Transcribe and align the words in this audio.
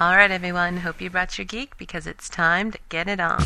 All 0.00 0.16
right, 0.16 0.30
everyone. 0.30 0.78
Hope 0.78 1.02
you 1.02 1.10
brought 1.10 1.36
your 1.36 1.44
geek 1.44 1.76
because 1.76 2.06
it's 2.06 2.30
time 2.30 2.70
to 2.70 2.78
get 2.88 3.06
it 3.06 3.20
on. 3.20 3.36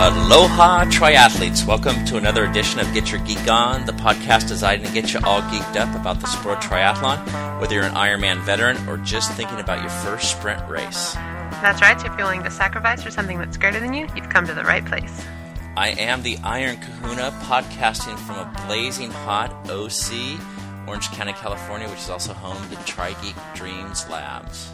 Aloha, 0.00 0.86
triathletes. 0.86 1.66
Welcome 1.66 2.02
to 2.06 2.16
another 2.16 2.46
edition 2.46 2.80
of 2.80 2.90
Get 2.94 3.12
Your 3.12 3.20
Geek 3.26 3.46
On, 3.46 3.84
the 3.84 3.92
podcast 3.92 4.48
designed 4.48 4.86
to 4.86 4.92
get 4.94 5.12
you 5.12 5.20
all 5.22 5.42
geeked 5.42 5.76
up 5.76 5.94
about 5.94 6.20
the 6.20 6.26
sport 6.26 6.64
of 6.64 6.70
triathlon, 6.70 7.60
whether 7.60 7.74
you're 7.74 7.84
an 7.84 7.92
Ironman 7.92 8.40
veteran 8.40 8.88
or 8.88 8.96
just 8.96 9.30
thinking 9.32 9.60
about 9.60 9.82
your 9.82 9.90
first 9.90 10.30
sprint 10.30 10.66
race. 10.66 11.12
That's 11.60 11.82
right. 11.82 11.94
If 11.98 12.04
you're 12.04 12.16
willing 12.16 12.42
to 12.44 12.50
sacrifice 12.50 13.02
for 13.02 13.10
something 13.10 13.36
that's 13.36 13.58
greater 13.58 13.80
than 13.80 13.92
you, 13.92 14.08
you've 14.16 14.30
come 14.30 14.46
to 14.46 14.54
the 14.54 14.64
right 14.64 14.86
place. 14.86 15.22
I 15.76 15.88
am 15.98 16.22
the 16.22 16.38
Iron 16.44 16.76
Kahuna, 16.76 17.32
podcasting 17.42 18.16
from 18.18 18.36
a 18.36 18.66
blazing 18.66 19.10
hot 19.10 19.50
OC, 19.68 20.38
Orange 20.86 21.10
County, 21.10 21.32
California, 21.32 21.88
which 21.88 21.98
is 21.98 22.10
also 22.10 22.32
home 22.32 22.62
to 22.70 22.76
TriGeek 22.76 23.34
Dreams 23.56 24.08
Labs. 24.08 24.72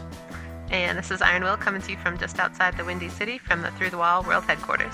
And 0.69 0.97
this 0.97 1.09
is 1.09 1.21
Iron 1.21 1.43
Will 1.43 1.57
coming 1.57 1.81
to 1.81 1.91
you 1.91 1.97
from 1.97 2.19
just 2.19 2.39
outside 2.39 2.77
the 2.77 2.85
Windy 2.85 3.09
City 3.09 3.39
from 3.39 3.61
the 3.63 3.71
Through 3.71 3.89
the 3.89 3.97
Wall 3.97 4.21
World 4.23 4.43
Headquarters. 4.43 4.93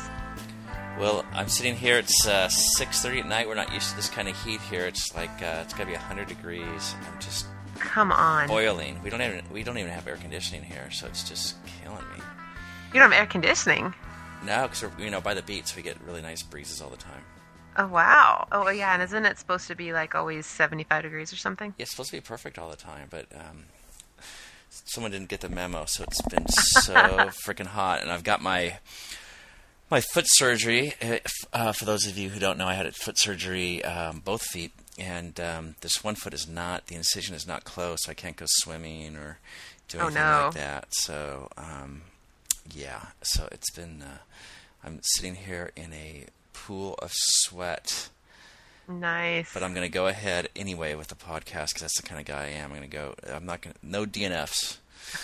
Well, 0.98 1.25
I'm 1.34 1.49
sitting 1.49 1.75
here. 1.75 1.98
It's 1.99 2.26
uh, 2.26 2.48
6:30 2.48 3.20
at 3.20 3.27
night. 3.27 3.48
We're 3.48 3.55
not 3.55 3.71
used 3.73 3.89
to 3.91 3.95
this 3.98 4.09
kind 4.09 4.27
of 4.29 4.41
heat 4.43 4.62
here. 4.62 4.85
It's 4.85 5.13
like 5.13 5.29
uh, 5.43 5.62
it's 5.63 5.73
got 5.73 5.81
to 5.81 5.85
be 5.87 5.91
100 5.91 6.27
degrees. 6.27 6.95
I'm 7.13 7.20
just 7.20 7.45
Come 7.79 8.12
on. 8.13 8.48
boiling. 8.48 8.99
We 9.03 9.09
don't 9.12 9.21
even 9.21 9.43
we 9.51 9.62
don't 9.62 9.77
even 9.77 9.91
have 9.91 10.07
air 10.07 10.15
conditioning 10.15 10.63
here, 10.63 10.89
so 10.89 11.05
it's 11.05 11.27
just 11.27 11.57
killing 11.84 11.98
me. 12.15 12.23
You 12.93 12.99
don't 13.01 13.12
have 13.12 13.20
air 13.21 13.27
conditioning. 13.27 13.93
No, 14.46 14.64
because 14.64 14.84
we're 14.84 15.04
you 15.05 15.09
know 15.12 15.22
by 15.22 15.34
the 15.34 15.41
beach, 15.41 15.76
we 15.76 15.82
get 15.82 15.98
really 16.05 16.22
nice 16.22 16.44
breezes 16.44 16.82
all 16.82 16.90
the 16.90 16.98
time. 16.98 17.23
Oh, 17.80 17.86
wow. 17.88 18.48
Oh, 18.52 18.70
yeah. 18.70 18.94
And 18.96 19.04
isn't 19.04 19.23
it 19.26 19.38
supposed 19.38 19.68
to 19.68 19.76
be 19.76 19.94
like 19.94 20.16
always 20.16 20.48
75 20.48 21.04
degrees 21.04 21.32
or 21.32 21.36
something? 21.36 21.76
Yeah, 21.77 21.84
it's 21.84 21.91
supposed 21.91 22.10
to 22.10 22.18
be 22.18 22.22
perfect 22.22 22.58
all 22.58 22.72
the 22.72 22.76
time, 22.76 23.05
but 23.12 23.27
um, 23.35 23.66
someone 24.70 25.12
didn't 25.12 25.29
get 25.29 25.41
the 25.41 25.49
memo, 25.49 25.85
so 25.85 26.04
it's 26.04 26.21
been 26.24 26.48
so 26.48 26.94
freaking 27.46 27.68
hot. 27.68 28.02
And 28.02 28.12
I've 28.12 28.24
got 28.24 28.41
my 28.41 28.79
my 29.91 30.02
foot 30.02 30.26
surgery. 30.27 30.94
Uh, 31.54 31.72
for 31.72 31.85
those 31.85 32.05
of 32.07 32.18
you 32.18 32.29
who 32.29 32.40
don't 32.40 32.57
know, 32.57 32.68
I 32.68 32.74
had 32.74 32.88
a 32.88 32.91
foot 32.91 33.18
surgery, 33.18 33.84
um, 33.84 34.22
both 34.26 34.41
feet, 34.41 34.72
and 34.98 35.40
um, 35.40 35.76
this 35.82 36.04
one 36.04 36.16
foot 36.16 36.34
is 36.34 36.48
not 36.48 36.88
the 36.88 36.96
incision 36.96 37.35
is 37.35 37.46
not 37.48 37.63
closed, 37.63 38.04
so 38.05 38.12
I 38.12 38.16
can't 38.16 38.35
go 38.35 38.46
swimming 38.48 39.16
or 39.16 39.38
do 39.88 39.99
Oh, 39.99 40.05
anything 40.07 40.24
no. 40.24 40.46
like 40.46 40.55
that. 40.55 40.88
So 40.90 41.49
um, 41.57 42.01
yeah, 42.73 43.07
so 43.21 43.48
it's 43.51 43.71
been. 43.71 44.01
Uh, 44.01 44.18
I'm 44.84 44.99
sitting 45.01 45.35
here 45.35 45.71
in 45.76 45.93
a 45.93 46.26
pool 46.54 46.96
of 47.01 47.12
sweat. 47.13 48.10
Nice. 48.87 49.54
But 49.54 49.63
I'm 49.63 49.73
going 49.73 49.85
to 49.85 49.93
go 49.93 50.07
ahead 50.07 50.48
anyway 50.55 50.95
with 50.95 51.10
the 51.10 51.15
podcast 51.15 51.70
because 51.70 51.82
that's 51.82 52.01
the 52.01 52.07
kind 52.07 52.21
of 52.21 52.26
guy 52.26 52.43
I 52.43 52.48
am. 52.49 52.71
I'm 52.71 52.77
going 52.77 52.90
to 52.90 52.95
go. 52.95 53.15
I'm 53.32 53.45
not 53.45 53.62
going 53.62 53.73
to 53.73 53.79
no 53.85 54.05
DNFs 54.05 54.77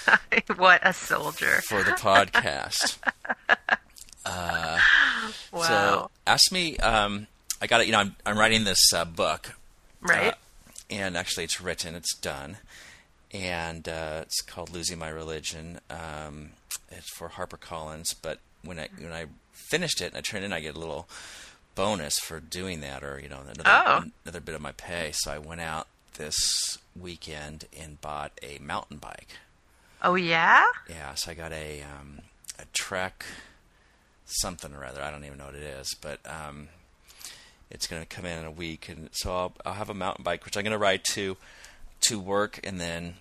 what 0.57 0.81
a 0.83 0.93
soldier. 0.93 1.61
for 1.67 1.83
the 1.83 1.91
podcast. 1.91 2.97
uh, 4.25 4.79
Wow. 5.51 5.61
So 5.61 6.11
ask 6.27 6.51
me. 6.51 6.77
Um, 6.77 7.27
I 7.61 7.67
got 7.67 7.81
it. 7.81 7.85
You 7.85 7.93
know, 7.93 7.99
I'm 7.99 8.15
I'm 8.25 8.37
writing 8.37 8.63
this 8.63 8.91
uh, 8.93 9.05
book, 9.05 9.55
right? 10.01 10.33
uh, 10.33 10.35
and 10.89 11.15
actually 11.15 11.45
it's 11.45 11.61
written. 11.61 11.95
It's 11.95 12.15
done, 12.15 12.57
and 13.31 13.87
uh, 13.87 14.19
it's 14.23 14.41
called 14.41 14.71
"Losing 14.71 14.99
My 14.99 15.09
Religion." 15.09 15.79
Um, 15.89 16.51
it's 16.97 17.09
for 17.09 17.29
HarperCollins. 17.29 18.15
But 18.21 18.39
when 18.63 18.79
I 18.79 18.89
when 18.97 19.11
I 19.13 19.25
finished 19.51 20.01
it 20.01 20.07
and 20.07 20.17
I 20.17 20.21
turned 20.21 20.45
in, 20.45 20.53
I 20.53 20.59
get 20.59 20.75
a 20.75 20.79
little 20.79 21.07
bonus 21.75 22.19
for 22.19 22.39
doing 22.39 22.81
that, 22.81 23.03
or 23.03 23.19
you 23.19 23.29
know, 23.29 23.41
another 23.41 23.63
Oh. 23.65 24.03
another 24.25 24.39
bit 24.39 24.55
of 24.55 24.61
my 24.61 24.71
pay. 24.73 25.11
So 25.13 25.31
I 25.31 25.37
went 25.39 25.61
out 25.61 25.87
this 26.15 26.77
weekend 26.99 27.65
and 27.77 27.99
bought 28.01 28.31
a 28.43 28.59
mountain 28.59 28.97
bike. 28.97 29.29
oh, 30.03 30.15
yeah? 30.15 30.65
Yeah, 30.89 31.15
so 31.15 31.31
I 31.31 31.33
got 31.33 31.51
a 31.53 31.81
um, 31.81 32.19
a 32.59 32.65
Trek 32.73 33.25
something 34.25 34.73
or 34.73 34.85
other. 34.85 35.01
I 35.01 35.11
don't 35.11 35.23
even 35.25 35.37
know 35.37 35.45
what 35.45 35.55
it 35.55 35.63
is, 35.63 35.95
but 36.01 36.19
um, 36.25 36.69
it's 37.69 37.87
going 37.87 38.01
to 38.01 38.07
come 38.07 38.25
in 38.25 38.39
in 38.39 38.45
a 38.45 38.51
week, 38.51 38.89
and 38.89 39.09
so 39.13 39.33
I'll 39.35 39.53
I'll 39.65 39.73
have 39.73 39.89
a 39.89 39.93
mountain 39.93 40.23
bike, 40.23 40.45
which 40.45 40.55
I'm 40.57 40.63
going 40.63 40.71
to 40.71 40.77
ride 40.77 41.01
to 41.13 41.37
to 42.01 42.19
work, 42.19 42.59
and 42.63 42.79
then 42.79 43.15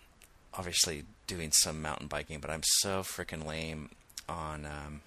obviously 0.54 1.04
doing 1.26 1.52
some 1.52 1.82
mountain 1.82 2.06
biking. 2.06 2.40
But 2.40 2.50
I'm 2.50 2.62
so 2.64 3.02
freaking 3.02 3.46
lame 3.46 3.90
on 4.28 4.66
um, 4.66 5.00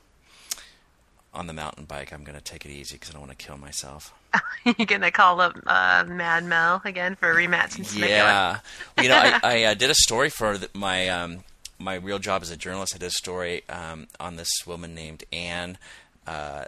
on 1.34 1.48
the 1.48 1.54
mountain 1.54 1.86
bike. 1.86 2.14
I'm 2.14 2.24
going 2.24 2.38
to 2.38 2.44
take 2.44 2.66
it 2.66 2.72
easy 2.72 2.96
because 2.96 3.10
I 3.10 3.14
don't 3.14 3.28
want 3.28 3.38
to 3.38 3.46
kill 3.46 3.58
myself. 3.58 4.14
You're 4.66 4.86
going 4.86 5.02
to 5.02 5.12
call 5.12 5.42
up 5.42 5.56
uh, 5.68 6.06
Mad 6.08 6.46
Mel 6.46 6.82
again 6.86 7.16
for 7.16 7.30
a 7.30 7.36
rematch 7.36 7.78
and 7.78 7.94
Yeah, 7.94 8.60
you 9.02 9.10
know, 9.10 9.18
I, 9.18 9.40
I 9.44 9.64
uh, 9.64 9.74
did 9.74 9.90
a 9.90 9.96
story 9.96 10.30
for 10.30 10.58
the, 10.58 10.70
my 10.74 11.10
um, 11.10 11.44
my 11.78 11.96
real 11.96 12.20
job 12.20 12.42
as 12.42 12.52
a 12.52 12.58
journalist. 12.58 12.96
I 12.96 12.98
did 12.98 13.08
a 13.08 13.12
story 13.12 13.64
um, 13.70 14.08
on 14.20 14.38
this 14.38 14.50
woman 14.66 14.96
named 14.96 15.24
Anne. 15.32 15.78
Uh, 16.26 16.66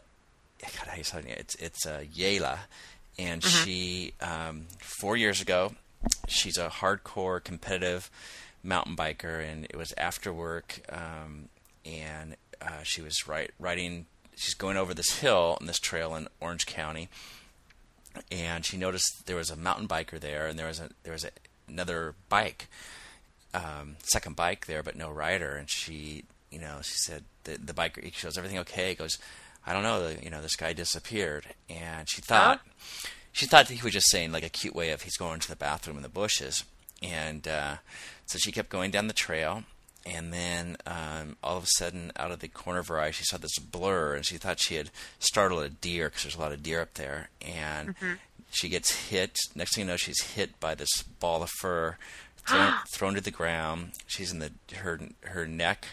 God, 0.61 0.87
how 0.87 0.97
you 0.97 1.03
say 1.03 1.19
it? 1.19 1.37
It's 1.39 1.55
it's 1.55 1.85
uh, 1.85 2.03
Yela, 2.13 2.59
and 3.17 3.43
she 3.43 4.13
um, 4.21 4.65
four 4.79 5.15
years 5.17 5.41
ago, 5.41 5.73
she's 6.27 6.57
a 6.57 6.67
hardcore 6.67 7.43
competitive 7.43 8.09
mountain 8.67 8.95
biker, 8.95 9.43
and 9.43 9.65
it 9.65 9.75
was 9.75 9.93
after 9.97 10.31
work, 10.31 10.81
um, 10.89 11.49
and 11.85 12.35
uh, 12.61 12.83
she 12.83 13.01
was 13.01 13.27
ri- 13.27 13.49
riding. 13.59 14.05
She's 14.35 14.53
going 14.53 14.77
over 14.77 14.93
this 14.93 15.19
hill 15.19 15.57
on 15.59 15.67
this 15.67 15.79
trail 15.79 16.15
in 16.15 16.27
Orange 16.39 16.65
County, 16.65 17.09
and 18.31 18.65
she 18.65 18.77
noticed 18.77 19.25
there 19.25 19.35
was 19.35 19.49
a 19.49 19.55
mountain 19.55 19.87
biker 19.87 20.19
there, 20.19 20.47
and 20.47 20.59
there 20.59 20.67
was 20.67 20.79
a 20.79 20.89
there 21.03 21.13
was 21.13 21.23
a, 21.23 21.31
another 21.67 22.15
bike, 22.29 22.67
um, 23.53 23.95
second 24.03 24.35
bike 24.35 24.67
there, 24.67 24.83
but 24.83 24.95
no 24.95 25.09
rider. 25.09 25.55
And 25.55 25.69
she, 25.69 26.25
you 26.51 26.59
know, 26.59 26.79
she 26.81 26.97
said 26.97 27.23
the 27.45 27.57
the 27.57 27.73
biker. 27.73 28.03
She 28.13 28.23
goes, 28.23 28.37
"Everything 28.37 28.59
okay?" 28.59 28.89
He 28.89 28.95
goes, 28.95 29.17
"I 29.65 29.73
don't 29.73 29.83
know. 29.83 30.13
You 30.21 30.29
know, 30.29 30.41
this 30.41 30.55
guy 30.55 30.73
disappeared." 30.73 31.47
And 31.69 32.07
she 32.09 32.21
thought 32.21 32.61
she 33.31 33.45
thought 33.45 33.67
that 33.67 33.75
he 33.75 33.83
was 33.83 33.93
just 33.93 34.09
saying 34.09 34.31
like 34.31 34.43
a 34.43 34.49
cute 34.49 34.75
way 34.75 34.89
of 34.89 35.03
he's 35.03 35.17
going 35.17 35.39
to 35.39 35.47
the 35.47 35.55
bathroom 35.55 35.97
in 35.97 36.03
the 36.03 36.09
bushes. 36.09 36.63
And 37.03 37.47
uh, 37.47 37.75
so 38.27 38.37
she 38.37 38.51
kept 38.51 38.69
going 38.69 38.91
down 38.91 39.07
the 39.07 39.13
trail, 39.13 39.63
and 40.05 40.31
then 40.31 40.77
um, 40.85 41.35
all 41.43 41.57
of 41.57 41.63
a 41.63 41.67
sudden, 41.77 42.11
out 42.15 42.31
of 42.31 42.39
the 42.39 42.47
corner 42.47 42.79
of 42.79 42.87
her 42.87 42.99
eye, 42.99 43.11
she 43.11 43.23
saw 43.25 43.37
this 43.37 43.57
blur, 43.59 44.15
and 44.15 44.25
she 44.25 44.37
thought 44.37 44.59
she 44.59 44.75
had 44.75 44.89
startled 45.19 45.63
a 45.63 45.69
deer 45.69 46.07
because 46.07 46.23
there's 46.23 46.35
a 46.35 46.39
lot 46.39 46.51
of 46.53 46.63
deer 46.63 46.81
up 46.81 46.93
there. 46.93 47.29
And 47.41 47.95
she 48.51 48.69
gets 48.69 49.09
hit. 49.09 49.37
Next 49.55 49.75
thing 49.75 49.85
you 49.85 49.91
know, 49.91 49.97
she's 49.97 50.21
hit 50.21 50.59
by 50.59 50.75
this 50.75 51.01
ball 51.19 51.43
of 51.43 51.49
fur, 51.59 51.97
thrown, 52.47 52.73
thrown 52.93 53.15
to 53.15 53.21
the 53.21 53.31
ground. 53.31 53.91
She's 54.05 54.31
in 54.31 54.39
the 54.39 54.51
her 54.77 54.99
her 55.21 55.45
neck, 55.45 55.87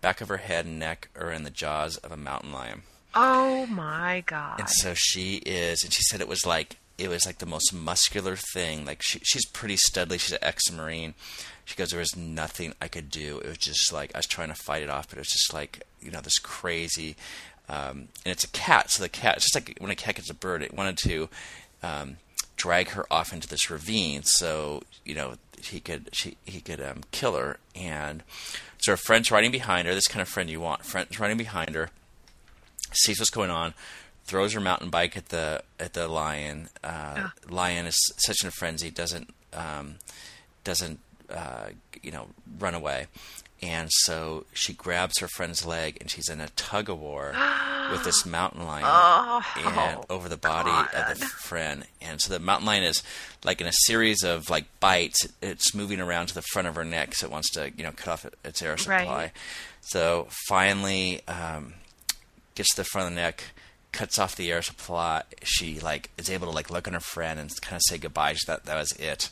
back 0.00 0.20
of 0.20 0.28
her 0.28 0.38
head 0.38 0.66
and 0.66 0.78
neck 0.78 1.08
are 1.14 1.30
in 1.30 1.44
the 1.44 1.50
jaws 1.50 1.96
of 1.98 2.10
a 2.10 2.16
mountain 2.16 2.52
lion. 2.52 2.82
Oh, 3.14 3.66
my 3.66 4.22
God. 4.26 4.60
And 4.60 4.68
so 4.68 4.94
she 4.94 5.36
is, 5.38 5.82
and 5.82 5.92
she 5.92 6.02
said 6.02 6.20
it 6.20 6.28
was 6.28 6.46
like 6.46 6.76
it 6.98 7.08
was 7.08 7.24
like 7.24 7.38
the 7.38 7.46
most 7.46 7.72
muscular 7.72 8.36
thing. 8.36 8.84
Like 8.84 9.00
she, 9.02 9.20
she's 9.22 9.46
pretty 9.46 9.76
studly. 9.76 10.20
She's 10.20 10.32
an 10.32 10.38
ex-marine. 10.42 11.14
She 11.70 11.76
goes, 11.76 11.90
there 11.90 12.00
was 12.00 12.16
nothing 12.16 12.74
I 12.82 12.88
could 12.88 13.10
do. 13.10 13.38
It 13.38 13.46
was 13.46 13.58
just 13.58 13.92
like 13.92 14.10
I 14.12 14.18
was 14.18 14.26
trying 14.26 14.48
to 14.48 14.56
fight 14.56 14.82
it 14.82 14.90
off, 14.90 15.08
but 15.08 15.18
it 15.18 15.20
was 15.20 15.28
just 15.28 15.54
like 15.54 15.84
you 16.02 16.10
know 16.10 16.20
this 16.20 16.40
crazy. 16.40 17.14
Um, 17.68 18.08
and 18.24 18.32
it's 18.32 18.42
a 18.42 18.48
cat, 18.48 18.90
so 18.90 19.04
the 19.04 19.08
cat, 19.08 19.36
it's 19.36 19.52
just 19.52 19.54
like 19.54 19.78
when 19.78 19.92
a 19.92 19.94
cat 19.94 20.16
gets 20.16 20.28
a 20.28 20.34
bird, 20.34 20.64
it 20.64 20.74
wanted 20.74 20.96
to 21.04 21.28
um, 21.84 22.16
drag 22.56 22.88
her 22.88 23.06
off 23.08 23.32
into 23.32 23.46
this 23.46 23.70
ravine, 23.70 24.24
so 24.24 24.82
you 25.04 25.14
know 25.14 25.34
he 25.62 25.78
could 25.78 26.08
she 26.12 26.36
he 26.44 26.60
could 26.60 26.80
um, 26.80 27.02
kill 27.12 27.36
her. 27.36 27.58
And 27.76 28.24
so 28.78 28.90
her 28.90 28.96
friend's 28.96 29.30
riding 29.30 29.52
behind 29.52 29.86
her. 29.86 29.94
This 29.94 30.08
kind 30.08 30.22
of 30.22 30.28
friend 30.28 30.50
you 30.50 30.60
want. 30.60 30.84
Friend's 30.84 31.20
riding 31.20 31.36
behind 31.36 31.76
her 31.76 31.90
sees 32.92 33.20
what's 33.20 33.30
going 33.30 33.50
on, 33.50 33.74
throws 34.24 34.54
her 34.54 34.60
mountain 34.60 34.90
bike 34.90 35.16
at 35.16 35.28
the 35.28 35.62
at 35.78 35.92
the 35.92 36.08
lion. 36.08 36.68
Uh, 36.82 37.28
Lion 37.48 37.86
is 37.86 37.96
such 38.16 38.42
in 38.42 38.48
a 38.48 38.50
frenzy, 38.50 38.90
doesn't 38.90 39.32
um, 39.52 39.98
doesn't 40.64 40.98
uh, 41.30 41.70
you 42.02 42.10
know 42.10 42.28
run 42.58 42.74
away, 42.74 43.06
and 43.62 43.88
so 43.90 44.46
she 44.52 44.72
grabs 44.72 45.18
her 45.20 45.28
friend's 45.28 45.66
leg 45.66 45.98
and 46.00 46.10
she's 46.10 46.28
in 46.28 46.40
a 46.40 46.48
tug 46.50 46.88
of 46.88 46.98
war 47.00 47.34
with 47.90 48.04
this 48.04 48.24
mountain 48.24 48.66
lion 48.66 49.42
and 49.56 50.04
over 50.08 50.28
the 50.28 50.36
body 50.36 50.70
of 50.94 51.18
the 51.18 51.24
friend. 51.24 51.84
And 52.00 52.20
so 52.20 52.32
the 52.32 52.40
mountain 52.40 52.66
lion 52.66 52.84
is 52.84 53.02
like 53.44 53.60
in 53.60 53.66
a 53.66 53.72
series 53.72 54.22
of 54.22 54.48
like 54.50 54.66
bites. 54.80 55.28
It's 55.42 55.74
moving 55.74 56.00
around 56.00 56.26
to 56.28 56.34
the 56.34 56.42
front 56.42 56.68
of 56.68 56.74
her 56.74 56.84
neck, 56.84 57.14
so 57.14 57.26
it 57.26 57.32
wants 57.32 57.50
to 57.50 57.70
you 57.76 57.84
know 57.84 57.92
cut 57.92 58.08
off 58.08 58.26
its 58.44 58.62
air 58.62 58.76
supply. 58.76 59.04
Right. 59.06 59.32
So 59.80 60.28
finally. 60.48 61.20
Um, 61.26 61.74
gets 62.60 62.74
to 62.74 62.82
the 62.82 62.84
front 62.84 63.08
of 63.08 63.14
the 63.14 63.20
neck, 63.20 63.42
cuts 63.92 64.18
off 64.18 64.36
the 64.36 64.50
air 64.52 64.62
supply. 64.62 65.22
She 65.42 65.80
like 65.80 66.10
is 66.18 66.30
able 66.30 66.46
to 66.48 66.52
like 66.54 66.70
look 66.70 66.86
at 66.86 66.94
her 66.94 67.00
friend 67.00 67.38
and 67.40 67.50
kind 67.60 67.76
of 67.76 67.82
say 67.86 67.98
goodbye. 67.98 68.34
She 68.34 68.46
thought 68.46 68.64
that 68.64 68.76
was 68.76 68.92
it, 68.92 69.28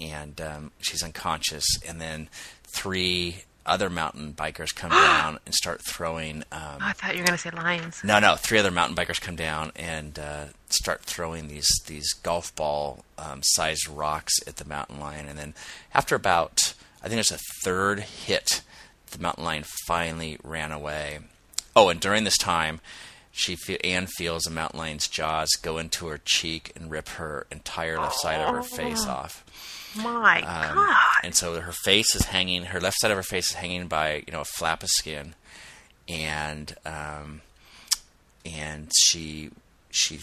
and 0.00 0.40
um, 0.40 0.70
she's 0.80 1.02
unconscious. 1.02 1.64
And 1.86 2.00
then 2.00 2.28
three 2.64 3.44
other 3.64 3.88
mountain 3.88 4.32
bikers 4.32 4.74
come 4.74 4.90
down 5.06 5.38
and 5.46 5.54
start 5.54 5.80
throwing. 5.86 6.38
Um, 6.50 6.78
Oh, 6.78 6.78
I 6.80 6.92
thought 6.92 7.14
you 7.14 7.20
were 7.22 7.26
going 7.26 7.38
to 7.38 7.42
say 7.42 7.50
lions. 7.50 8.00
no, 8.02 8.18
no, 8.18 8.34
three 8.36 8.58
other 8.58 8.70
mountain 8.72 8.96
bikers 8.96 9.20
come 9.20 9.36
down 9.36 9.70
and 9.76 10.18
uh, 10.18 10.44
start 10.68 11.02
throwing 11.02 11.48
these 11.48 11.68
these 11.86 12.12
golf 12.12 12.54
ball 12.56 13.04
um, 13.18 13.40
sized 13.42 13.88
rocks 13.88 14.34
at 14.46 14.56
the 14.56 14.64
mountain 14.64 14.98
lion, 15.00 15.28
and 15.28 15.38
then 15.38 15.54
after 15.94 16.14
about 16.16 16.74
I 17.04 17.08
think 17.08 17.14
there's 17.16 17.30
a 17.32 17.38
third 17.64 18.00
hit, 18.00 18.62
the 19.10 19.18
mountain 19.20 19.44
lion 19.44 19.64
finally 19.86 20.38
ran 20.42 20.70
away. 20.72 21.18
Oh, 21.74 21.88
and 21.88 21.98
during 22.00 22.24
this 22.24 22.36
time, 22.38 22.80
she 23.32 23.56
fe- 23.56 23.78
Anne 23.82 24.06
feels 24.06 24.46
a 24.46 24.50
mountain 24.50 24.78
lion's 24.78 25.08
jaws 25.08 25.48
go 25.62 25.78
into 25.78 26.06
her 26.06 26.20
cheek 26.24 26.70
and 26.76 26.90
rip 26.90 27.08
her 27.10 27.46
entire 27.50 27.98
left 27.98 28.16
side 28.20 28.40
of 28.40 28.54
her 28.54 28.62
face 28.62 29.06
off. 29.06 29.44
My 29.96 30.40
Um, 30.42 30.74
God. 30.74 30.96
and 31.24 31.34
so 31.34 31.60
her 31.60 31.72
face 31.72 32.14
is 32.14 32.26
hanging, 32.26 32.64
her 32.66 32.80
left 32.80 32.98
side 33.00 33.10
of 33.10 33.16
her 33.16 33.22
face 33.22 33.50
is 33.50 33.56
hanging 33.56 33.88
by 33.88 34.22
you 34.26 34.32
know 34.32 34.40
a 34.42 34.44
flap 34.44 34.82
of 34.82 34.88
skin, 34.90 35.34
and 36.08 36.74
um, 36.86 37.40
and 38.44 38.90
she 38.96 39.50
she 39.90 40.20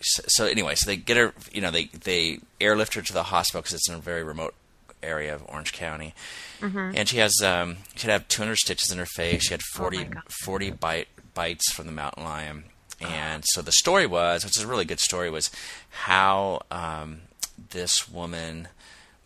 so 0.00 0.46
anyway, 0.46 0.74
so 0.74 0.90
they 0.90 0.96
get 0.96 1.16
her, 1.16 1.32
you 1.52 1.60
know, 1.60 1.70
they 1.70 1.84
they 1.86 2.40
airlift 2.60 2.94
her 2.94 3.02
to 3.02 3.12
the 3.12 3.22
hospital 3.24 3.60
because 3.62 3.74
it's 3.74 3.88
in 3.88 3.94
a 3.94 3.98
very 3.98 4.22
remote 4.24 4.54
area 5.02 5.34
of 5.34 5.44
Orange 5.48 5.72
County, 5.72 6.14
and 6.60 7.08
she 7.08 7.18
has 7.18 7.34
um, 7.42 7.76
she 7.94 8.08
had 8.08 8.28
200 8.28 8.56
stitches 8.56 8.90
in 8.90 8.98
her 8.98 9.06
face. 9.06 9.44
She 9.44 9.50
had 9.54 9.62
40 9.62 10.08
Oh 10.16 10.20
40 10.44 10.70
bite 10.72 11.08
bites 11.34 11.72
from 11.72 11.86
the 11.86 11.92
mountain 11.92 12.24
lion. 12.24 12.64
And 13.00 13.44
so 13.48 13.62
the 13.62 13.72
story 13.72 14.06
was, 14.06 14.44
which 14.44 14.56
is 14.56 14.62
a 14.62 14.66
really 14.68 14.84
good 14.84 15.00
story, 15.00 15.28
was 15.28 15.50
how 15.90 16.62
um, 16.70 17.22
this 17.70 18.08
woman 18.08 18.68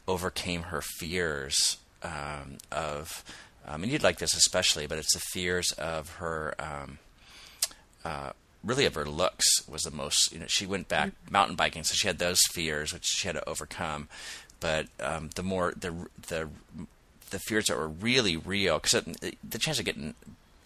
overcame 0.08 0.62
her 0.62 0.81
fears 0.81 1.76
um, 2.03 2.58
of, 2.73 3.25
um, 3.67 3.82
and 3.82 3.93
you'd 3.93 4.03
like 4.03 4.19
this 4.19 4.35
especially, 4.35 4.87
but 4.87 4.99
it's 4.99 5.12
the 5.12 5.20
fears 5.20 5.73
of 5.73 6.14
her, 6.14 6.55
um, 6.58 6.99
uh, 8.05 8.31
really 8.64 8.87
of 8.87 8.94
her 8.94 9.05
looks 9.05 9.47
was 9.69 9.82
the 9.82 9.91
most. 9.91 10.32
You 10.32 10.41
know, 10.41 10.47
she 10.49 10.67
went 10.67 10.88
back 10.88 11.12
mountain 11.31 11.56
biking, 11.56 11.85
so 11.85 11.94
she 11.94 12.09
had 12.09 12.19
those 12.19 12.41
fears 12.52 12.93
which 12.93 13.05
she 13.05 13.29
had 13.29 13.35
to 13.35 13.49
overcome. 13.49 14.09
But 14.61 14.87
um, 15.00 15.31
the 15.35 15.43
more 15.43 15.73
the 15.76 16.09
the 16.29 16.49
the 17.31 17.38
fears 17.38 17.67
that 17.67 17.76
were 17.76 17.88
really 17.88 18.37
real, 18.37 18.79
because 18.79 19.02
the 19.02 19.59
chance 19.59 19.79
of 19.79 19.85
getting 19.85 20.14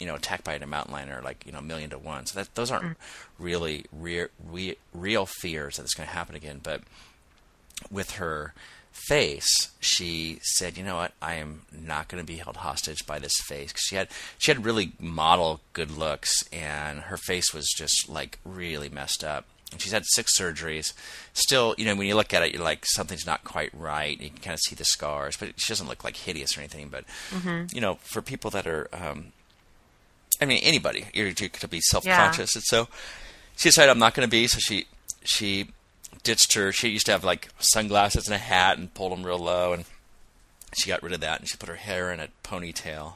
you 0.01 0.07
know 0.07 0.15
attacked 0.15 0.43
by 0.43 0.55
a 0.55 0.65
mountain 0.67 0.93
lion 0.93 1.09
are 1.11 1.21
like 1.21 1.45
you 1.45 1.51
know 1.53 1.59
a 1.59 1.61
million 1.61 1.91
to 1.91 1.97
one. 1.99 2.25
So 2.25 2.39
that 2.39 2.53
those 2.55 2.71
aren't 2.71 2.97
really 3.39 3.85
real 3.93 4.27
re, 4.43 4.75
real 4.93 5.25
fears 5.25 5.77
that 5.77 5.83
it's 5.83 5.93
going 5.93 6.09
to 6.09 6.13
happen 6.15 6.35
again. 6.35 6.59
But 6.61 6.81
with 7.89 8.11
her 8.13 8.53
face, 9.07 9.69
she 9.79 10.39
said, 10.57 10.77
"You 10.77 10.83
know 10.83 10.95
what? 10.97 11.13
I 11.21 11.35
am 11.35 11.61
not 11.71 12.07
going 12.07 12.21
to 12.21 12.27
be 12.27 12.37
held 12.37 12.57
hostage 12.57 13.05
by 13.05 13.19
this 13.19 13.35
face." 13.47 13.71
'Cause 13.71 13.81
she 13.87 13.95
had 13.95 14.09
she 14.37 14.51
had 14.51 14.65
really 14.65 14.93
model 14.99 15.61
good 15.73 15.91
looks, 15.91 16.43
and 16.51 17.01
her 17.01 17.17
face 17.17 17.53
was 17.53 17.67
just 17.77 18.09
like 18.09 18.39
really 18.43 18.89
messed 18.89 19.23
up. 19.23 19.45
And 19.71 19.81
she's 19.81 19.93
had 19.93 20.03
six 20.07 20.37
surgeries. 20.37 20.91
Still, 21.33 21.75
you 21.77 21.85
know, 21.85 21.95
when 21.95 22.05
you 22.05 22.15
look 22.15 22.33
at 22.33 22.43
it, 22.43 22.53
you're 22.53 22.61
like 22.63 22.85
something's 22.85 23.25
not 23.25 23.45
quite 23.45 23.69
right. 23.73 24.19
You 24.19 24.29
can 24.29 24.39
kind 24.39 24.53
of 24.53 24.59
see 24.59 24.75
the 24.75 24.83
scars, 24.83 25.37
but 25.37 25.53
she 25.57 25.71
doesn't 25.71 25.87
look 25.87 26.03
like 26.03 26.17
hideous 26.17 26.57
or 26.57 26.59
anything. 26.59 26.89
But 26.89 27.05
you 27.73 27.79
know, 27.79 27.95
for 28.03 28.21
people 28.21 28.51
that 28.51 28.67
are, 28.67 28.89
um, 28.91 29.31
I 30.41 30.45
mean, 30.45 30.59
anybody, 30.63 31.05
you're, 31.13 31.27
you're 31.27 31.49
to 31.49 31.67
be 31.67 31.79
self-conscious, 31.81 32.55
and 32.55 32.63
so 32.63 32.87
she 33.55 33.69
decided 33.69 33.91
I'm 33.91 33.99
not 33.99 34.13
going 34.15 34.27
to 34.27 34.31
be. 34.31 34.47
So 34.47 34.57
she 34.59 34.85
she 35.23 35.67
ditched 36.23 36.53
her. 36.55 36.71
She 36.71 36.89
used 36.89 37.05
to 37.05 37.11
have 37.11 37.23
like 37.23 37.49
sunglasses 37.59 38.27
and 38.27 38.35
a 38.35 38.39
hat 38.39 38.77
and 38.77 38.93
pulled 38.93 39.11
them 39.11 39.23
real 39.23 39.37
low, 39.39 39.73
and 39.73 39.85
she 40.73 40.89
got 40.89 41.03
rid 41.03 41.13
of 41.13 41.19
that 41.21 41.39
and 41.39 41.49
she 41.49 41.57
put 41.57 41.69
her 41.69 41.75
hair 41.75 42.11
in 42.11 42.19
a 42.19 42.29
ponytail 42.43 43.15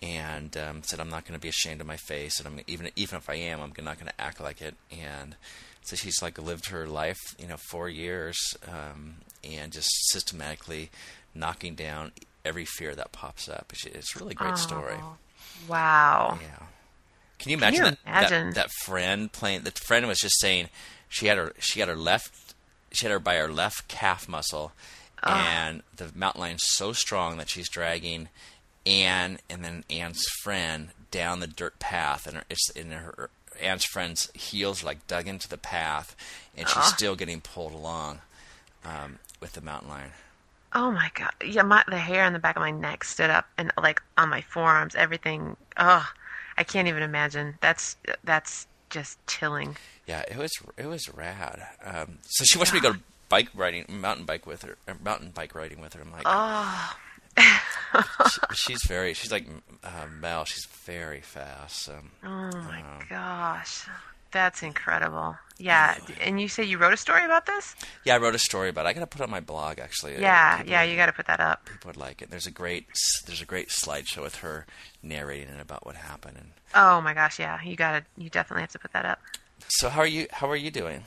and 0.00 0.56
um, 0.56 0.82
said, 0.82 1.00
"I'm 1.00 1.10
not 1.10 1.24
going 1.24 1.38
to 1.38 1.42
be 1.42 1.48
ashamed 1.48 1.80
of 1.80 1.86
my 1.86 1.96
face, 1.96 2.38
and 2.38 2.46
I'm 2.46 2.60
even 2.66 2.90
even 2.96 3.18
if 3.18 3.28
I 3.28 3.34
am, 3.34 3.60
I'm 3.60 3.72
not 3.84 3.98
going 3.98 4.10
to 4.10 4.20
act 4.20 4.40
like 4.40 4.60
it." 4.62 4.74
And 4.90 5.36
so 5.82 5.96
she's 5.96 6.22
like 6.22 6.38
lived 6.38 6.68
her 6.68 6.86
life, 6.86 7.18
you 7.38 7.46
know, 7.46 7.56
four 7.70 7.88
years, 7.88 8.38
um, 8.68 9.16
and 9.42 9.72
just 9.72 9.88
systematically 10.10 10.90
knocking 11.34 11.74
down 11.74 12.12
every 12.44 12.64
fear 12.64 12.94
that 12.94 13.12
pops 13.12 13.48
up. 13.48 13.72
It's 13.86 14.14
a 14.14 14.18
really 14.18 14.34
great 14.34 14.58
story. 14.58 14.94
Oh, 15.62 15.70
Wow. 15.70 16.38
Yeah. 16.40 16.66
Can 17.38 17.50
you 17.50 17.56
imagine, 17.58 17.84
you 17.84 17.90
that, 17.90 17.98
imagine? 18.06 18.46
that 18.48 18.54
that 18.54 18.70
friend 18.84 19.30
playing? 19.30 19.62
The 19.62 19.70
friend 19.72 20.06
was 20.06 20.18
just 20.18 20.40
saying 20.40 20.68
she 21.08 21.26
had 21.26 21.36
her 21.36 21.52
she 21.58 21.80
had 21.80 21.88
her 21.88 21.96
left 21.96 22.54
she 22.92 23.04
had 23.06 23.12
her 23.12 23.18
by 23.18 23.36
her 23.36 23.52
left 23.52 23.88
calf 23.88 24.28
muscle, 24.28 24.72
and 25.22 25.82
the 25.94 26.10
mountain 26.14 26.40
lion's 26.40 26.64
so 26.64 26.92
strong 26.92 27.36
that 27.38 27.48
she's 27.48 27.68
dragging 27.68 28.28
Anne 28.86 29.38
and 29.50 29.64
then 29.64 29.84
Anne's 29.90 30.24
friend 30.42 30.88
down 31.10 31.40
the 31.40 31.46
dirt 31.46 31.78
path, 31.78 32.26
and 32.26 32.36
her, 32.36 32.44
it's 32.48 32.70
in 32.70 32.92
her 32.92 33.30
Anne's 33.60 33.84
friend's 33.84 34.30
heels 34.34 34.82
are, 34.82 34.86
like 34.86 35.06
dug 35.06 35.28
into 35.28 35.48
the 35.48 35.58
path, 35.58 36.16
and 36.56 36.68
she's 36.68 36.84
still 36.84 37.14
getting 37.16 37.40
pulled 37.40 37.72
along 37.72 38.20
um, 38.84 39.18
with 39.40 39.52
the 39.52 39.60
mountain 39.60 39.90
lion. 39.90 40.10
Oh 40.74 40.90
my 40.90 41.10
god. 41.14 41.32
Yeah, 41.44 41.62
my 41.62 41.84
the 41.88 41.98
hair 41.98 42.24
on 42.24 42.32
the 42.32 42.38
back 42.38 42.56
of 42.56 42.60
my 42.60 42.70
neck 42.72 43.04
stood 43.04 43.30
up 43.30 43.46
and 43.56 43.72
like 43.80 44.02
on 44.18 44.28
my 44.28 44.40
forearms, 44.40 44.94
everything. 44.94 45.56
Oh, 45.76 46.06
I 46.58 46.64
can't 46.64 46.88
even 46.88 47.02
imagine. 47.02 47.54
That's 47.60 47.96
that's 48.24 48.66
just 48.90 49.24
chilling. 49.26 49.76
Yeah, 50.06 50.22
it 50.30 50.36
was 50.36 50.52
it 50.76 50.86
was 50.86 51.08
rad. 51.14 51.62
Um, 51.84 52.18
so 52.22 52.44
she 52.44 52.58
wants 52.58 52.72
me 52.72 52.80
to 52.80 52.92
go 52.92 52.98
bike 53.28 53.48
riding, 53.54 53.84
mountain 53.88 54.24
bike 54.26 54.46
with 54.46 54.62
her, 54.62 54.76
mountain 55.02 55.30
bike 55.30 55.54
riding 55.54 55.80
with 55.80 55.94
her. 55.94 56.02
I'm 56.02 56.12
like, 56.12 56.22
Oh, 56.26 56.96
she, 57.38 58.40
she's 58.54 58.82
very, 58.86 59.14
she's 59.14 59.32
like 59.32 59.46
uh, 59.82 60.06
Mel. 60.20 60.44
She's 60.44 60.66
very 60.84 61.20
fast. 61.20 61.82
So 61.82 61.98
oh 62.24 62.28
my 62.28 62.80
Um, 62.80 63.06
gosh. 63.08 63.86
That's 64.34 64.62
incredible. 64.62 65.36
Yeah, 65.56 65.96
and 66.20 66.40
you 66.40 66.48
say 66.48 66.64
you 66.64 66.76
wrote 66.78 66.92
a 66.92 66.96
story 66.96 67.24
about 67.24 67.46
this? 67.46 67.76
yeah, 68.04 68.16
I 68.16 68.18
wrote 68.18 68.34
a 68.34 68.38
story 68.40 68.68
about. 68.68 68.84
it. 68.86 68.88
I 68.88 68.92
got 68.92 69.00
to 69.00 69.06
put 69.06 69.20
it 69.20 69.24
on 69.24 69.30
my 69.30 69.38
blog 69.38 69.78
actually. 69.78 70.16
Uh, 70.16 70.20
Yeah, 70.20 70.56
people 70.58 70.72
yeah, 70.72 70.82
you 70.82 70.96
got 70.96 71.06
to 71.06 71.12
put 71.12 71.26
that 71.26 71.38
up. 71.38 71.64
people 71.66 71.88
would 71.88 71.96
like 71.96 72.20
it. 72.20 72.30
There's 72.30 72.46
a 72.48 72.50
great 72.50 72.88
there's 73.26 73.40
a 73.40 73.44
great 73.46 73.68
slideshow 73.68 74.22
with 74.22 74.36
her 74.36 74.66
narrating 75.02 75.48
it 75.54 75.60
about 75.60 75.86
what 75.86 75.94
happened. 75.94 76.36
And 76.38 76.48
Oh 76.74 77.00
my 77.00 77.14
gosh, 77.14 77.38
yeah, 77.38 77.62
you 77.62 77.76
got 77.76 78.00
to 78.00 78.22
you 78.22 78.28
definitely 78.28 78.62
have 78.62 78.72
to 78.72 78.78
put 78.80 78.92
that 78.92 79.04
up. 79.06 79.20
so 79.68 79.88
how 79.88 80.00
are 80.00 80.06
you? 80.06 80.26
How 80.32 80.50
are 80.50 80.56
you 80.56 80.72
doing? 80.72 81.04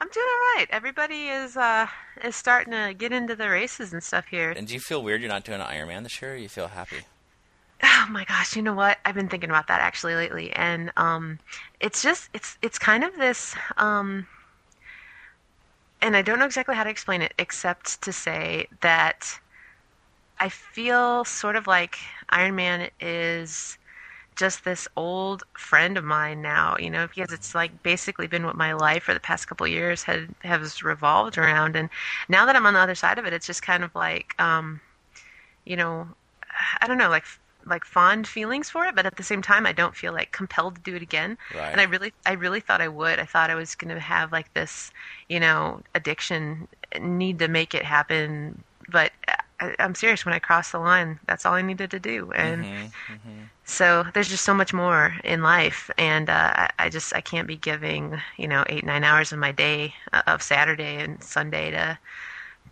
I'm 0.00 0.08
doing 0.08 0.26
all 0.26 0.56
right. 0.58 0.66
Everybody 0.70 1.28
is 1.28 1.56
uh 1.58 1.86
is 2.24 2.34
starting 2.34 2.72
to 2.72 2.94
get 2.94 3.12
into 3.12 3.36
the 3.36 3.50
races 3.50 3.92
and 3.92 4.02
stuff 4.02 4.24
here. 4.26 4.52
And 4.56 4.66
do 4.66 4.72
you 4.72 4.80
feel 4.80 5.02
weird 5.02 5.20
you're 5.20 5.28
not 5.30 5.44
doing 5.44 5.60
an 5.60 5.66
Ironman 5.66 6.02
this 6.02 6.20
year? 6.22 6.32
Or 6.32 6.36
you 6.36 6.48
feel 6.48 6.68
happy? 6.68 7.04
Oh 7.82 8.06
my 8.10 8.24
gosh, 8.24 8.56
you 8.56 8.62
know 8.62 8.74
what? 8.74 8.98
I've 9.04 9.14
been 9.14 9.28
thinking 9.28 9.50
about 9.50 9.66
that 9.68 9.80
actually 9.80 10.14
lately, 10.14 10.52
and 10.52 10.92
um, 10.96 11.38
it's 11.80 12.02
just 12.02 12.30
it's 12.32 12.56
it's 12.62 12.78
kind 12.78 13.04
of 13.04 13.14
this, 13.16 13.54
um, 13.76 14.26
and 16.00 16.16
I 16.16 16.22
don't 16.22 16.38
know 16.38 16.44
exactly 16.44 16.74
how 16.74 16.84
to 16.84 16.90
explain 16.90 17.22
it, 17.22 17.32
except 17.38 18.02
to 18.02 18.12
say 18.12 18.66
that 18.80 19.38
I 20.38 20.48
feel 20.48 21.24
sort 21.24 21.56
of 21.56 21.66
like 21.66 21.96
Iron 22.30 22.54
Man 22.56 22.90
is 23.00 23.78
just 24.36 24.64
this 24.64 24.88
old 24.96 25.44
friend 25.58 25.98
of 25.98 26.04
mine 26.04 26.42
now, 26.42 26.76
you 26.78 26.90
know, 26.90 27.08
because 27.08 27.32
it's 27.32 27.54
like 27.54 27.82
basically 27.82 28.26
been 28.28 28.46
what 28.46 28.56
my 28.56 28.72
life 28.74 29.04
for 29.04 29.14
the 29.14 29.20
past 29.20 29.48
couple 29.48 29.66
years 29.68 30.04
had 30.04 30.34
has 30.42 30.82
revolved 30.82 31.38
around, 31.38 31.76
and 31.76 31.90
now 32.28 32.46
that 32.46 32.56
I'm 32.56 32.66
on 32.66 32.74
the 32.74 32.80
other 32.80 32.94
side 32.96 33.18
of 33.18 33.26
it, 33.26 33.32
it's 33.34 33.46
just 33.46 33.62
kind 33.62 33.84
of 33.84 33.94
like, 33.94 34.34
um, 34.40 34.80
you 35.66 35.76
know, 35.76 36.08
I 36.80 36.86
don't 36.88 36.98
know, 36.98 37.10
like 37.10 37.24
like 37.66 37.84
fond 37.84 38.26
feelings 38.26 38.70
for 38.70 38.84
it, 38.86 38.94
but 38.94 39.06
at 39.06 39.16
the 39.16 39.22
same 39.22 39.42
time, 39.42 39.66
I 39.66 39.72
don't 39.72 39.96
feel 39.96 40.12
like 40.12 40.32
compelled 40.32 40.76
to 40.76 40.80
do 40.80 40.96
it 40.96 41.02
again. 41.02 41.36
Right. 41.54 41.72
And 41.72 41.80
I 41.80 41.84
really, 41.84 42.12
I 42.26 42.32
really 42.32 42.60
thought 42.60 42.80
I 42.80 42.88
would. 42.88 43.18
I 43.18 43.24
thought 43.24 43.50
I 43.50 43.54
was 43.54 43.74
going 43.74 43.94
to 43.94 44.00
have 44.00 44.32
like 44.32 44.52
this, 44.54 44.90
you 45.28 45.40
know, 45.40 45.80
addiction 45.94 46.68
need 47.00 47.38
to 47.40 47.48
make 47.48 47.74
it 47.74 47.84
happen. 47.84 48.62
But 48.90 49.12
I, 49.60 49.74
I'm 49.78 49.94
serious. 49.94 50.24
When 50.24 50.34
I 50.34 50.38
crossed 50.38 50.72
the 50.72 50.78
line, 50.78 51.18
that's 51.26 51.46
all 51.46 51.54
I 51.54 51.62
needed 51.62 51.90
to 51.92 51.98
do. 51.98 52.32
And 52.32 52.64
so 53.64 54.04
there's 54.12 54.28
just 54.28 54.44
so 54.44 54.54
much 54.54 54.74
more 54.74 55.14
in 55.24 55.42
life, 55.42 55.90
and 55.96 56.28
uh, 56.28 56.52
I, 56.54 56.70
I 56.78 56.88
just 56.90 57.14
I 57.14 57.20
can't 57.20 57.48
be 57.48 57.56
giving 57.56 58.20
you 58.36 58.46
know 58.46 58.64
eight 58.68 58.84
nine 58.84 59.04
hours 59.04 59.32
of 59.32 59.38
my 59.38 59.52
day 59.52 59.94
uh, 60.12 60.22
of 60.26 60.42
Saturday 60.42 60.96
and 60.96 61.22
Sunday 61.22 61.70
to 61.70 61.98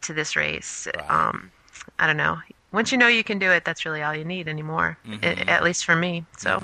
to 0.03 0.13
this 0.13 0.37
race. 0.37 0.87
Right. 0.95 1.11
Um, 1.11 1.51
I 1.99 2.07
don't 2.07 2.19
know. 2.19 2.39
Once 2.73 2.91
you 2.91 2.99
know 2.99 3.09
you 3.09 3.23
can 3.23 3.39
do 3.39 3.51
it, 3.51 3.65
that's 3.65 3.85
really 3.85 4.03
all 4.03 4.15
you 4.15 4.25
need 4.25 4.49
anymore. 4.49 4.97
Mm-hmm. 5.07 5.49
at 5.49 5.63
least 5.63 5.85
for 5.85 5.95
me. 5.95 6.25
So 6.39 6.63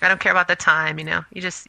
I 0.00 0.08
don't 0.08 0.20
care 0.20 0.32
about 0.32 0.48
the 0.48 0.56
time. 0.56 0.98
You 0.98 1.04
know, 1.04 1.24
you 1.32 1.40
just 1.40 1.68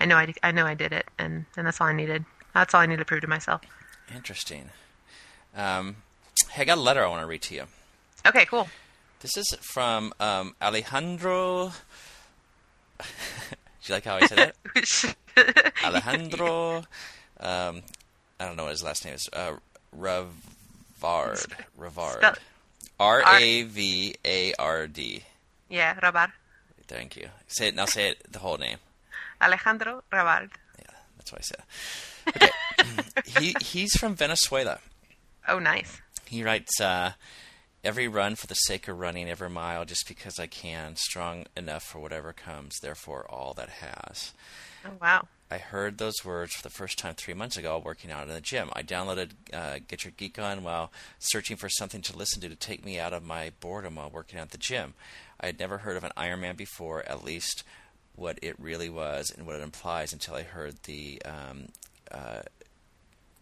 I 0.00 0.06
know 0.06 0.16
I, 0.16 0.32
I 0.42 0.52
know 0.52 0.66
I 0.66 0.74
did 0.74 0.92
it, 0.92 1.06
and 1.18 1.44
and 1.56 1.66
that's 1.66 1.80
all 1.80 1.88
I 1.88 1.92
needed. 1.92 2.24
That's 2.54 2.74
all 2.74 2.80
I 2.80 2.86
needed 2.86 2.98
to 2.98 3.04
prove 3.04 3.22
to 3.22 3.26
myself. 3.28 3.62
Interesting. 4.14 4.70
Um, 5.56 5.96
hey, 6.50 6.62
I 6.62 6.64
got 6.64 6.78
a 6.78 6.80
letter 6.80 7.04
I 7.04 7.08
want 7.08 7.22
to 7.22 7.26
read 7.26 7.42
to 7.42 7.54
you. 7.54 7.64
Okay, 8.26 8.44
cool. 8.46 8.68
This 9.20 9.36
is 9.36 9.56
from 9.60 10.12
um, 10.20 10.54
Alejandro. 10.60 11.72
Do 12.98 13.04
you 13.84 13.94
like 13.94 14.04
how 14.04 14.16
I 14.16 14.26
said 14.26 14.52
it? 14.74 15.16
Alejandro. 15.84 16.78
Um, 17.40 17.82
I 18.38 18.46
don't 18.46 18.56
know 18.56 18.64
what 18.64 18.70
his 18.70 18.82
last 18.82 19.04
name 19.04 19.14
is. 19.14 19.28
Uh. 19.32 19.54
Revard. 19.92 21.38
Spell- 21.38 22.34
R 23.02 23.22
A 23.26 23.62
V 23.64 24.14
A 24.24 24.54
R 24.58 24.86
D. 24.86 25.24
Yeah, 25.68 25.98
Rabard. 26.00 26.32
Thank 26.86 27.16
you. 27.16 27.28
Say 27.48 27.68
it 27.68 27.74
now. 27.74 27.86
Say 27.86 28.10
it 28.10 28.30
the 28.30 28.38
whole 28.38 28.58
name. 28.58 28.78
Alejandro 29.40 30.04
Rabard. 30.12 30.50
Yeah, 30.78 30.94
that's 31.16 31.32
what 31.32 31.40
I 31.40 31.44
said. 31.44 31.62
Okay. 32.28 32.50
he 33.40 33.56
he's 33.60 33.96
from 33.96 34.14
Venezuela. 34.14 34.78
Oh, 35.48 35.58
nice. 35.58 36.00
He 36.26 36.44
writes 36.44 36.80
uh, 36.80 37.12
every 37.82 38.06
run 38.06 38.36
for 38.36 38.46
the 38.46 38.54
sake 38.54 38.86
of 38.86 38.98
running, 39.00 39.28
every 39.28 39.50
mile 39.50 39.84
just 39.84 40.06
because 40.06 40.38
I 40.38 40.46
can, 40.46 40.94
strong 40.96 41.46
enough 41.56 41.82
for 41.82 41.98
whatever 41.98 42.32
comes, 42.32 42.78
therefore 42.80 43.26
all 43.28 43.52
that 43.54 43.68
has. 43.68 44.32
Oh, 44.84 44.90
wow. 45.00 45.26
I 45.52 45.58
heard 45.58 45.98
those 45.98 46.24
words 46.24 46.54
for 46.54 46.62
the 46.62 46.70
first 46.70 46.98
time 46.98 47.12
three 47.14 47.34
months 47.34 47.58
ago 47.58 47.78
working 47.78 48.10
out 48.10 48.26
in 48.26 48.32
the 48.32 48.40
gym. 48.40 48.70
I 48.72 48.82
downloaded 48.82 49.32
uh, 49.52 49.80
Get 49.86 50.02
Your 50.02 50.14
Geek 50.16 50.38
On 50.38 50.62
while 50.62 50.90
searching 51.18 51.58
for 51.58 51.68
something 51.68 52.00
to 52.00 52.16
listen 52.16 52.40
to 52.40 52.48
to 52.48 52.56
take 52.56 52.86
me 52.86 52.98
out 52.98 53.12
of 53.12 53.22
my 53.22 53.52
boredom 53.60 53.96
while 53.96 54.08
working 54.08 54.38
out 54.38 54.46
at 54.46 54.50
the 54.52 54.56
gym. 54.56 54.94
I 55.38 55.46
had 55.46 55.60
never 55.60 55.78
heard 55.78 55.98
of 55.98 56.04
an 56.04 56.12
Ironman 56.16 56.56
before, 56.56 57.06
at 57.06 57.22
least 57.22 57.64
what 58.16 58.38
it 58.40 58.58
really 58.58 58.88
was 58.88 59.30
and 59.30 59.46
what 59.46 59.56
it 59.56 59.62
implies, 59.62 60.14
until 60.14 60.36
I 60.36 60.42
heard 60.42 60.84
the 60.84 61.20
um, 61.26 61.68
uh, 62.10 62.40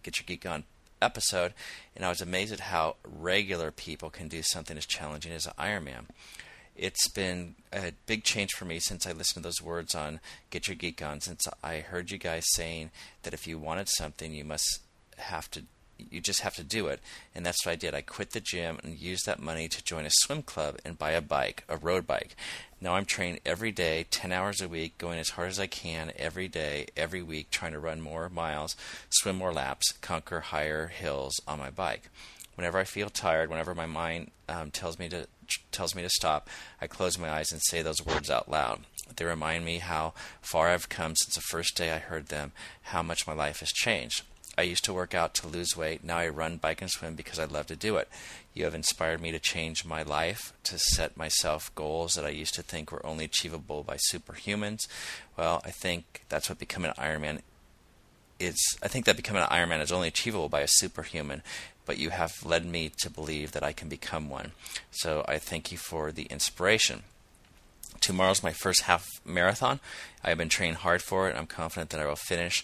Get 0.03 0.19
Your 0.19 0.25
Geek 0.27 0.45
On 0.47 0.65
episode, 1.01 1.55
and 1.95 2.05
I 2.05 2.09
was 2.09 2.21
amazed 2.21 2.53
at 2.53 2.59
how 2.59 2.97
regular 3.05 3.71
people 3.71 4.11
can 4.11 4.27
do 4.27 4.43
something 4.43 4.77
as 4.77 4.85
challenging 4.85 5.31
as 5.31 5.47
an 5.47 5.53
Ironman 5.57 6.07
it's 6.81 7.09
been 7.09 7.57
a 7.75 7.93
big 8.07 8.25
change 8.25 8.53
for 8.53 8.65
me 8.65 8.79
since 8.79 9.07
I 9.07 9.13
listened 9.13 9.43
to 9.43 9.49
those 9.49 9.61
words 9.61 9.95
on 9.95 10.19
Get 10.49 10.67
Your 10.67 10.75
Geek 10.75 11.03
On. 11.03 11.21
Since 11.21 11.47
I 11.63 11.81
heard 11.81 12.11
you 12.11 12.17
guys 12.17 12.47
saying 12.55 12.91
that 13.23 13.35
if 13.35 13.47
you 13.47 13.59
wanted 13.59 13.89
something, 13.91 14.33
you 14.33 14.45
must 14.45 14.81
have 15.19 15.51
to, 15.51 15.65
you 15.99 16.23
just 16.23 16.41
have 16.41 16.55
to 16.55 16.65
do 16.65 16.87
it, 16.87 17.01
and 17.35 17.45
that's 17.45 17.67
what 17.67 17.73
I 17.73 17.77
did. 17.77 17.95
I 17.95 18.01
quit 18.01 18.31
the 18.31 18.41
gym 18.41 18.79
and 18.83 18.99
used 18.99 19.27
that 19.27 19.43
money 19.43 19.69
to 19.69 19.85
join 19.85 20.07
a 20.07 20.11
swim 20.11 20.43
club 20.43 20.79
and 20.83 20.99
buy 20.99 21.11
a 21.11 21.21
bike, 21.21 21.65
a 21.69 21.77
road 21.77 22.07
bike. 22.07 22.35
Now 22.81 22.95
I'm 22.95 23.05
training 23.05 23.41
every 23.45 23.73
day, 23.73 24.07
10 24.11 24.33
hours 24.33 24.63
a 24.63 24.69
week, 24.69 24.97
going 24.97 25.19
as 25.19 25.31
hard 25.31 25.51
as 25.51 25.61
I 25.61 25.67
can 25.67 26.13
every 26.17 26.49
day, 26.49 26.87
every 26.97 27.23
week, 27.23 27.51
trying 27.51 27.73
to 27.73 27.79
run 27.79 28.01
more 28.01 28.31
miles, 28.31 28.75
swim 29.11 29.37
more 29.37 29.53
laps, 29.53 29.93
conquer 30.01 30.41
higher 30.41 30.87
hills 30.87 31.39
on 31.47 31.59
my 31.59 31.69
bike. 31.69 32.09
Whenever 32.55 32.79
I 32.79 32.85
feel 32.85 33.11
tired, 33.11 33.51
whenever 33.51 33.75
my 33.75 33.87
mind 33.87 34.31
um, 34.49 34.71
tells 34.71 34.99
me 34.99 35.11
to 35.11 35.27
tells 35.73 35.95
me 35.95 36.03
to 36.03 36.11
stop, 36.11 36.49
I 36.81 36.87
close 36.87 37.19
my 37.19 37.31
eyes 37.31 37.53
and 37.53 37.61
say 37.63 37.83
those 37.83 38.05
words 38.05 38.31
out 38.31 38.51
loud. 38.51 38.81
They 39.17 39.25
remind 39.25 39.65
me 39.65 39.79
how 39.79 40.15
far 40.41 40.69
I've 40.69 40.89
come 40.89 41.17
since 41.17 41.35
the 41.35 41.41
first 41.41 41.77
day 41.77 41.93
I 41.93 41.99
heard 41.99 42.27
them, 42.29 42.53
how 42.83 43.03
much 43.03 43.27
my 43.27 43.33
life 43.33 43.61
has 43.61 43.71
changed. 43.71 44.23
I 44.59 44.63
used 44.63 44.85
to 44.85 44.93
work 44.93 45.15
out 45.15 45.35
to 45.35 45.49
lose 45.49 45.77
weight. 45.77 46.05
Now 46.05 46.19
I 46.19 46.29
run, 46.29 46.59
bike, 46.59 46.83
and 46.83 46.91
swim 46.91 47.15
because 47.15 47.39
I 47.39 47.45
love 47.45 47.67
to 47.69 47.77
do 47.77 47.97
it. 47.97 48.09
You 48.53 48.65
have 48.65 48.75
inspired 48.75 49.21
me 49.21 49.33
to 49.33 49.39
change 49.39 49.85
my 49.85 50.03
life, 50.03 50.53
to 50.65 50.79
set 50.79 51.17
myself 51.17 51.75
goals 51.75 52.15
that 52.15 52.27
I 52.27 52.31
used 52.31 52.55
to 52.55 52.63
think 52.63 52.91
were 52.91 53.05
only 53.07 53.25
achievable 53.25 53.83
by 53.83 53.97
superhumans. 54.13 54.81
Well, 55.37 55.63
I 55.65 55.71
think 55.71 56.25
that's 56.29 56.49
what 56.49 56.59
becoming 56.59 56.93
an 56.97 57.03
Ironman 57.03 57.41
is. 58.39 58.59
I 58.83 58.89
think 58.89 59.07
that 59.07 59.17
becoming 59.17 59.43
an 59.43 59.49
Ironman 59.49 59.81
is 59.81 59.93
only 59.93 60.09
achievable 60.09 60.49
by 60.49 60.61
a 60.61 60.69
superhuman 60.69 61.43
but 61.91 61.99
you 61.99 62.11
have 62.11 62.47
led 62.47 62.65
me 62.65 62.89
to 62.99 63.11
believe 63.11 63.51
that 63.51 63.65
I 63.65 63.73
can 63.73 63.89
become 63.89 64.31
one. 64.31 64.53
So 64.93 65.25
I 65.27 65.39
thank 65.39 65.73
you 65.73 65.77
for 65.77 66.13
the 66.13 66.23
inspiration. 66.27 67.03
Tomorrow's 68.01 68.45
my 68.45 68.53
first 68.53 68.83
half 68.83 69.09
marathon. 69.25 69.81
I 70.23 70.29
have 70.29 70.39
been 70.39 70.49
training 70.49 70.77
hard 70.77 71.03
for 71.03 71.29
it. 71.29 71.35
I'm 71.37 71.49
confident 71.49 71.91
that 71.91 72.01
I 72.01 72.07
will 72.07 72.15
finish. 72.15 72.63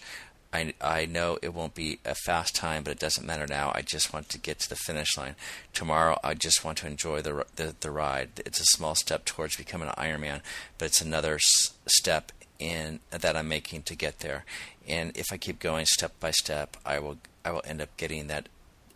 I, 0.53 0.73
I 0.79 1.07
know 1.07 1.39
it 1.41 1.53
won't 1.53 1.75
be 1.75 1.99
a 2.05 2.15
fast 2.15 2.55
time, 2.55 2.83
but 2.83 2.91
it 2.91 2.99
doesn't 2.99 3.27
matter 3.27 3.45
now. 3.45 3.73
I 3.75 3.81
just 3.81 4.13
want 4.13 4.29
to 4.29 4.39
get 4.39 4.59
to 4.59 4.69
the 4.69 4.77
finish 4.77 5.17
line. 5.17 5.35
Tomorrow, 5.73 6.21
I 6.23 6.33
just 6.33 6.63
want 6.63 6.77
to 6.77 6.87
enjoy 6.87 7.21
the, 7.21 7.45
the, 7.57 7.75
the 7.81 7.91
ride. 7.91 8.29
It's 8.45 8.61
a 8.61 8.75
small 8.77 8.95
step 8.95 9.25
towards 9.25 9.57
becoming 9.57 9.89
an 9.89 9.95
Ironman, 9.95 10.39
but 10.77 10.85
it's 10.85 11.01
another 11.01 11.35
s- 11.35 11.73
step 11.85 12.31
in 12.59 13.01
that 13.09 13.35
I'm 13.35 13.49
making 13.49 13.81
to 13.83 13.95
get 13.95 14.19
there. 14.19 14.45
And 14.87 15.11
if 15.17 15.25
I 15.33 15.37
keep 15.37 15.59
going 15.59 15.85
step 15.85 16.17
by 16.21 16.31
step, 16.31 16.77
I 16.85 16.99
will 16.99 17.17
I 17.43 17.51
will 17.51 17.61
end 17.65 17.81
up 17.81 17.95
getting 17.97 18.27
that 18.27 18.47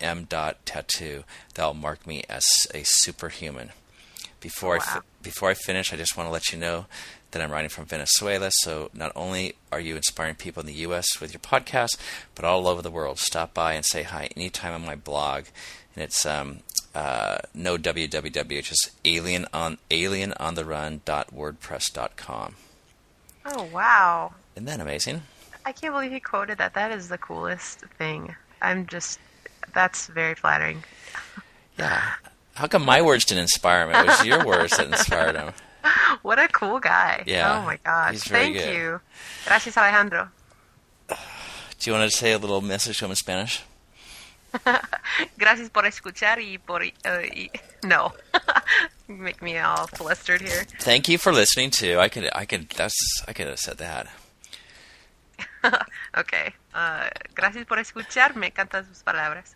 M. 0.01 0.25
Dot 0.25 0.57
tattoo 0.65 1.23
that'll 1.53 1.73
mark 1.73 2.05
me 2.05 2.23
as 2.29 2.45
a 2.73 2.81
superhuman. 2.83 3.71
Before 4.39 4.75
wow. 4.75 4.81
I 4.81 4.85
fi- 4.85 5.01
before 5.21 5.49
I 5.49 5.53
finish, 5.53 5.93
I 5.93 5.97
just 5.97 6.17
want 6.17 6.27
to 6.27 6.31
let 6.31 6.51
you 6.51 6.57
know 6.57 6.87
that 7.31 7.41
I'm 7.41 7.51
writing 7.51 7.69
from 7.69 7.85
Venezuela. 7.85 8.49
So 8.51 8.89
not 8.93 9.11
only 9.15 9.55
are 9.71 9.79
you 9.79 9.95
inspiring 9.95 10.35
people 10.35 10.59
in 10.61 10.67
the 10.67 10.73
U.S. 10.73 11.19
with 11.19 11.33
your 11.33 11.39
podcast, 11.39 11.97
but 12.35 12.45
all 12.45 12.67
over 12.67 12.81
the 12.81 12.91
world. 12.91 13.19
Stop 13.19 13.53
by 13.53 13.73
and 13.73 13.85
say 13.85 14.03
hi 14.03 14.29
anytime 14.35 14.73
on 14.73 14.85
my 14.85 14.95
blog, 14.95 15.45
and 15.95 16.03
it's 16.03 16.25
um, 16.25 16.59
uh, 16.93 17.37
no 17.53 17.77
www, 17.77 18.63
just 18.63 18.91
alien 19.05 19.45
on 19.53 19.77
alienontherun.wordpress.com. 19.89 22.55
Oh 23.43 23.63
wow! 23.73 24.33
Isn't 24.55 24.65
that 24.65 24.79
amazing? 24.79 25.23
I 25.65 25.71
can't 25.71 25.93
believe 25.93 26.11
he 26.11 26.19
quoted 26.19 26.57
that. 26.57 26.73
That 26.73 26.91
is 26.91 27.09
the 27.09 27.17
coolest 27.17 27.79
thing. 27.97 28.35
I'm 28.61 28.87
just 28.87 29.19
that's 29.73 30.07
very 30.07 30.35
flattering. 30.35 30.83
Yeah. 31.77 32.01
How 32.55 32.67
come 32.67 32.83
my 32.85 33.01
words 33.01 33.25
didn't 33.25 33.43
inspire 33.43 33.89
him? 33.89 33.95
It 33.95 34.07
was 34.07 34.25
your 34.25 34.45
words 34.45 34.77
that 34.77 34.87
inspired 34.87 35.35
him. 35.35 35.53
What 36.21 36.37
a 36.37 36.47
cool 36.47 36.79
guy. 36.79 37.23
Yeah, 37.25 37.57
Oh 37.57 37.65
my 37.65 37.77
gosh. 37.83 38.11
he's 38.11 38.23
very 38.25 38.53
Thank 38.53 38.57
good. 38.57 38.75
you. 38.75 39.01
Gracias, 39.47 39.75
Alejandro. 39.77 40.29
Do 41.07 41.15
you 41.89 41.93
want 41.97 42.11
to 42.11 42.15
say 42.15 42.33
a 42.33 42.37
little 42.37 42.61
message 42.61 42.99
to 42.99 43.05
him 43.05 43.11
in 43.11 43.15
Spanish? 43.15 43.63
Gracias 45.39 45.69
por 45.69 45.83
escuchar 45.87 46.37
y 46.37 46.59
por. 46.63 46.83
Uh, 46.83 47.21
y, 47.33 47.49
no. 47.83 48.13
Make 49.07 49.41
me 49.41 49.57
all 49.57 49.87
flustered 49.87 50.41
here. 50.41 50.65
Thank 50.81 51.09
you 51.09 51.17
for 51.17 51.33
listening 51.33 51.71
to. 51.81 51.97
I 51.99 52.09
could, 52.09 52.29
I 52.35 52.45
could, 52.45 52.69
that's, 52.69 53.23
I 53.27 53.33
could 53.33 53.47
have 53.47 53.59
said 53.59 53.79
that. 53.79 54.07
Okay. 56.15 56.53
Uh, 56.75 57.09
gracias 57.33 57.65
por 57.65 57.77
escuchar. 57.79 58.35
Me 58.35 58.51
encantan 58.51 58.85
sus 58.87 59.01
palabras. 59.03 59.55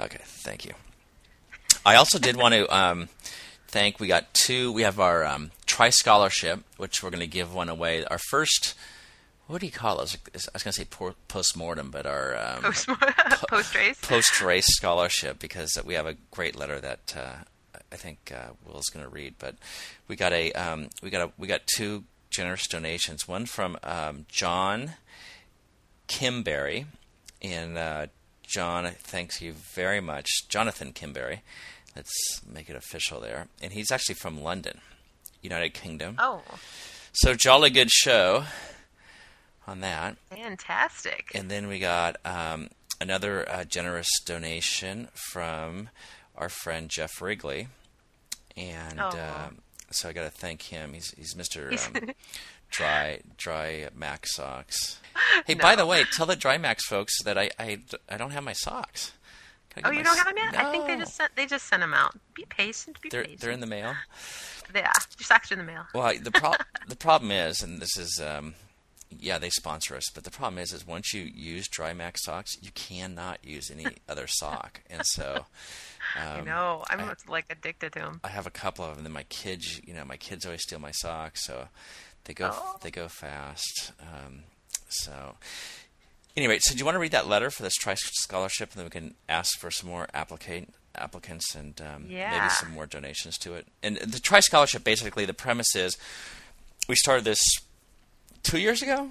Okay, 0.00 0.20
thank 0.24 0.64
you. 0.64 0.72
I 1.84 1.96
also 1.96 2.18
did 2.18 2.36
want 2.36 2.54
to 2.54 2.74
um, 2.76 3.08
thank. 3.68 3.98
We 3.98 4.06
got 4.06 4.32
two. 4.34 4.72
We 4.72 4.82
have 4.82 5.00
our 5.00 5.24
um, 5.24 5.50
Tri 5.66 5.90
Scholarship, 5.90 6.60
which 6.76 7.02
we're 7.02 7.10
going 7.10 7.20
to 7.20 7.26
give 7.26 7.54
one 7.54 7.68
away. 7.68 8.04
Our 8.04 8.18
first. 8.18 8.74
What 9.46 9.60
do 9.60 9.66
you 9.66 9.72
call 9.72 9.96
those? 9.96 10.14
I 10.34 10.50
was 10.52 10.62
going 10.62 10.72
to 10.72 10.80
say 10.80 10.84
post 10.84 11.56
mortem, 11.56 11.90
but 11.90 12.04
our 12.06 12.36
um, 12.38 12.62
Post 12.64 12.86
post 13.48 13.74
race. 13.74 13.98
post 14.02 14.42
race 14.42 14.66
scholarship 14.66 15.38
because 15.38 15.70
we 15.86 15.94
have 15.94 16.06
a 16.06 16.16
great 16.30 16.54
letter 16.54 16.78
that 16.80 17.14
uh, 17.16 17.78
I 17.90 17.96
think 17.96 18.30
uh, 18.34 18.50
Will's 18.66 18.90
going 18.90 19.04
to 19.06 19.10
read. 19.10 19.36
But 19.38 19.54
we 20.06 20.16
got 20.16 20.34
a 20.34 20.52
um, 20.52 20.90
we 21.02 21.08
got 21.08 21.28
a 21.28 21.32
we 21.38 21.48
got 21.48 21.62
two 21.66 22.04
generous 22.30 22.66
donations. 22.68 23.26
One 23.26 23.46
from 23.46 23.78
um, 23.82 24.26
John 24.28 24.92
Kimberry, 26.08 26.86
in 27.40 27.76
uh, 27.78 28.06
John, 28.48 28.90
thanks 28.98 29.40
you 29.42 29.52
very 29.52 30.00
much, 30.00 30.28
Jonathan 30.48 30.92
Kimberry. 30.92 31.42
Let's 31.94 32.40
make 32.46 32.70
it 32.70 32.76
official 32.76 33.20
there, 33.20 33.48
and 33.62 33.72
he's 33.72 33.90
actually 33.90 34.14
from 34.16 34.42
London, 34.42 34.80
United 35.42 35.74
Kingdom. 35.74 36.16
Oh, 36.18 36.42
So 37.12 37.34
jolly 37.34 37.70
good 37.70 37.90
show 37.90 38.44
on 39.66 39.80
that. 39.80 40.16
fantastic. 40.30 41.30
And 41.34 41.50
then 41.50 41.66
we 41.68 41.78
got 41.78 42.16
um, 42.24 42.68
another 43.00 43.48
uh, 43.50 43.64
generous 43.64 44.08
donation 44.24 45.08
from 45.30 45.88
our 46.36 46.48
friend 46.48 46.88
Jeff 46.88 47.20
Wrigley, 47.20 47.68
and 48.56 48.98
Oh. 49.00 49.08
um 49.46 49.58
so 49.90 50.06
I 50.10 50.12
got 50.12 50.24
to 50.24 50.30
thank 50.30 50.62
him. 50.64 50.92
He's 50.92 51.10
he's 51.16 51.34
Mister 51.34 51.70
um, 51.72 52.10
Dry 52.70 53.20
Dry 53.36 53.88
Max 53.94 54.34
socks. 54.34 55.00
Hey, 55.46 55.54
by 55.60 55.74
the 55.76 55.86
way, 55.86 56.04
tell 56.12 56.26
the 56.26 56.36
Dry 56.36 56.58
Max 56.58 56.84
folks 56.86 57.22
that 57.24 57.36
I 57.38 57.50
I, 57.58 57.78
I 58.08 58.16
don't 58.16 58.30
have 58.32 58.44
my 58.44 58.52
socks. 58.52 59.12
Oh, 59.84 59.90
you 59.90 60.02
don't 60.02 60.16
have 60.16 60.26
them 60.26 60.36
yet? 60.36 60.56
I 60.58 60.72
think 60.72 60.86
they 60.88 60.96
just 60.96 61.14
sent 61.14 61.36
they 61.36 61.46
just 61.46 61.66
sent 61.68 61.80
them 61.82 61.94
out. 61.94 62.14
Be 62.34 62.44
patient. 62.48 63.00
Be 63.00 63.08
they're 63.10 63.22
patient. 63.22 63.40
they're 63.40 63.50
in 63.52 63.60
the 63.60 63.66
mail. 63.66 63.94
Yeah, 64.74 64.92
your 65.18 65.24
socks 65.24 65.50
are 65.50 65.54
in 65.54 65.60
the 65.60 65.64
mail. 65.64 65.86
Well, 65.94 66.12
the 66.20 66.30
pro- 66.30 66.52
the 66.88 66.94
problem 66.94 67.30
is, 67.30 67.62
and 67.62 67.80
this 67.80 67.96
is, 67.96 68.20
um, 68.20 68.54
yeah, 69.08 69.38
they 69.38 69.48
sponsor 69.48 69.96
us, 69.96 70.10
but 70.14 70.24
the 70.24 70.30
problem 70.30 70.58
is, 70.58 70.74
is 70.74 70.86
once 70.86 71.14
you 71.14 71.22
use 71.22 71.68
Dry 71.68 71.94
Max 71.94 72.22
socks, 72.22 72.54
you 72.60 72.70
cannot 72.72 73.42
use 73.42 73.70
any 73.70 73.86
other 74.10 74.26
sock, 74.26 74.82
and 74.90 75.00
so. 75.06 75.46
Um, 76.16 76.40
I 76.40 76.40
know. 76.42 76.84
I'm 76.90 77.00
I- 77.00 77.14
like 77.28 77.46
addicted 77.48 77.94
to 77.94 78.00
them. 78.00 78.20
I 78.22 78.28
have 78.28 78.46
a 78.46 78.50
couple 78.50 78.84
of 78.84 78.96
them. 78.96 79.06
And 79.06 79.14
my 79.14 79.22
kids, 79.24 79.80
you 79.86 79.94
know, 79.94 80.04
my 80.04 80.18
kids 80.18 80.44
always 80.44 80.64
steal 80.64 80.80
my 80.80 80.90
socks, 80.92 81.46
so 81.46 81.68
they 82.24 82.34
go 82.34 82.50
Oh. 82.52 82.78
they 82.82 82.90
go 82.90 83.08
fast. 83.08 83.92
Um, 84.00 84.44
so 84.88 85.36
anyway, 86.36 86.58
so 86.60 86.72
do 86.74 86.78
you 86.78 86.84
want 86.84 86.94
to 86.94 87.00
read 87.00 87.12
that 87.12 87.26
letter 87.28 87.50
for 87.50 87.62
this 87.62 87.74
tri 87.74 87.94
scholarship, 87.96 88.70
and 88.72 88.78
then 88.78 88.84
we 88.86 88.90
can 88.90 89.14
ask 89.28 89.58
for 89.58 89.70
some 89.70 89.88
more 89.88 90.08
applicant 90.14 90.74
applicants 90.94 91.54
and 91.54 91.80
um, 91.80 92.08
maybe 92.08 92.48
some 92.50 92.70
more 92.72 92.86
donations 92.86 93.38
to 93.38 93.54
it. 93.54 93.66
And 93.82 93.96
the 93.98 94.18
tri 94.18 94.40
scholarship, 94.40 94.82
basically, 94.84 95.24
the 95.24 95.34
premise 95.34 95.74
is 95.76 95.96
we 96.88 96.96
started 96.96 97.24
this 97.24 97.40
two 98.42 98.58
years 98.58 98.82
ago. 98.82 99.10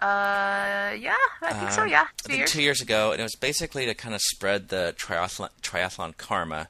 Uh, 0.00 0.94
yeah, 0.98 1.16
I 1.42 1.52
think 1.52 1.70
so. 1.72 1.82
Um, 1.82 1.88
Yeah, 1.88 2.06
I 2.24 2.28
two 2.28 2.36
years. 2.36 2.50
two 2.52 2.62
years 2.62 2.80
ago, 2.80 3.10
and 3.12 3.20
it 3.20 3.22
was 3.24 3.34
basically 3.34 3.84
to 3.86 3.94
kind 3.94 4.14
of 4.14 4.20
spread 4.22 4.68
the 4.68 4.94
triathlon, 4.96 5.50
triathlon 5.62 6.16
karma 6.16 6.68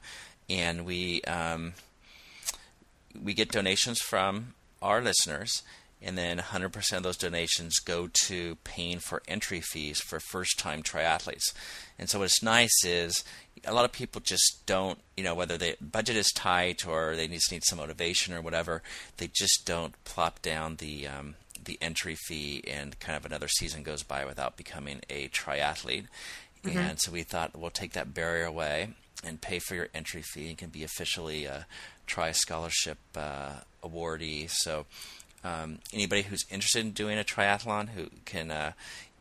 and 0.49 0.85
we 0.85 1.21
um, 1.23 1.73
we 3.21 3.33
get 3.33 3.49
donations 3.51 3.99
from 3.99 4.53
our 4.81 5.01
listeners, 5.01 5.63
and 6.01 6.17
then 6.17 6.39
100% 6.39 6.97
of 6.97 7.03
those 7.03 7.17
donations 7.17 7.79
go 7.79 8.09
to 8.25 8.55
paying 8.63 8.99
for 8.99 9.21
entry 9.27 9.61
fees 9.61 9.99
for 9.99 10.19
first-time 10.19 10.81
triathletes. 10.81 11.53
And 11.99 12.09
so 12.09 12.19
what's 12.19 12.41
nice 12.41 12.83
is 12.83 13.23
a 13.65 13.73
lot 13.73 13.85
of 13.85 13.91
people 13.91 14.21
just 14.21 14.63
don't, 14.65 14.99
you 15.15 15.23
know, 15.23 15.35
whether 15.35 15.57
the 15.57 15.75
budget 15.79 16.15
is 16.15 16.31
tight 16.33 16.87
or 16.87 17.15
they 17.15 17.27
just 17.27 17.51
need 17.51 17.63
some 17.65 17.77
motivation 17.77 18.33
or 18.33 18.41
whatever, 18.41 18.81
they 19.17 19.29
just 19.31 19.63
don't 19.65 20.01
plop 20.03 20.41
down 20.41 20.77
the 20.77 21.07
um, 21.07 21.35
the 21.63 21.77
entry 21.79 22.15
fee 22.15 22.63
and 22.67 22.99
kind 22.99 23.15
of 23.15 23.23
another 23.23 23.47
season 23.47 23.83
goes 23.83 24.01
by 24.01 24.25
without 24.25 24.57
becoming 24.57 25.01
a 25.11 25.27
triathlete. 25.27 26.07
Mm-hmm. 26.63 26.77
And 26.77 26.99
so 26.99 27.11
we 27.11 27.21
thought 27.21 27.55
we'll 27.55 27.69
take 27.69 27.93
that 27.93 28.15
barrier 28.15 28.45
away 28.45 28.89
and 29.23 29.41
pay 29.41 29.59
for 29.59 29.75
your 29.75 29.89
entry 29.93 30.23
fee. 30.23 30.49
and 30.49 30.57
can 30.57 30.69
be 30.69 30.83
officially 30.83 31.45
a 31.45 31.67
Tri 32.07 32.31
Scholarship 32.31 32.97
uh, 33.15 33.61
awardee. 33.83 34.49
So 34.49 34.85
um, 35.43 35.79
anybody 35.93 36.23
who's 36.23 36.45
interested 36.49 36.79
in 36.79 36.91
doing 36.91 37.17
a 37.17 37.23
triathlon 37.23 37.89
who 37.89 38.07
can 38.25 38.51
uh, 38.51 38.73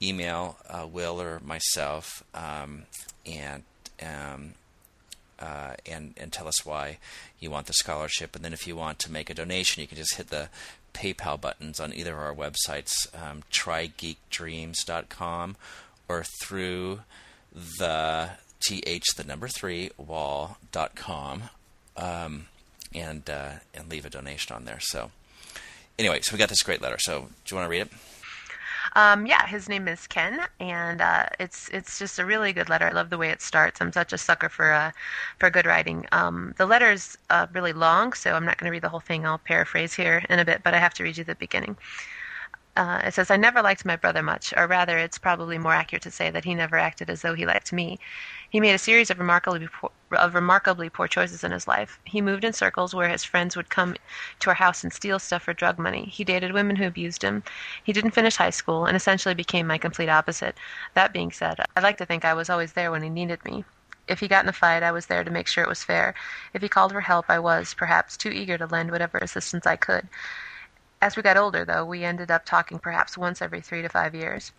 email 0.03 0.59
uh, 0.69 0.87
Will 0.87 1.21
or 1.21 1.41
myself 1.41 2.25
um, 2.35 2.83
and 3.27 3.65
um, 4.03 4.55
uh, 5.39 5.75
and 5.87 6.15
and 6.17 6.33
tell 6.33 6.49
us 6.49 6.67
why 6.67 6.99
you 7.39 7.51
want 7.51 7.67
the 7.67 7.73
scholarship. 7.73 8.37
And 8.37 8.45
then 8.45 8.53
if 8.53 8.67
you 8.67 8.77
want 8.77 8.99
to 9.01 9.13
make 9.13 9.31
a 9.31 9.35
donation, 9.35 9.81
you 9.81 9.87
can 9.87 9.97
just 9.97 10.17
hit 10.17 10.29
the 10.29 10.49
PayPal 10.93 11.41
buttons 11.41 11.81
on 11.81 11.95
either 11.95 12.13
of 12.13 12.19
our 12.19 12.35
websites, 12.35 12.93
um, 13.15 13.43
trygeekdreams.com 13.51 15.57
or 16.09 16.25
through 16.43 17.01
the 17.53 18.31
th 18.61 19.05
the 19.17 19.25
number 19.25 19.49
three 19.49 19.91
wall.com 19.97 21.45
um, 21.97 22.47
and 22.95 23.29
uh, 23.29 23.53
and 23.75 23.89
leave 23.89 24.05
a 24.05 24.11
donation 24.11 24.55
on 24.55 24.65
there. 24.65 24.81
So 24.81 25.11
anyway, 25.99 26.21
so 26.23 26.33
we 26.33 26.39
got 26.39 26.49
this 26.49 26.63
great 26.63 26.83
letter. 26.83 26.99
So 26.99 27.29
do 27.45 27.55
you 27.55 27.57
want 27.57 27.67
to 27.67 27.71
read 27.71 27.83
it? 27.83 27.93
Um, 28.97 29.25
yeah, 29.25 29.47
his 29.47 29.69
name 29.69 29.87
is 29.87 30.07
Ken, 30.09 30.41
and 30.59 31.01
uh, 31.01 31.27
it's 31.39 31.69
it's 31.69 31.99
just 31.99 32.19
a 32.19 32.25
really 32.25 32.53
good 32.53 32.69
letter. 32.69 32.87
I 32.87 32.93
love 32.93 33.11
the 33.11 33.19
way 33.19 33.31
it 33.31 33.41
starts. 33.41 33.81
I'm 33.81 33.93
such 33.93 34.13
a 34.13 34.19
sucker 34.19 34.49
for 34.49 34.73
uh, 34.73 34.91
for 35.39 35.49
good 35.49 35.67
writing. 35.67 36.07
Um, 36.11 36.55
the 36.57 36.67
letter's 36.67 37.17
uh, 37.31 37.47
really 37.53 37.73
long, 37.73 38.13
so 38.15 38.33
I'm 38.33 38.45
not 38.45 38.59
going 38.59 38.67
to 38.67 38.73
read 38.73 38.83
the 38.83 38.89
whole 38.89 39.01
thing. 39.01 39.25
I'll 39.25 39.39
paraphrase 39.39 39.95
here 39.95 40.25
in 40.29 40.41
a 40.41 40.45
bit, 40.45 40.63
but 40.65 40.75
I 40.75 40.79
have 40.79 40.95
to 40.95 41.05
read 41.05 41.19
you 41.19 41.25
the 41.25 41.37
beginning. 41.37 41.77
Uh, 42.77 43.01
it 43.05 43.15
says, 43.15 43.31
I 43.31 43.37
never 43.37 43.63
liked 43.63 43.85
my 43.85 43.97
brother 43.97 44.23
much, 44.23 44.55
or 44.57 44.67
rather, 44.67 44.97
it's 44.97 45.19
probably 45.19 45.59
more 45.59 45.73
accurate 45.73 46.03
to 46.05 46.11
say 46.11 46.31
that 46.31 46.45
he 46.45 46.55
never 46.55 46.79
acted 46.79 47.11
as 47.11 47.21
though 47.21 47.35
he 47.35 47.45
liked 47.45 47.73
me. 47.73 47.99
He 48.51 48.61
made 48.61 48.75
a 48.75 48.79
series 48.79 49.11
of 49.11 49.19
remarkably 49.19 49.69
of 50.13 50.35
remarkably 50.35 50.89
poor 50.91 51.09
choices 51.09 51.45
in 51.45 51.53
his 51.53 51.69
life. 51.69 51.99
He 52.05 52.21
moved 52.21 52.45
in 52.45 52.53
circles 52.53 52.95
where 52.95 53.09
his 53.09 53.25
friends 53.25 53.57
would 53.57 53.71
come 53.71 53.97
to 54.41 54.51
our 54.51 54.55
house 54.55 54.83
and 54.83 54.93
steal 54.93 55.19
stuff 55.19 55.43
for 55.43 55.53
drug 55.53 55.79
money. 55.79 56.05
He 56.07 56.25
dated 56.25 56.53
women 56.53 56.77
who 56.77 56.87
abused 56.87 57.23
him. 57.23 57.43
He 57.85 57.93
didn't 57.93 58.13
finish 58.13 58.37
high 58.37 58.51
school 58.51 58.87
and 58.87 58.97
essentially 58.97 59.35
became 59.35 59.67
my 59.67 59.79
complete 59.79 60.09
opposite. 60.09 60.57
That 60.95 61.13
being 61.13 61.33
said, 61.33 61.61
I'd 61.77 61.83
like 61.83 61.99
to 61.99 62.07
think 62.07 62.25
I 62.25 62.35
was 62.35 62.51
always 62.51 62.73
there 62.73 62.91
when 62.91 63.03
he 63.03 63.11
needed 63.11 63.45
me. 63.45 63.65
If 64.09 64.21
he 64.21 64.29
got 64.29 64.45
in 64.45 64.49
a 64.49 64.53
fight, 64.53 64.83
I 64.83 64.93
was 64.93 65.07
there 65.07 65.23
to 65.23 65.31
make 65.31 65.47
sure 65.47 65.63
it 65.63 65.69
was 65.69 65.85
fair. 65.85 66.15
If 66.53 66.63
he 66.63 66.69
called 66.69 66.93
for 66.93 67.01
help, 67.01 67.27
I 67.29 67.39
was, 67.39 67.75
perhaps, 67.75 68.17
too 68.17 68.31
eager 68.31 68.59
to 68.59 68.67
lend 68.67 68.91
whatever 68.91 69.19
assistance 69.19 69.67
I 69.67 69.77
could. 69.77 70.09
As 71.01 71.17
we 71.17 71.23
got 71.23 71.37
older, 71.37 71.65
though, 71.65 71.85
we 71.85 72.05
ended 72.05 72.31
up 72.31 72.45
talking 72.45 72.79
perhaps 72.79 73.17
once 73.17 73.41
every 73.41 73.61
three 73.61 73.83
to 73.83 73.89
five 73.89 74.15
years. 74.15 74.53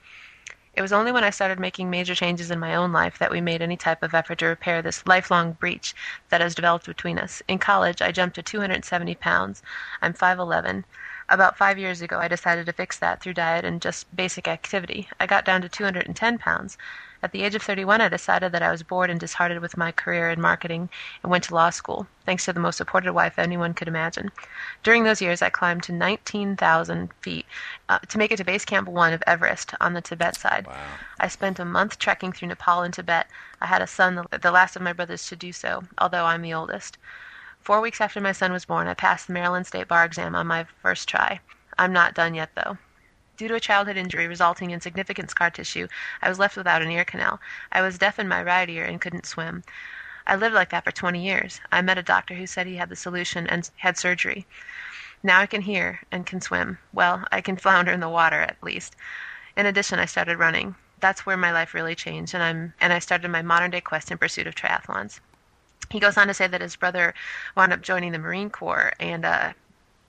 It 0.73 0.81
was 0.81 0.93
only 0.93 1.11
when 1.11 1.25
I 1.25 1.31
started 1.31 1.59
making 1.59 1.89
major 1.89 2.15
changes 2.15 2.49
in 2.49 2.57
my 2.57 2.75
own 2.75 2.93
life 2.93 3.17
that 3.19 3.29
we 3.29 3.41
made 3.41 3.61
any 3.61 3.75
type 3.75 4.01
of 4.01 4.13
effort 4.13 4.37
to 4.37 4.45
repair 4.45 4.81
this 4.81 5.05
lifelong 5.05 5.51
breach 5.53 5.93
that 6.29 6.39
has 6.39 6.55
developed 6.55 6.85
between 6.85 7.19
us. 7.19 7.41
In 7.49 7.59
college, 7.59 8.01
I 8.01 8.13
jumped 8.13 8.35
to 8.35 8.41
270 8.41 9.15
pounds. 9.15 9.61
I'm 10.01 10.13
5'11. 10.13 10.85
About 11.27 11.57
five 11.57 11.77
years 11.77 12.01
ago, 12.01 12.19
I 12.19 12.29
decided 12.29 12.65
to 12.67 12.73
fix 12.73 12.97
that 12.99 13.21
through 13.21 13.33
diet 13.33 13.65
and 13.65 13.81
just 13.81 14.15
basic 14.15 14.47
activity. 14.47 15.09
I 15.19 15.27
got 15.27 15.43
down 15.43 15.61
to 15.61 15.69
210 15.69 16.37
pounds. 16.37 16.77
At 17.23 17.33
the 17.33 17.43
age 17.43 17.53
of 17.53 17.61
31, 17.61 18.01
I 18.01 18.09
decided 18.09 18.51
that 18.51 18.63
I 18.63 18.71
was 18.71 18.81
bored 18.81 19.11
and 19.11 19.19
disheartened 19.19 19.61
with 19.61 19.77
my 19.77 19.91
career 19.91 20.31
in 20.31 20.41
marketing 20.41 20.89
and 21.21 21.29
went 21.29 21.43
to 21.43 21.53
law 21.53 21.69
school, 21.69 22.07
thanks 22.25 22.45
to 22.45 22.53
the 22.53 22.59
most 22.59 22.77
supportive 22.77 23.13
wife 23.13 23.37
anyone 23.37 23.75
could 23.75 23.87
imagine. 23.87 24.31
During 24.81 25.03
those 25.03 25.21
years, 25.21 25.43
I 25.43 25.51
climbed 25.51 25.83
to 25.83 25.91
19,000 25.91 27.13
feet 27.21 27.45
uh, 27.89 27.99
to 27.99 28.17
make 28.17 28.31
it 28.31 28.37
to 28.37 28.43
Base 28.43 28.65
Camp 28.65 28.87
1 28.87 29.13
of 29.13 29.21
Everest 29.27 29.75
on 29.79 29.93
the 29.93 30.01
Tibet 30.01 30.35
side. 30.35 30.65
Wow. 30.65 30.75
I 31.19 31.27
spent 31.27 31.59
a 31.59 31.65
month 31.65 31.99
trekking 31.99 32.31
through 32.31 32.47
Nepal 32.47 32.81
and 32.81 32.93
Tibet. 32.93 33.27
I 33.61 33.67
had 33.67 33.83
a 33.83 33.87
son, 33.87 34.25
the 34.31 34.51
last 34.51 34.75
of 34.75 34.81
my 34.81 34.93
brothers 34.93 35.27
to 35.27 35.35
do 35.35 35.53
so, 35.53 35.83
although 35.99 36.25
I'm 36.25 36.41
the 36.41 36.55
oldest. 36.55 36.97
Four 37.59 37.81
weeks 37.81 38.01
after 38.01 38.19
my 38.19 38.31
son 38.31 38.51
was 38.51 38.65
born, 38.65 38.87
I 38.87 38.95
passed 38.95 39.27
the 39.27 39.33
Maryland 39.33 39.67
State 39.67 39.87
Bar 39.87 40.05
exam 40.05 40.33
on 40.33 40.47
my 40.47 40.65
first 40.81 41.07
try. 41.07 41.39
I'm 41.77 41.93
not 41.93 42.15
done 42.15 42.33
yet, 42.33 42.49
though. 42.55 42.79
Due 43.37 43.47
to 43.47 43.55
a 43.55 43.59
childhood 43.59 43.97
injury 43.97 44.27
resulting 44.27 44.71
in 44.71 44.81
significant 44.81 45.29
scar 45.29 45.49
tissue, 45.49 45.87
I 46.21 46.29
was 46.29 46.39
left 46.39 46.57
without 46.57 46.81
an 46.81 46.91
ear 46.91 47.05
canal. 47.05 47.39
I 47.71 47.81
was 47.81 47.97
deaf 47.97 48.19
in 48.19 48.27
my 48.27 48.43
right 48.43 48.69
ear 48.69 48.85
and 48.85 49.01
couldn't 49.01 49.25
swim. 49.25 49.63
I 50.27 50.35
lived 50.35 50.53
like 50.53 50.69
that 50.69 50.83
for 50.83 50.91
20 50.91 51.23
years. 51.23 51.59
I 51.71 51.81
met 51.81 51.97
a 51.97 52.03
doctor 52.03 52.35
who 52.35 52.45
said 52.45 52.67
he 52.67 52.75
had 52.75 52.89
the 52.89 52.95
solution 52.95 53.47
and 53.47 53.69
had 53.77 53.97
surgery. 53.97 54.45
Now 55.23 55.39
I 55.39 55.45
can 55.45 55.61
hear 55.61 56.01
and 56.11 56.25
can 56.25 56.41
swim. 56.41 56.77
Well, 56.93 57.25
I 57.31 57.41
can 57.41 57.57
flounder 57.57 57.91
in 57.91 57.99
the 57.99 58.09
water 58.09 58.41
at 58.41 58.61
least. 58.63 58.95
In 59.55 59.65
addition, 59.65 59.99
I 59.99 60.05
started 60.05 60.39
running. 60.39 60.75
That's 60.99 61.25
where 61.25 61.37
my 61.37 61.51
life 61.51 61.73
really 61.73 61.95
changed, 61.95 62.33
and 62.33 62.43
I'm 62.43 62.73
and 62.79 62.93
I 62.93 62.99
started 62.99 63.29
my 63.29 63.41
modern 63.41 63.71
day 63.71 63.81
quest 63.81 64.11
in 64.11 64.17
pursuit 64.17 64.47
of 64.47 64.55
triathlons. 64.55 65.19
He 65.89 65.99
goes 65.99 66.17
on 66.17 66.27
to 66.27 66.33
say 66.33 66.47
that 66.47 66.61
his 66.61 66.75
brother 66.75 67.13
wound 67.55 67.73
up 67.73 67.81
joining 67.81 68.11
the 68.11 68.19
Marine 68.19 68.49
Corps, 68.49 68.93
and 68.99 69.25
uh, 69.25 69.53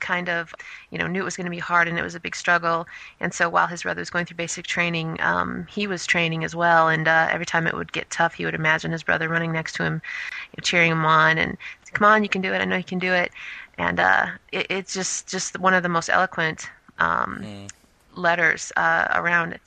kind 0.02 0.28
of, 0.28 0.54
you 0.90 0.98
know, 0.98 1.06
knew 1.06 1.22
it 1.22 1.24
was 1.24 1.36
going 1.36 1.46
to 1.46 1.50
be 1.50 1.58
hard 1.58 1.88
and 1.88 1.98
it 1.98 2.02
was 2.02 2.14
a 2.14 2.20
big 2.20 2.36
struggle. 2.36 2.86
And 3.20 3.32
so 3.32 3.48
while 3.48 3.66
his 3.66 3.84
brother 3.84 4.00
was 4.00 4.10
going 4.10 4.26
through 4.26 4.36
basic 4.36 4.66
training, 4.66 5.18
um, 5.20 5.66
he 5.70 5.86
was 5.86 6.04
training 6.04 6.44
as 6.44 6.54
well. 6.54 6.88
And 6.88 7.08
uh, 7.08 7.28
every 7.30 7.46
time 7.46 7.66
it 7.66 7.74
would 7.74 7.92
get 7.92 8.10
tough, 8.10 8.34
he 8.34 8.44
would 8.44 8.54
imagine 8.54 8.92
his 8.92 9.02
brother 9.02 9.28
running 9.28 9.52
next 9.52 9.76
to 9.76 9.84
him, 9.84 9.94
you 9.94 10.56
know, 10.58 10.62
cheering 10.62 10.92
him 10.92 11.06
on, 11.06 11.38
and 11.38 11.56
come 11.94 12.04
on, 12.04 12.22
you 12.22 12.28
can 12.28 12.42
do 12.42 12.52
it. 12.52 12.60
I 12.60 12.64
know 12.66 12.76
you 12.76 12.84
can 12.84 12.98
do 12.98 13.12
it. 13.12 13.32
And 13.78 13.98
uh, 13.98 14.26
it, 14.50 14.66
it's 14.68 14.92
just 14.92 15.28
just 15.28 15.58
one 15.58 15.74
of 15.74 15.82
the 15.82 15.88
most 15.88 16.10
eloquent 16.10 16.68
um, 16.98 17.40
mm. 17.42 17.70
letters 18.14 18.72
uh, 18.76 19.08
around. 19.14 19.58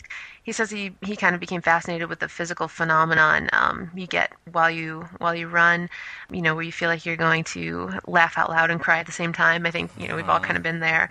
He 0.45 0.51
says 0.51 0.69
he, 0.69 0.95
he 1.01 1.15
kind 1.15 1.33
of 1.33 1.41
became 1.41 1.61
fascinated 1.61 2.07
with 2.07 2.19
the 2.19 2.29
physical 2.29 2.67
phenomenon 2.67 3.49
um, 3.51 3.91
you 3.95 4.05
get 4.05 4.31
while 4.51 4.69
you 4.69 5.09
while 5.17 5.35
you 5.35 5.47
run, 5.47 5.89
you 6.31 6.41
know, 6.41 6.53
where 6.53 6.63
you 6.63 6.71
feel 6.71 6.87
like 6.87 7.05
you're 7.05 7.17
going 7.17 7.43
to 7.45 7.91
laugh 8.07 8.37
out 8.37 8.51
loud 8.51 8.69
and 8.69 8.79
cry 8.79 8.99
at 8.99 9.07
the 9.07 9.11
same 9.11 9.33
time. 9.33 9.65
I 9.65 9.71
think 9.71 9.91
you 9.99 10.07
know 10.07 10.15
we've 10.15 10.29
all 10.29 10.39
kind 10.39 10.55
of 10.55 10.63
been 10.63 10.79
there. 10.79 11.09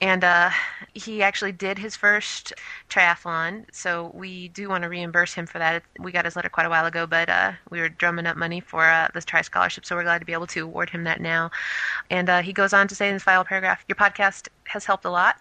And 0.00 0.24
uh, 0.24 0.50
he 0.92 1.22
actually 1.22 1.52
did 1.52 1.78
his 1.78 1.96
first 1.96 2.52
triathlon, 2.90 3.64
so 3.72 4.10
we 4.12 4.48
do 4.48 4.68
want 4.68 4.82
to 4.82 4.90
reimburse 4.90 5.32
him 5.32 5.46
for 5.46 5.58
that. 5.58 5.82
We 5.98 6.12
got 6.12 6.26
his 6.26 6.36
letter 6.36 6.50
quite 6.50 6.66
a 6.66 6.70
while 6.70 6.84
ago, 6.84 7.06
but 7.06 7.30
uh, 7.30 7.52
we 7.70 7.80
were 7.80 7.88
drumming 7.88 8.26
up 8.26 8.36
money 8.36 8.60
for 8.60 8.84
uh, 8.84 9.08
this 9.14 9.24
tri 9.24 9.40
scholarship, 9.40 9.86
so 9.86 9.96
we're 9.96 10.02
glad 10.02 10.18
to 10.18 10.26
be 10.26 10.34
able 10.34 10.48
to 10.48 10.64
award 10.64 10.90
him 10.90 11.04
that 11.04 11.20
now. 11.20 11.50
And 12.10 12.28
uh, 12.28 12.42
he 12.42 12.52
goes 12.52 12.74
on 12.74 12.88
to 12.88 12.94
say 12.94 13.08
in 13.08 13.14
his 13.14 13.22
final 13.22 13.44
paragraph, 13.44 13.84
"Your 13.88 13.96
podcast 13.96 14.48
has 14.64 14.84
helped 14.84 15.06
a 15.06 15.10
lot. 15.10 15.36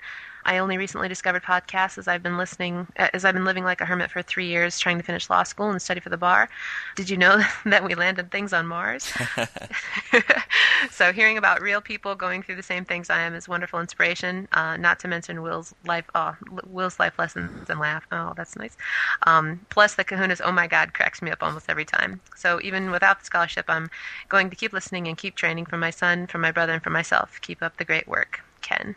I 0.45 0.60
only 0.60 0.77
recently 0.77 1.08
discovered 1.08 1.43
podcasts 1.43 1.97
as 1.97 2.08
I've 2.08 2.23
been 2.23 2.38
listening, 2.38 2.88
as 2.95 3.25
I've 3.25 3.34
been 3.34 3.45
living 3.45 3.63
like 3.63 3.81
a 3.81 3.86
hermit 3.86 4.12
for 4.12 4.21
three 4.21 4.47
years, 4.47 4.79
trying 4.79 4.97
to 4.97 5.03
finish 5.03 5.29
law 5.29 5.43
school 5.43 5.69
and 5.71 5.81
study 5.81 5.99
for 5.99 6.10
the 6.10 6.17
bar. 6.17 6.49
Did 6.95 7.10
you 7.10 7.17
know 7.17 7.41
that 7.65 7.84
we 7.84 7.95
landed 7.95 8.31
things 8.31 8.53
on 8.53 8.67
Mars? 8.67 9.12
so 10.91 11.12
hearing 11.12 11.38
about 11.38 11.62
real 11.62 11.81
people 11.81 12.15
going 12.15 12.43
through 12.43 12.55
the 12.55 12.63
same 12.63 12.86
things 12.86 13.10
I 13.10 13.21
am 13.21 13.34
is 13.34 13.47
wonderful 13.47 13.79
inspiration. 13.79 14.47
Uh, 14.51 14.77
not 14.77 14.99
to 14.99 15.08
mention 15.08 15.41
Will's 15.41 15.73
life, 15.86 16.05
oh, 16.15 16.36
Will's 16.67 16.99
life 16.99 17.17
lessons 17.17 17.69
and 17.69 17.79
laugh. 17.79 18.05
Oh, 18.12 18.34
that's 18.36 18.55
nice. 18.55 18.77
Um, 19.23 19.65
plus 19.69 19.95
the 19.95 20.03
Kahuna's 20.03 20.41
"Oh 20.43 20.51
my 20.51 20.67
God" 20.67 20.93
cracks 20.93 21.21
me 21.21 21.31
up 21.31 21.41
almost 21.41 21.69
every 21.69 21.86
time. 21.86 22.21
So 22.36 22.60
even 22.62 22.91
without 22.91 23.19
the 23.19 23.25
scholarship, 23.25 23.65
I'm 23.67 23.89
going 24.29 24.49
to 24.49 24.55
keep 24.55 24.73
listening 24.73 25.08
and 25.08 25.17
keep 25.17 25.36
training 25.36 25.65
for 25.65 25.77
my 25.77 25.89
son, 25.89 26.27
for 26.27 26.38
my 26.38 26.51
brother, 26.51 26.73
and 26.73 26.84
for 26.84 26.89
myself. 26.91 27.39
Keep 27.41 27.62
up 27.62 27.77
the 27.77 27.86
great 27.86 28.08
work, 28.08 28.41
Ken. 28.62 28.95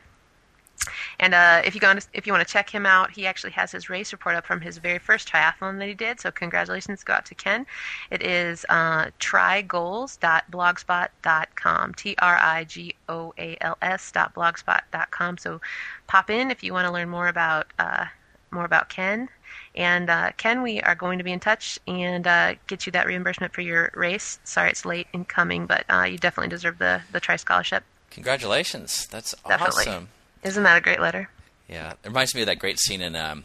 And 1.20 1.34
uh, 1.34 1.62
if 1.64 1.74
you 1.74 1.80
go 1.80 1.94
to, 1.94 2.06
if 2.12 2.26
you 2.26 2.32
want 2.32 2.46
to 2.46 2.52
check 2.52 2.70
him 2.70 2.86
out, 2.86 3.10
he 3.10 3.26
actually 3.26 3.50
has 3.52 3.72
his 3.72 3.90
race 3.90 4.12
report 4.12 4.36
up 4.36 4.46
from 4.46 4.60
his 4.60 4.78
very 4.78 4.98
first 4.98 5.28
triathlon 5.28 5.78
that 5.78 5.88
he 5.88 5.94
did. 5.94 6.20
So 6.20 6.30
congratulations 6.30 7.02
go 7.04 7.14
out 7.14 7.26
to 7.26 7.34
Ken. 7.34 7.66
It 8.10 8.22
is 8.22 8.64
uh, 8.68 9.06
trigoals.blogspot.com. 9.18 11.94
T 11.94 12.14
R 12.18 12.38
I 12.40 12.64
G 12.64 12.94
O 13.08 13.34
A 13.38 13.56
L 13.60 13.78
S 13.82 14.12
dot 14.12 14.34
blogspot.com. 14.34 15.38
So 15.38 15.60
pop 16.06 16.30
in 16.30 16.50
if 16.50 16.62
you 16.62 16.72
want 16.72 16.86
to 16.86 16.92
learn 16.92 17.08
more 17.08 17.28
about 17.28 17.66
uh, 17.78 18.06
more 18.50 18.64
about 18.64 18.88
Ken. 18.88 19.28
And 19.74 20.10
uh, 20.10 20.32
Ken, 20.36 20.62
we 20.62 20.80
are 20.80 20.94
going 20.94 21.18
to 21.18 21.24
be 21.24 21.32
in 21.32 21.40
touch 21.40 21.78
and 21.86 22.26
uh, 22.26 22.54
get 22.66 22.86
you 22.86 22.92
that 22.92 23.06
reimbursement 23.06 23.52
for 23.52 23.60
your 23.60 23.90
race. 23.94 24.38
Sorry 24.44 24.70
it's 24.70 24.84
late 24.84 25.06
in 25.12 25.24
coming, 25.24 25.66
but 25.66 25.84
uh, 25.88 26.04
you 26.04 26.18
definitely 26.18 26.50
deserve 26.50 26.78
the 26.78 27.02
the 27.12 27.20
tri 27.20 27.36
scholarship. 27.36 27.84
Congratulations! 28.10 29.06
That's 29.06 29.34
definitely. 29.46 29.86
awesome. 29.86 30.08
Isn't 30.42 30.62
that 30.62 30.78
a 30.78 30.80
great 30.80 31.00
letter? 31.00 31.28
Yeah, 31.68 31.92
it 31.92 32.08
reminds 32.08 32.34
me 32.34 32.42
of 32.42 32.46
that 32.46 32.58
great 32.58 32.78
scene 32.80 33.00
in. 33.00 33.14
Um, 33.14 33.44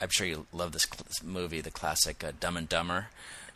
I'm 0.00 0.08
sure 0.10 0.26
you 0.26 0.46
love 0.52 0.72
this, 0.72 0.84
cl- 0.84 1.30
movie, 1.30 1.60
the 1.60 1.70
classic 1.70 2.24
uh, 2.24 2.32
Dumb 2.40 2.56
and 2.56 2.68
Dumber. 2.68 3.06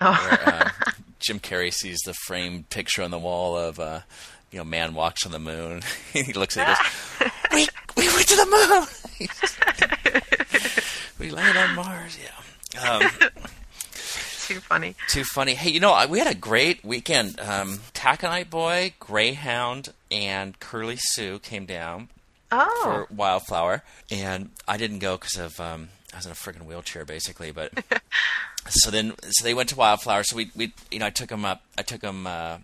Oh. 0.01 0.13
Where, 0.13 0.55
uh, 0.55 0.71
Jim 1.19 1.41
Carrey 1.41 1.73
sees 1.73 1.99
the 2.05 2.15
framed 2.27 2.71
picture 2.71 3.03
on 3.03 3.11
the 3.11 3.19
wall 3.19 3.57
of 3.57 3.81
uh, 3.81 4.01
you 4.53 4.59
know 4.59 4.65
man 4.65 4.95
walks 4.95 5.27
on 5.27 5.33
the 5.33 5.39
moon. 5.39 5.83
he 6.13 6.33
looks 6.33 6.57
at 6.57 6.79
it. 6.79 6.79
Goes, 7.19 7.31
we 7.53 7.69
we 7.97 8.09
went 8.15 8.29
to 8.29 8.37
the 8.37 8.47
moon. 9.21 10.23
we 11.19 11.31
landed 11.31 11.59
on 11.61 11.75
Mars. 11.75 12.19
Yeah. 12.23 12.91
Um, 12.91 13.11
too 14.47 14.61
funny. 14.61 14.95
Too 15.09 15.25
funny. 15.25 15.55
Hey, 15.55 15.71
you 15.71 15.81
know, 15.81 16.07
we 16.09 16.19
had 16.21 16.29
a 16.29 16.35
great 16.35 16.85
weekend. 16.85 17.41
Um, 17.41 17.81
Taconite 17.95 18.51
Boy, 18.51 18.93
Greyhound, 19.01 19.93
and 20.11 20.61
Curly 20.61 20.97
Sue 20.99 21.41
came 21.41 21.67
down 21.67 22.09
oh. 22.53 22.81
for 22.83 23.15
Wildflower, 23.15 23.83
and 24.11 24.51
I 24.67 24.77
didn't 24.77 25.01
go 25.01 25.17
because 25.17 25.37
of 25.37 25.61
um, 25.61 25.89
I 26.13 26.17
was 26.17 26.27
in 26.27 26.33
a 26.33 26.35
freaking 26.35 26.67
wheelchair 26.67 27.05
basically. 27.05 27.51
But 27.51 27.73
so 28.69 28.91
then, 28.91 29.15
so 29.23 29.45
they 29.45 29.55
went 29.55 29.69
to 29.71 29.77
Wildflower. 29.77 30.25
So 30.25 30.37
we, 30.37 30.51
we, 30.55 30.73
you 30.91 30.99
know, 30.99 31.07
I 31.07 31.11
took 31.11 31.29
them 31.29 31.45
up. 31.45 31.63
I 31.77 31.83
took 31.83 32.01
them 32.01 32.27
uh, 32.27 32.59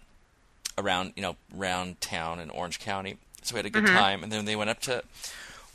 around, 0.78 1.12
you 1.16 1.22
know, 1.22 1.36
around 1.56 2.00
town 2.00 2.40
in 2.40 2.50
Orange 2.50 2.78
County. 2.78 3.16
So 3.42 3.54
we 3.54 3.58
had 3.58 3.66
a 3.66 3.70
good 3.70 3.84
mm-hmm. 3.84 3.96
time, 3.96 4.22
and 4.22 4.30
then 4.30 4.44
they 4.44 4.56
went 4.56 4.70
up 4.70 4.80
to 4.82 5.02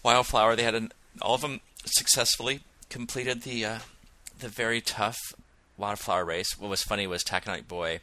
Wildflower. 0.04 0.56
They 0.56 0.64
had 0.64 0.76
an, 0.76 0.92
all 1.22 1.36
of 1.36 1.42
them 1.42 1.60
successfully 1.86 2.62
completed 2.90 3.44
the 3.44 3.66
uh, 3.66 3.80
the 4.40 4.48
very 4.48 4.82
tough 4.82 5.18
wildflower 5.78 6.26
race. 6.26 6.58
What 6.58 6.70
was 6.70 6.84
funny 6.84 7.08
was 7.08 7.24
Taconite 7.24 7.68
Boy. 7.68 8.00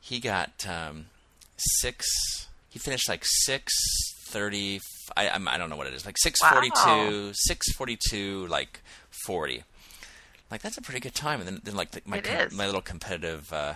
He 0.00 0.20
got 0.20 0.66
um, 0.68 1.06
six. 1.56 2.06
He 2.68 2.78
finished 2.78 3.08
like 3.08 3.24
six 3.24 3.72
thirty. 4.34 4.80
I 5.16 5.30
I 5.30 5.58
don't 5.58 5.70
know 5.70 5.76
what 5.76 5.86
it 5.86 5.94
is. 5.94 6.04
Like 6.04 6.18
six 6.18 6.40
forty 6.40 6.70
two, 6.84 7.30
six 7.32 7.72
forty 7.72 7.96
two, 7.96 8.46
like 8.48 8.82
forty. 9.24 9.62
Like 10.50 10.60
that's 10.60 10.76
a 10.76 10.82
pretty 10.82 11.00
good 11.00 11.14
time. 11.14 11.40
And 11.40 11.48
then, 11.48 11.60
then 11.62 11.76
like 11.76 11.92
the, 11.92 12.02
my 12.04 12.20
my 12.52 12.66
little 12.66 12.82
competitive 12.82 13.52
uh, 13.52 13.74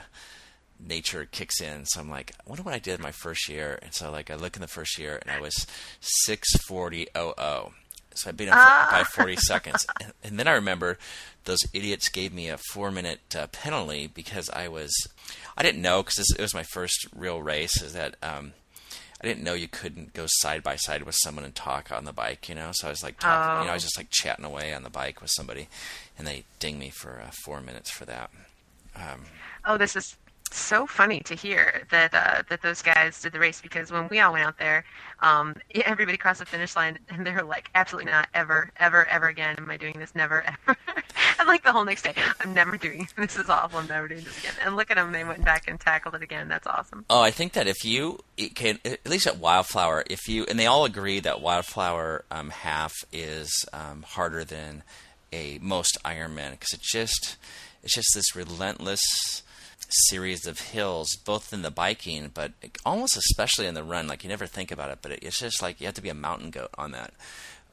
nature 0.79 1.27
kicks 1.31 1.61
in. 1.61 1.87
So 1.87 2.01
I'm 2.01 2.11
like, 2.11 2.33
I 2.39 2.49
wonder 2.49 2.63
what 2.65 2.75
I 2.75 2.81
did 2.81 3.01
my 3.01 3.13
first 3.13 3.49
year. 3.49 3.79
And 3.83 3.95
so 3.95 4.11
like 4.11 4.31
I 4.31 4.35
look 4.35 4.57
in 4.57 4.63
the 4.63 4.69
first 4.69 4.99
year 4.99 5.19
and 5.23 5.31
I 5.31 5.41
was 5.41 5.67
six 6.01 6.57
forty 6.67 7.07
oh 7.15 7.35
oh. 7.39 7.73
So 8.15 8.31
I 8.31 8.33
beat 8.33 8.49
him 8.49 8.55
ah. 8.57 8.89
by 8.91 9.05
40 9.05 9.37
seconds. 9.47 9.87
And, 10.01 10.13
and, 10.25 10.39
then 10.41 10.49
I 10.49 10.53
remember 10.55 10.99
those 11.45 11.61
idiots 11.73 12.09
gave 12.09 12.35
me 12.35 12.49
a 12.49 12.59
four 12.59 12.91
minute 12.91 13.37
uh, 13.37 13.47
penalty 13.53 14.09
because 14.09 14.51
I 14.51 14.67
was, 14.67 14.91
I 15.57 15.63
didn't 15.63 15.83
know 15.83 16.03
because 16.03 16.35
it 16.37 16.41
was 16.41 16.53
my 16.53 16.65
first 16.65 17.07
real 17.15 17.41
race. 17.41 17.81
Is 17.81 17.93
that 17.93 18.17
um, 18.21 18.55
I 19.21 19.27
didn't 19.27 19.43
know 19.43 19.55
you 19.55 19.69
couldn't 19.69 20.13
go 20.15 20.27
side 20.29 20.63
by 20.63 20.77
side 20.77 21.03
with 21.03 21.17
someone 21.23 21.45
and 21.45 21.55
talk 21.55 21.91
on 21.91 22.05
the 22.05 22.13
bike, 22.13 22.49
you 22.49 22.55
know. 22.55 22.71
So 22.73 22.87
I 22.87 22.91
was 22.91 23.03
like, 23.03 23.19
talking, 23.19 23.57
oh. 23.57 23.61
you 23.61 23.67
know, 23.67 23.73
I 23.73 23.75
was 23.75 23.83
just 23.83 23.97
like 23.97 24.11
chatting 24.11 24.45
away 24.45 24.73
on 24.73 24.85
the 24.85 24.91
bike 24.91 25.21
with 25.21 25.31
somebody, 25.33 25.69
and 26.17 26.27
they 26.27 26.45
ding 26.61 26.79
me 26.79 26.91
for 26.91 27.21
uh, 27.21 27.31
four 27.45 27.61
minutes 27.61 27.91
for 27.91 28.05
that. 28.05 28.31
Um, 28.95 29.25
oh, 29.65 29.77
this 29.77 29.97
is 29.97 30.17
so 30.57 30.87
funny 30.87 31.21
to 31.21 31.35
hear 31.35 31.83
that 31.91 32.15
uh, 32.15 32.43
that 32.49 32.63
those 32.63 32.83
guys 32.83 33.21
did 33.21 33.33
the 33.33 33.39
race 33.39 33.61
because 33.61 33.91
when 33.91 34.09
we 34.09 34.21
all 34.21 34.33
went 34.33 34.45
out 34.45 34.59
there, 34.59 34.85
um, 35.21 35.55
everybody 35.85 36.19
crossed 36.19 36.41
the 36.41 36.47
finish 36.47 36.77
line 36.77 36.99
and 37.09 37.27
they 37.27 37.33
were 37.33 37.43
like, 37.43 37.71
"Absolutely 37.75 38.11
not, 38.11 38.29
ever, 38.35 38.71
ever, 38.79 39.07
ever 39.09 39.29
again 39.29 39.57
am 39.59 39.71
I 39.71 39.77
doing 39.77 39.99
this, 39.99 40.15
never, 40.15 40.43
ever." 40.69 40.79
and 41.39 41.49
like 41.49 41.63
the 41.63 41.73
whole 41.73 41.85
next 41.85 42.03
day, 42.03 42.15
I'm 42.41 42.55
never 42.55 42.77
doing 42.77 43.01
this. 43.01 43.13
this. 43.35 43.39
Is 43.39 43.51
awful. 43.51 43.79
I'm 43.79 43.87
never 43.87 44.09
doing 44.09 44.25
this 44.25 44.39
again. 44.39 44.55
And 44.65 44.77
look 44.77 44.91
at 44.91 44.97
them, 44.97 45.13
they 45.13 45.25
went 45.25 45.45
back 45.45 45.69
and 45.69 45.79
tackled 45.79 46.15
it 46.15 46.23
again. 46.23 46.49
That's 46.49 46.67
awesome. 46.67 47.05
Oh, 47.11 47.21
I 47.21 47.31
think 47.31 47.53
that 47.53 47.67
if 47.67 47.85
you 47.85 48.21
can, 48.55 48.79
at 48.85 49.09
least 49.09 49.27
at 49.27 49.39
Wildflower, 49.39 50.05
if 50.09 50.29
you 50.29 50.45
and 50.49 50.59
they 50.59 50.67
all 50.67 50.85
agree 50.85 51.21
that 51.21 51.41
Wildflower 51.41 52.25
um, 52.31 52.51
half 52.51 52.93
is 53.13 53.51
um, 53.73 54.03
harder 54.03 54.45
than 54.45 54.83
a 55.33 55.59
most 55.61 55.99
Ironman 56.05 56.53
because 56.53 56.73
it 56.73 56.81
just 56.81 57.37
it's 57.83 57.95
just 57.95 58.09
this 58.15 58.35
relentless 58.35 59.43
series 59.89 60.47
of 60.47 60.61
hills, 60.61 61.17
both 61.25 61.53
in 61.53 61.63
the 61.63 61.71
biking, 61.71 62.31
but 62.33 62.53
almost 62.85 63.17
especially 63.17 63.67
in 63.67 63.75
the 63.75 63.83
run. 63.83 64.07
Like 64.07 64.23
you 64.23 64.29
never 64.29 64.47
think 64.47 64.71
about 64.71 64.91
it, 64.91 64.99
but 65.03 65.13
it's 65.13 65.39
just 65.39 65.63
like 65.63 65.81
you 65.81 65.87
have 65.87 65.95
to 65.95 66.03
be 66.03 66.09
a 66.09 66.15
mountain 66.15 66.51
goat 66.51 66.71
on 66.77 66.93
that. 66.93 67.13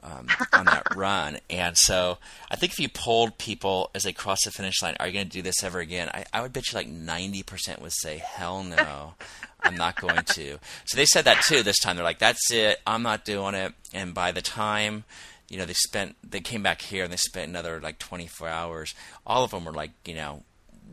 Um, 0.02 0.28
on 0.52 0.66
that 0.66 0.86
run, 0.94 1.38
and 1.50 1.76
so 1.76 2.18
I 2.48 2.54
think 2.54 2.72
if 2.72 2.78
you 2.78 2.88
polled 2.88 3.38
people 3.38 3.90
as 3.92 4.04
they 4.04 4.12
cross 4.12 4.38
the 4.44 4.52
finish 4.52 4.80
line, 4.80 4.94
are 5.00 5.08
you 5.08 5.12
going 5.12 5.26
to 5.26 5.32
do 5.32 5.42
this 5.42 5.64
ever 5.64 5.80
again? 5.80 6.08
I, 6.14 6.24
I 6.32 6.42
would 6.42 6.52
bet 6.52 6.70
you 6.70 6.76
like 6.76 6.86
ninety 6.86 7.42
percent 7.42 7.82
would 7.82 7.92
say, 7.92 8.18
"Hell 8.18 8.62
no, 8.62 9.14
I'm 9.62 9.74
not 9.74 10.00
going 10.00 10.22
to." 10.22 10.58
So 10.84 10.96
they 10.96 11.06
said 11.06 11.24
that 11.24 11.42
too 11.42 11.64
this 11.64 11.80
time. 11.80 11.96
They're 11.96 12.04
like, 12.04 12.20
"That's 12.20 12.52
it, 12.52 12.78
I'm 12.86 13.02
not 13.02 13.24
doing 13.24 13.54
it." 13.54 13.72
And 13.92 14.14
by 14.14 14.30
the 14.30 14.42
time 14.42 15.04
you 15.48 15.58
know 15.58 15.64
they 15.64 15.72
spent, 15.72 16.14
they 16.22 16.40
came 16.40 16.62
back 16.62 16.82
here 16.82 17.02
and 17.02 17.12
they 17.12 17.16
spent 17.16 17.48
another 17.48 17.80
like 17.80 17.98
24 17.98 18.48
hours. 18.48 18.94
All 19.26 19.42
of 19.42 19.50
them 19.50 19.64
were 19.64 19.72
like, 19.72 19.90
you 20.04 20.14
know, 20.14 20.44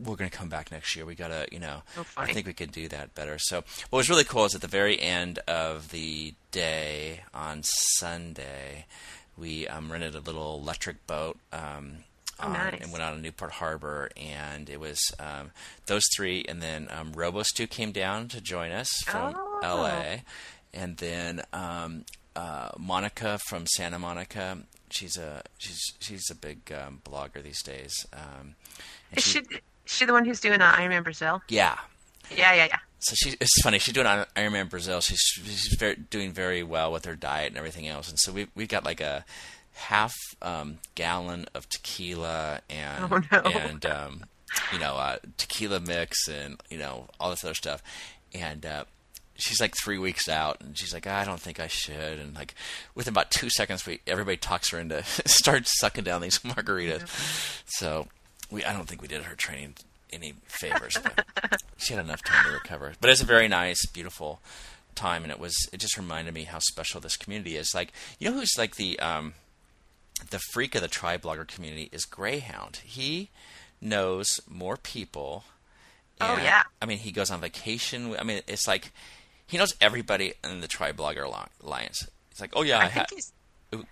we're 0.02 0.16
going 0.16 0.30
to 0.30 0.36
come 0.36 0.48
back 0.48 0.70
next 0.70 0.96
year. 0.96 1.04
We 1.04 1.14
got 1.14 1.28
to, 1.28 1.46
you 1.52 1.58
know, 1.58 1.82
oh, 1.96 2.06
I 2.16 2.32
think 2.32 2.46
we 2.46 2.52
could 2.52 2.72
do 2.72 2.88
that 2.88 3.14
better. 3.14 3.38
So 3.38 3.64
what 3.90 3.98
was 3.98 4.10
really 4.10 4.24
cool 4.24 4.44
is 4.44 4.54
at 4.54 4.60
the 4.60 4.68
very 4.68 5.00
end 5.00 5.38
of 5.46 5.90
the 5.90 6.34
day 6.50 7.22
on 7.32 7.60
Sunday, 7.62 8.86
we 9.36 9.66
um, 9.68 9.90
rented 9.90 10.14
a 10.14 10.20
little 10.20 10.58
electric 10.60 11.06
boat. 11.06 11.38
Um, 11.52 11.98
oh, 12.42 12.52
nice. 12.52 12.80
And 12.80 12.92
went 12.92 13.02
out 13.02 13.14
to 13.14 13.20
Newport 13.20 13.52
Harbor, 13.52 14.10
and 14.16 14.68
it 14.68 14.80
was 14.80 15.00
um, 15.18 15.50
those 15.86 16.04
three, 16.16 16.44
and 16.48 16.60
then 16.60 16.88
um, 16.90 17.12
Robo-Stu 17.12 17.66
came 17.66 17.92
down 17.92 18.28
to 18.28 18.40
join 18.40 18.72
us 18.72 18.90
from 19.06 19.34
oh. 19.36 19.60
L.A., 19.62 20.22
and 20.72 20.96
then 20.96 21.42
um, 21.52 22.04
uh, 22.34 22.70
Monica 22.78 23.38
from 23.46 23.66
Santa 23.66 23.98
Monica. 23.98 24.58
She's 24.90 25.16
a 25.16 25.42
she's 25.58 25.80
she's 26.00 26.30
a 26.30 26.34
big 26.34 26.72
um, 26.72 27.00
blogger 27.04 27.42
these 27.42 27.62
days. 27.62 27.94
Um, 28.12 28.56
is 29.86 29.92
she, 29.92 30.04
the 30.04 30.12
one 30.12 30.24
who's 30.24 30.40
doing 30.40 30.60
uh, 30.60 30.72
Ironman 30.72 31.04
Brazil? 31.04 31.42
Yeah. 31.48 31.78
Yeah, 32.30 32.54
yeah, 32.54 32.66
yeah. 32.66 32.78
So 33.04 33.14
she, 33.16 33.36
it's 33.38 33.62
funny. 33.62 33.78
She's 33.78 33.92
doing 33.92 34.06
Iron 34.06 34.52
Man 34.52 34.68
Brazil. 34.68 35.02
She's 35.02 35.20
she's 35.20 35.76
very, 35.78 35.96
doing 35.96 36.32
very 36.32 36.62
well 36.62 36.90
with 36.90 37.04
her 37.04 37.14
diet 37.14 37.48
and 37.48 37.58
everything 37.58 37.86
else. 37.86 38.08
And 38.08 38.18
so 38.18 38.32
we 38.32 38.46
we 38.54 38.66
got 38.66 38.82
like 38.82 39.02
a 39.02 39.26
half 39.72 40.14
um, 40.40 40.78
gallon 40.94 41.44
of 41.54 41.68
tequila 41.68 42.60
and 42.70 43.12
oh, 43.12 43.20
no. 43.30 43.40
and 43.40 43.84
um, 43.84 44.24
you 44.72 44.78
know 44.78 44.96
uh, 44.96 45.18
tequila 45.36 45.80
mix 45.80 46.28
and 46.28 46.58
you 46.70 46.78
know 46.78 47.08
all 47.20 47.28
this 47.28 47.44
other 47.44 47.54
stuff. 47.54 47.82
And 48.32 48.64
uh, 48.64 48.84
she's 49.36 49.60
like 49.60 49.74
three 49.84 49.98
weeks 49.98 50.26
out, 50.26 50.62
and 50.62 50.76
she's 50.76 50.94
like, 50.94 51.06
I 51.06 51.26
don't 51.26 51.40
think 51.40 51.60
I 51.60 51.66
should. 51.66 52.18
And 52.18 52.34
like 52.34 52.54
within 52.94 53.12
about 53.12 53.30
two 53.30 53.50
seconds, 53.50 53.84
we 53.84 54.00
everybody 54.06 54.38
talks 54.38 54.70
her 54.70 54.78
into 54.78 55.02
start 55.26 55.66
sucking 55.66 56.04
down 56.04 56.22
these 56.22 56.38
margaritas. 56.38 57.62
So 57.66 58.08
we 58.54 58.64
I 58.64 58.72
don't 58.72 58.88
think 58.88 59.02
we 59.02 59.08
did 59.08 59.22
her 59.22 59.34
training 59.34 59.74
any 60.12 60.34
favors, 60.46 60.96
but 61.02 61.26
she 61.76 61.94
had 61.94 62.04
enough 62.04 62.22
time 62.22 62.44
to 62.46 62.52
recover. 62.52 62.94
But 63.00 63.10
it's 63.10 63.20
a 63.20 63.26
very 63.26 63.48
nice, 63.48 63.84
beautiful 63.86 64.40
time, 64.94 65.24
and 65.24 65.32
it 65.32 65.40
was 65.40 65.54
it 65.72 65.80
just 65.80 65.96
reminded 65.96 66.32
me 66.32 66.44
how 66.44 66.60
special 66.60 67.00
this 67.00 67.16
community 67.16 67.56
is. 67.56 67.74
Like 67.74 67.92
you 68.18 68.30
know 68.30 68.36
who's 68.36 68.52
like 68.56 68.76
the 68.76 68.98
um, 69.00 69.34
the 70.30 70.38
freak 70.52 70.74
of 70.74 70.82
the 70.82 70.88
tri 70.88 71.18
blogger 71.18 71.46
community 71.46 71.88
is 71.92 72.04
Greyhound. 72.04 72.76
He 72.84 73.30
knows 73.80 74.40
more 74.48 74.76
people. 74.76 75.44
oh 76.20 76.38
yeah. 76.42 76.62
I 76.80 76.86
mean, 76.86 76.98
he 76.98 77.10
goes 77.10 77.30
on 77.30 77.40
vacation. 77.40 78.14
I 78.18 78.22
mean, 78.22 78.40
it's 78.46 78.68
like 78.68 78.92
he 79.46 79.58
knows 79.58 79.74
everybody 79.80 80.34
in 80.42 80.60
the 80.60 80.68
tri 80.68 80.92
blogger 80.92 81.24
alliance. 81.62 82.06
It's 82.30 82.40
like, 82.40 82.52
oh 82.54 82.62
yeah, 82.62 82.78
I, 82.78 82.84
I 82.84 82.88
think 82.88 83.10
he's. 83.10 83.32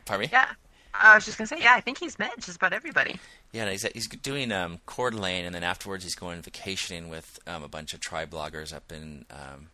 Pardon 0.04 0.26
me. 0.26 0.28
Yeah, 0.32 0.46
I 0.94 1.14
was 1.14 1.24
just 1.24 1.38
gonna 1.38 1.48
say, 1.48 1.58
yeah, 1.60 1.74
I 1.74 1.80
think 1.80 1.98
he's 1.98 2.18
met 2.18 2.38
just 2.38 2.56
about 2.56 2.72
everybody. 2.72 3.18
Yeah, 3.52 3.70
he's 3.70 3.86
he's 3.92 4.08
doing 4.08 4.52
um, 4.52 4.80
Coeur 4.86 5.10
d'Alene, 5.10 5.44
and 5.44 5.54
then 5.54 5.64
afterwards 5.64 6.04
he's 6.04 6.14
going 6.14 6.42
vacationing 6.42 7.08
with 7.08 7.38
um, 7.46 7.62
a 7.62 7.68
bunch 7.68 7.94
of 7.94 8.00
tri 8.00 8.26
bloggers 8.26 8.74
up 8.74 8.92
in 8.92 9.24
um, 9.30 9.68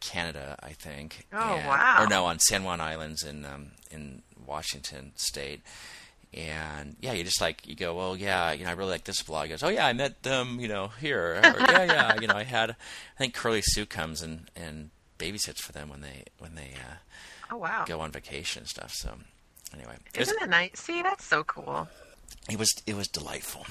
Canada, 0.00 0.56
I 0.62 0.70
think. 0.70 1.26
Oh 1.32 1.38
and, 1.38 1.66
wow! 1.66 1.96
Or 2.00 2.06
no, 2.06 2.26
on 2.26 2.38
San 2.38 2.64
Juan 2.64 2.80
Islands 2.80 3.22
in 3.22 3.44
um, 3.44 3.72
in 3.90 4.22
Washington 4.46 5.12
State. 5.16 5.62
And 6.34 6.96
yeah, 7.00 7.12
you 7.12 7.24
just 7.24 7.42
like 7.42 7.66
you 7.66 7.76
go, 7.76 7.94
well, 7.94 8.16
yeah, 8.16 8.52
you 8.52 8.64
know, 8.64 8.70
I 8.70 8.72
really 8.72 8.92
like 8.92 9.04
this 9.04 9.22
blog. 9.22 9.44
He 9.44 9.50
goes, 9.50 9.62
oh 9.62 9.68
yeah, 9.68 9.86
I 9.86 9.92
met 9.92 10.22
them, 10.22 10.60
you 10.60 10.68
know, 10.68 10.88
here. 10.98 11.34
Or, 11.34 11.40
yeah, 11.42 11.84
yeah, 11.84 12.14
you 12.20 12.26
know, 12.26 12.34
I 12.34 12.44
had. 12.44 12.70
I 12.70 13.18
think 13.18 13.34
Curly 13.34 13.60
Sue 13.62 13.84
comes 13.84 14.22
and 14.22 14.50
and 14.56 14.90
babysits 15.18 15.58
for 15.58 15.72
them 15.72 15.90
when 15.90 16.00
they 16.00 16.24
when 16.38 16.54
they. 16.54 16.72
Uh, 16.74 16.96
oh 17.50 17.58
wow! 17.58 17.84
Go 17.86 18.00
on 18.00 18.12
vacation 18.12 18.60
and 18.60 18.68
stuff. 18.68 18.92
So 18.94 19.18
anyway, 19.74 19.96
isn't 20.14 20.42
it 20.42 20.48
nice? 20.48 20.70
See, 20.74 21.02
that's 21.02 21.24
so 21.24 21.44
cool. 21.44 21.88
It 22.50 22.58
was 22.58 22.72
it 22.86 22.96
was 22.96 23.08
delightful. 23.08 23.66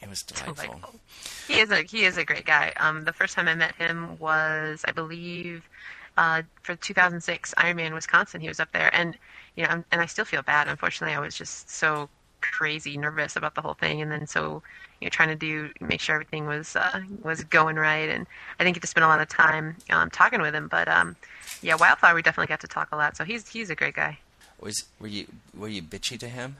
It 0.00 0.08
was 0.08 0.22
delightful. 0.24 0.54
delightful. 0.54 1.00
He 1.48 1.60
is 1.60 1.70
a 1.70 1.82
he 1.82 2.04
is 2.04 2.16
a 2.16 2.24
great 2.24 2.44
guy. 2.46 2.72
Um, 2.78 3.04
the 3.04 3.12
first 3.12 3.34
time 3.34 3.48
I 3.48 3.54
met 3.54 3.74
him 3.76 4.18
was, 4.18 4.84
I 4.86 4.92
believe, 4.92 5.68
uh, 6.16 6.42
for 6.62 6.76
2006 6.76 7.54
Ironman 7.58 7.94
Wisconsin. 7.94 8.40
He 8.40 8.48
was 8.48 8.60
up 8.60 8.72
there, 8.72 8.94
and 8.94 9.16
you 9.56 9.64
know, 9.64 9.84
and 9.90 10.00
I 10.00 10.06
still 10.06 10.24
feel 10.24 10.42
bad. 10.42 10.68
Unfortunately, 10.68 11.14
I 11.14 11.20
was 11.20 11.36
just 11.36 11.70
so 11.70 12.08
crazy 12.40 12.96
nervous 12.96 13.36
about 13.36 13.54
the 13.54 13.62
whole 13.62 13.74
thing, 13.74 14.02
and 14.02 14.10
then 14.10 14.26
so 14.26 14.62
you 15.00 15.06
know, 15.06 15.10
trying 15.10 15.28
to 15.28 15.34
do 15.34 15.70
make 15.80 16.00
sure 16.00 16.14
everything 16.14 16.46
was 16.46 16.76
uh, 16.76 17.00
was 17.22 17.44
going 17.44 17.76
right. 17.76 18.08
And 18.08 18.26
I 18.58 18.64
didn't 18.64 18.76
get 18.76 18.80
to 18.82 18.86
spend 18.86 19.04
a 19.04 19.08
lot 19.08 19.20
of 19.20 19.28
time 19.28 19.76
um, 19.90 20.10
talking 20.10 20.40
with 20.40 20.54
him, 20.54 20.68
but 20.68 20.88
um, 20.88 21.16
yeah, 21.62 21.74
Wildflower 21.74 22.14
we 22.14 22.22
definitely 22.22 22.48
got 22.48 22.60
to 22.60 22.68
talk 22.68 22.88
a 22.92 22.96
lot. 22.96 23.16
So 23.16 23.24
he's 23.24 23.48
he's 23.48 23.70
a 23.70 23.74
great 23.74 23.94
guy. 23.94 24.18
Was 24.60 24.84
were 25.00 25.06
you 25.08 25.26
were 25.56 25.68
you 25.68 25.82
bitchy 25.82 26.18
to 26.20 26.28
him? 26.28 26.56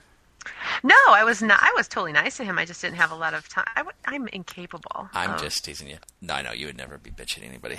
No, 0.85 0.95
I 1.09 1.25
was 1.25 1.43
not. 1.43 1.59
I 1.61 1.73
was 1.77 1.89
totally 1.89 2.13
nice 2.13 2.37
to 2.37 2.45
him. 2.45 2.59
I 2.59 2.65
just 2.65 2.81
didn't 2.81 2.97
have 2.97 3.11
a 3.11 3.17
lot 3.17 3.35
of 3.35 3.49
time. 3.49 3.65
I 3.75 3.81
w- 3.81 3.97
I'm 4.05 4.29
incapable. 4.29 5.09
I'm 5.13 5.33
of- 5.33 5.41
just 5.43 5.65
teasing 5.65 5.89
you. 5.89 5.97
No, 6.21 6.35
I 6.35 6.43
know 6.43 6.53
you 6.53 6.67
would 6.67 6.77
never 6.77 6.99
be 6.99 7.11
bitching 7.11 7.45
anybody. 7.45 7.79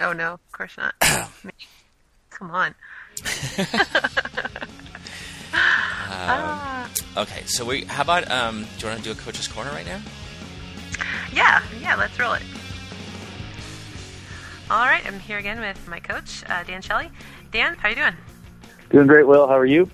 Oh 0.00 0.12
no, 0.12 0.34
of 0.34 0.52
course 0.52 0.76
not. 0.76 0.94
Come 2.30 2.50
on. 2.50 2.74
Ah. 5.58 6.88
Okay, 7.16 7.42
so 7.46 7.64
we. 7.64 7.84
How 7.84 8.02
about 8.02 8.30
um? 8.30 8.66
Do 8.78 8.86
you 8.86 8.92
want 8.92 9.02
to 9.02 9.04
do 9.04 9.10
a 9.18 9.22
coach's 9.22 9.48
corner 9.48 9.70
right 9.70 9.86
now? 9.86 10.00
Yeah, 11.32 11.62
yeah, 11.80 11.94
let's 11.96 12.18
roll 12.18 12.34
it. 12.34 12.42
All 14.70 14.84
right, 14.84 15.04
I'm 15.06 15.18
here 15.20 15.38
again 15.38 15.60
with 15.60 15.86
my 15.88 16.00
coach, 16.00 16.42
uh, 16.48 16.62
Dan 16.64 16.82
Shelley. 16.82 17.10
Dan, 17.52 17.74
how 17.76 17.88
you 17.88 17.94
doing? 17.94 18.14
Doing 18.90 19.06
great, 19.06 19.26
Will. 19.26 19.46
How 19.48 19.58
are 19.58 19.66
you? 19.66 19.90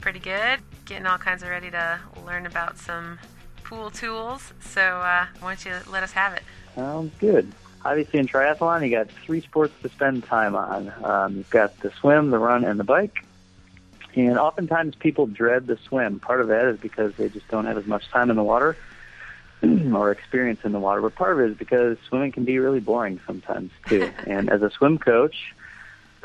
Pretty 0.00 0.20
good. 0.20 0.60
Getting 0.84 1.06
all 1.06 1.18
kinds 1.18 1.42
of 1.42 1.48
ready 1.48 1.70
to 1.70 1.98
learn 2.24 2.46
about 2.46 2.78
some 2.78 3.18
pool 3.64 3.90
tools. 3.90 4.52
So 4.60 4.80
uh, 4.80 5.26
why 5.40 5.54
don't 5.54 5.64
you 5.64 5.92
let 5.92 6.02
us 6.02 6.12
have 6.12 6.32
it? 6.34 6.42
Sounds 6.74 7.12
good. 7.18 7.52
Obviously, 7.84 8.20
in 8.20 8.26
triathlon, 8.26 8.84
you 8.84 8.90
got 8.90 9.10
three 9.10 9.40
sports 9.40 9.72
to 9.82 9.88
spend 9.88 10.24
time 10.24 10.54
on. 10.54 10.92
Um, 11.04 11.36
you've 11.36 11.50
got 11.50 11.78
the 11.80 11.90
swim, 12.00 12.30
the 12.30 12.38
run, 12.38 12.64
and 12.64 12.78
the 12.78 12.84
bike. 12.84 13.16
And 14.14 14.38
oftentimes, 14.38 14.94
people 14.94 15.26
dread 15.26 15.66
the 15.66 15.78
swim. 15.88 16.20
Part 16.20 16.40
of 16.40 16.48
that 16.48 16.66
is 16.66 16.78
because 16.78 17.14
they 17.16 17.28
just 17.28 17.48
don't 17.48 17.66
have 17.66 17.76
as 17.76 17.86
much 17.86 18.08
time 18.10 18.30
in 18.30 18.36
the 18.36 18.44
water 18.44 18.76
or 19.62 20.10
experience 20.10 20.60
in 20.64 20.72
the 20.72 20.80
water. 20.80 21.00
But 21.00 21.16
part 21.16 21.32
of 21.32 21.40
it 21.40 21.50
is 21.50 21.56
because 21.56 21.98
swimming 22.08 22.32
can 22.32 22.44
be 22.44 22.58
really 22.58 22.80
boring 22.80 23.20
sometimes 23.26 23.72
too. 23.88 24.10
and 24.26 24.50
as 24.50 24.62
a 24.62 24.70
swim 24.70 24.98
coach, 24.98 25.54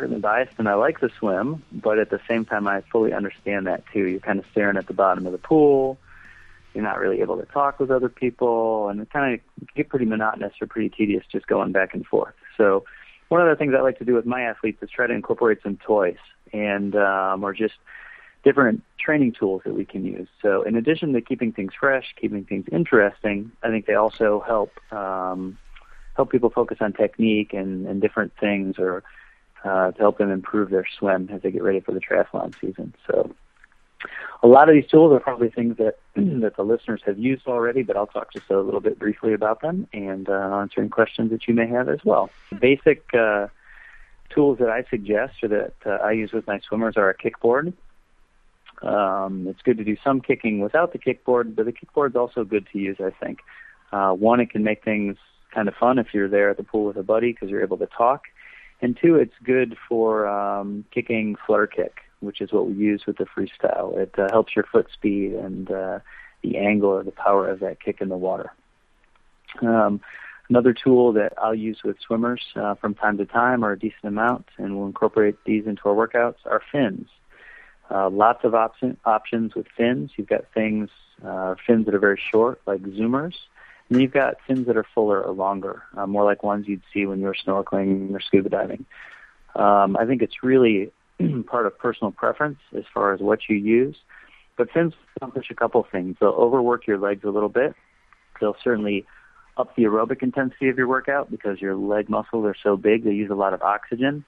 certainly 0.02 0.20
biased, 0.20 0.54
and 0.58 0.68
I 0.68 0.74
like 0.74 1.00
the 1.00 1.12
swim, 1.20 1.64
but 1.72 2.00
at 2.00 2.10
the 2.10 2.20
same 2.28 2.44
time, 2.44 2.68
I 2.68 2.82
fully 2.92 3.14
understand 3.14 3.68
that 3.68 3.84
too. 3.94 4.08
You're 4.08 4.20
kind 4.20 4.40
of 4.40 4.46
staring 4.52 4.76
at 4.76 4.88
the 4.88 4.94
bottom 4.94 5.28
of 5.28 5.32
the 5.32 5.38
pool. 5.38 6.00
You're 6.74 6.84
not 6.84 6.98
really 6.98 7.22
able 7.22 7.38
to 7.38 7.46
talk 7.46 7.80
with 7.80 7.92
other 7.92 8.10
people, 8.10 8.90
and 8.90 9.00
it 9.00 9.12
kind 9.12 9.36
of 9.36 9.66
get 9.76 9.90
pretty 9.90 10.06
monotonous 10.06 10.54
or 10.60 10.66
pretty 10.66 10.90
tedious 10.90 11.24
just 11.32 11.46
going 11.46 11.72
back 11.72 11.94
and 11.94 12.04
forth. 12.06 12.34
So, 12.58 12.84
one 13.30 13.42
of 13.42 13.48
the 13.48 13.56
things 13.56 13.74
I 13.78 13.82
like 13.82 14.00
to 14.00 14.06
do 14.06 14.16
with 14.16 14.26
my 14.26 14.42
athletes 14.42 14.82
is 14.82 14.90
try 14.90 15.06
to 15.06 15.14
incorporate 15.14 15.60
some 15.62 15.78
toys 15.78 16.18
and 16.52 16.96
um, 16.96 17.44
or 17.44 17.54
just 17.54 17.76
different 18.44 18.84
training 19.00 19.34
tools 19.38 19.62
that 19.66 19.76
we 19.76 19.86
can 19.86 20.04
use. 20.04 20.28
So, 20.42 20.64
in 20.64 20.76
addition 20.76 21.14
to 21.14 21.22
keeping 21.22 21.52
things 21.52 21.74
fresh, 21.80 22.16
keeping 22.20 22.44
things 22.46 22.66
interesting, 22.72 23.52
I 23.62 23.70
think 23.70 23.86
they 23.86 23.94
also 23.94 24.44
help 24.48 24.72
um, 24.92 25.60
help 26.16 26.32
people 26.32 26.50
focus 26.50 26.80
on 26.82 26.94
technique 26.94 27.54
and, 27.54 27.86
and 27.86 28.02
different 28.02 28.32
things, 28.40 28.80
or 28.80 29.04
uh, 29.64 29.92
to 29.92 30.00
help 30.00 30.18
them 30.18 30.32
improve 30.32 30.70
their 30.70 30.86
swim 30.98 31.30
as 31.32 31.42
they 31.42 31.52
get 31.52 31.64
ready 31.64 31.80
for 31.80 31.92
the 31.92 32.00
triathlon 32.00 32.54
season. 32.60 32.94
So, 33.08 33.34
a 34.44 34.48
lot 34.48 34.70
of 34.70 34.76
these 34.76 34.88
tools 34.88 35.14
are 35.14 35.20
probably 35.20 35.50
things 35.50 35.78
that 35.78 35.98
that 36.16 36.56
the 36.56 36.64
listeners 36.64 37.02
have 37.06 37.20
used 37.20 37.48
already, 37.48 37.84
but 37.84 37.96
I'll 37.96 38.08
talk 38.08 38.34
just 38.34 38.50
a 38.50 38.60
little 38.60 38.80
bit 38.80 38.98
briefly 38.98 39.34
about 39.34 39.62
them 39.62 39.88
and 39.94 40.28
uh, 40.28 40.60
answer 40.62 40.82
any 40.82 40.90
questions 40.90 41.32
that 41.32 41.48
you 41.48 41.54
may 41.54 41.68
have 41.68 41.90
as 41.90 42.00
well. 42.04 42.30
Basic 42.60 43.04
uh, 43.14 43.48
tools 44.30 44.58
that 44.60 44.70
I 44.70 44.84
suggest 44.90 45.44
or 45.44 45.50
that 45.50 45.74
uh, 45.86 46.04
I 46.04 46.14
use 46.14 46.32
with 46.32 46.48
my 46.48 46.60
swimmers 46.60 46.98
are 46.98 47.10
a 47.10 47.16
kickboard. 47.16 47.74
Um, 48.82 49.48
it's 49.48 49.62
good 49.62 49.78
to 49.78 49.84
do 49.84 49.96
some 50.04 50.22
kicking 50.22 50.60
without 50.60 50.92
the 50.92 51.00
kickboard, 51.00 51.56
but 51.56 51.66
the 51.66 51.74
kickboard's 51.74 52.16
also 52.16 52.44
good 52.44 52.68
to 52.74 52.80
use, 52.80 52.98
I 53.00 53.12
think. 53.24 53.40
Uh, 53.92 54.14
one, 54.14 54.40
it 54.40 54.50
can 54.50 54.64
make 54.64 54.84
things 54.84 55.18
kind 55.54 55.68
of 55.68 55.76
fun 55.76 56.00
if 56.00 56.14
you're 56.14 56.30
there 56.30 56.50
at 56.50 56.58
the 56.58 56.64
pool 56.64 56.86
with 56.86 56.98
a 56.98 57.04
buddy 57.04 57.32
because 57.32 57.50
you're 57.50 57.62
able 57.62 57.78
to 57.78 57.88
talk. 57.88 58.24
And 58.82 58.98
two, 59.00 59.16
it's 59.16 59.34
good 59.44 59.78
for 59.88 60.28
um, 60.28 60.86
kicking 60.92 61.36
flutter 61.46 61.68
kick, 61.68 62.00
which 62.20 62.42
is 62.42 62.52
what 62.52 62.68
we 62.68 62.74
use 62.74 63.04
with 63.06 63.18
the 63.18 63.26
freestyle. 63.26 63.96
It 63.96 64.16
uh, 64.18 64.28
helps 64.32 64.56
your 64.56 64.66
foot 64.66 64.88
speed 64.92 65.34
and 65.34 65.70
uh, 65.70 66.00
the 66.42 66.58
angle 66.58 66.90
or 66.90 67.04
the 67.04 67.12
power 67.12 67.48
of 67.48 67.60
that 67.60 67.80
kick 67.80 68.02
in 68.02 68.10
the 68.10 68.18
water. 68.18 68.52
Um, 69.62 70.02
another 70.50 70.74
tool 70.74 71.14
that 71.14 71.34
I'll 71.38 71.56
use 71.56 71.80
with 71.84 71.98
swimmers 72.06 72.42
uh, 72.56 72.76
from 72.76 72.96
time 72.96 73.18
to 73.20 73.26
time 73.26 73.64
or 73.64 73.74
a 73.74 73.80
decent 73.80 74.04
amount, 74.04 74.48
and 74.58 74.76
we'll 74.76 74.88
incorporate 74.88 75.36
these 75.46 75.68
into 75.68 75.82
our 75.86 75.96
workouts, 75.96 76.38
are 76.46 76.62
fins. 76.72 77.08
Uh, 77.90 78.10
lots 78.10 78.44
of 78.44 78.56
option, 78.56 78.98
options 79.06 79.54
with 79.54 79.68
fins. 79.78 80.12
You've 80.16 80.30
got 80.30 80.46
things, 80.54 80.90
uh, 81.24 81.56
fins 81.68 81.86
that 81.86 81.94
are 81.94 82.00
very 82.00 82.20
short, 82.32 82.62
like 82.66 82.82
zoomers, 82.82 83.36
and 83.92 84.02
you've 84.02 84.14
got 84.14 84.38
fins 84.48 84.68
that 84.68 84.78
are 84.78 84.86
fuller 84.96 85.22
or 85.22 85.34
longer, 85.34 85.84
uh, 85.98 86.08
more 86.08 86.24
like 86.24 86.44
ones 86.44 86.66
you'd 86.66 86.82
see 86.94 87.06
when 87.06 87.20
you're 87.20 87.36
snorkeling 87.36 88.14
or 88.14 88.22
scuba 88.22 88.48
diving. 88.48 88.86
Um, 89.54 89.98
I 89.98 90.06
think 90.06 90.22
it's 90.22 90.42
really 90.44 90.92
part 91.46 91.66
of 91.66 91.78
personal 91.78 92.12
preference 92.12 92.60
as 92.76 92.86
far 92.94 93.14
as 93.14 93.20
what 93.20 93.40
you 93.50 93.58
use. 93.58 93.98
But 94.58 94.72
fins 94.72 94.94
accomplish 95.18 95.48
a 95.52 95.56
couple 95.56 95.86
things. 95.92 96.16
They'll 96.22 96.30
overwork 96.30 96.88
your 96.88 97.00
legs 97.00 97.26
a 97.26 97.30
little 97.30 97.50
bit. 97.50 97.76
They'll 98.40 98.56
certainly 98.64 99.06
up 99.58 99.76
the 99.76 99.84
aerobic 99.84 100.24
intensity 100.24 100.70
of 100.70 100.78
your 100.78 100.88
workout 100.88 101.30
because 101.30 101.60
your 101.60 101.76
leg 101.76 102.10
muscles 102.10 102.46
are 102.46 102.56
so 102.64 102.78
big. 102.78 103.04
They 103.04 103.12
use 103.12 103.30
a 103.30 103.36
lot 103.36 103.54
of 103.54 103.62
oxygen. 103.62 104.24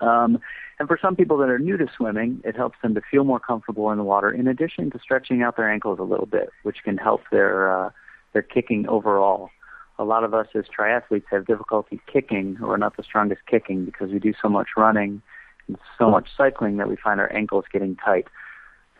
Um, 0.00 0.40
and 0.78 0.88
for 0.88 0.98
some 1.00 1.16
people 1.16 1.36
that 1.38 1.50
are 1.50 1.58
new 1.58 1.76
to 1.76 1.86
swimming, 1.94 2.40
it 2.44 2.56
helps 2.56 2.78
them 2.80 2.94
to 2.94 3.02
feel 3.10 3.24
more 3.24 3.40
comfortable 3.40 3.90
in 3.90 3.98
the 3.98 4.04
water. 4.04 4.30
In 4.30 4.48
addition 4.48 4.90
to 4.92 4.98
stretching 4.98 5.42
out 5.42 5.58
their 5.58 5.70
ankles 5.70 5.98
a 5.98 6.04
little 6.04 6.24
bit, 6.24 6.48
which 6.62 6.78
can 6.82 6.96
help 6.96 7.24
their 7.30 7.70
uh, 7.70 7.90
their 8.32 8.42
kicking 8.42 8.88
overall. 8.88 9.50
A 9.98 10.04
lot 10.04 10.24
of 10.24 10.32
us 10.32 10.46
as 10.54 10.64
triathletes 10.66 11.24
have 11.30 11.46
difficulty 11.46 12.00
kicking, 12.10 12.56
or 12.62 12.78
not 12.78 12.96
the 12.96 13.02
strongest 13.02 13.42
kicking, 13.46 13.84
because 13.84 14.10
we 14.10 14.18
do 14.18 14.32
so 14.40 14.48
much 14.48 14.68
running 14.76 15.20
and 15.68 15.76
so 15.98 16.10
much 16.10 16.28
cycling 16.36 16.78
that 16.78 16.88
we 16.88 16.96
find 16.96 17.20
our 17.20 17.32
ankles 17.32 17.64
getting 17.72 17.96
tight. 17.96 18.26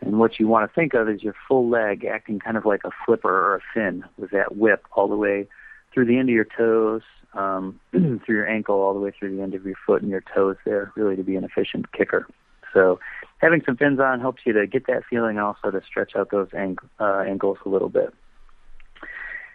And 0.01 0.19
what 0.19 0.39
you 0.39 0.49
want 0.49 0.69
to 0.69 0.75
think 0.75 0.95
of 0.95 1.09
is 1.09 1.23
your 1.23 1.35
full 1.47 1.69
leg 1.69 2.05
acting 2.05 2.39
kind 2.39 2.57
of 2.57 2.65
like 2.65 2.83
a 2.85 2.91
flipper 3.05 3.29
or 3.29 3.57
a 3.57 3.61
fin 3.75 4.05
with 4.17 4.31
that 4.31 4.57
whip 4.57 4.85
all 4.93 5.09
the 5.09 5.17
way 5.17 5.47
through 5.93 6.07
the 6.07 6.19
end 6.19 6.29
of 6.29 6.35
your 6.35 6.47
toes, 6.57 7.03
um, 7.35 7.81
through 7.91 8.37
your 8.37 8.49
ankle, 8.49 8.77
all 8.77 8.95
the 8.95 9.01
way 9.01 9.13
through 9.19 9.37
the 9.37 9.43
end 9.43 9.55
of 9.55 9.65
your 9.65 9.77
foot 9.87 10.03
and 10.03 10.11
your 10.11 10.23
toes 10.35 10.57
there, 10.65 10.93
really 10.97 11.17
to 11.17 11.23
be 11.23 11.37
an 11.37 11.45
efficient 11.45 11.93
kicker. 11.93 12.27
So 12.73 13.01
having 13.39 13.63
some 13.65 13.77
fins 13.77 14.01
on 14.01 14.21
helps 14.21 14.43
you 14.45 14.53
to 14.53 14.67
get 14.67 14.87
that 14.87 15.03
feeling 15.09 15.39
also 15.39 15.71
to 15.71 15.81
stretch 15.87 16.15
out 16.17 16.31
those 16.31 16.49
ang- 16.57 16.79
uh, 16.99 17.25
ankles 17.27 17.59
a 17.67 17.69
little 17.69 17.89
bit. 17.89 18.15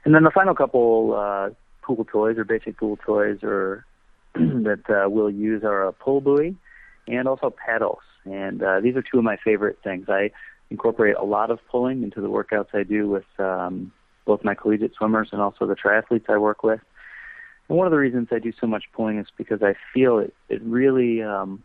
And 0.06 0.13
then 0.13 0.24
the 0.24 0.32
final 0.32 0.54
couple 0.54 1.15
uh, 1.18 1.50
pool 1.82 2.06
toys 2.06 2.38
or 2.38 2.44
basic 2.44 2.78
pool 2.78 2.98
toys 2.98 3.39
or 3.44 3.86
that 4.36 4.84
uh, 4.89 5.10
we'll 5.10 5.32
use 5.32 5.63
are 5.63 5.88
a 5.88 5.91
pull 5.91 6.22
buoy 6.22 6.56
and 7.08 7.28
also 7.28 7.50
paddles. 7.50 8.02
And 8.24 8.63
uh, 8.63 8.80
these 8.80 8.96
are 8.96 9.02
two 9.02 9.18
of 9.18 9.24
my 9.24 9.38
favorite 9.44 9.80
things. 9.84 10.06
I 10.08 10.32
incorporate 10.70 11.15
a 11.15 11.24
lot 11.24 11.52
of 11.52 11.60
pulling 11.70 12.04
into 12.04 12.22
the 12.22 12.30
workouts 12.30 12.74
I 12.74 12.84
do 12.84 13.08
with 13.08 13.26
um, 13.39 13.91
both 14.26 14.44
my 14.44 14.56
collegiate 14.56 14.94
swimmers 14.96 15.30
and 15.32 15.41
also 15.41 15.68
the 15.68 15.76
triathletes 15.76 16.30
I 16.30 16.38
work 16.38 16.63
with. 16.63 16.82
And 17.70 17.78
one 17.78 17.88
of 17.88 17.91
the 17.91 17.98
reasons 17.98 18.30
I 18.32 18.39
do 18.39 18.54
so 18.60 18.68
much 18.68 18.86
pulling 18.94 19.20
is 19.20 19.28
because 19.38 19.62
I 19.63 19.76
feel 19.94 20.20
it, 20.20 20.34
it 20.50 20.62
really 20.63 21.22
um, 21.22 21.63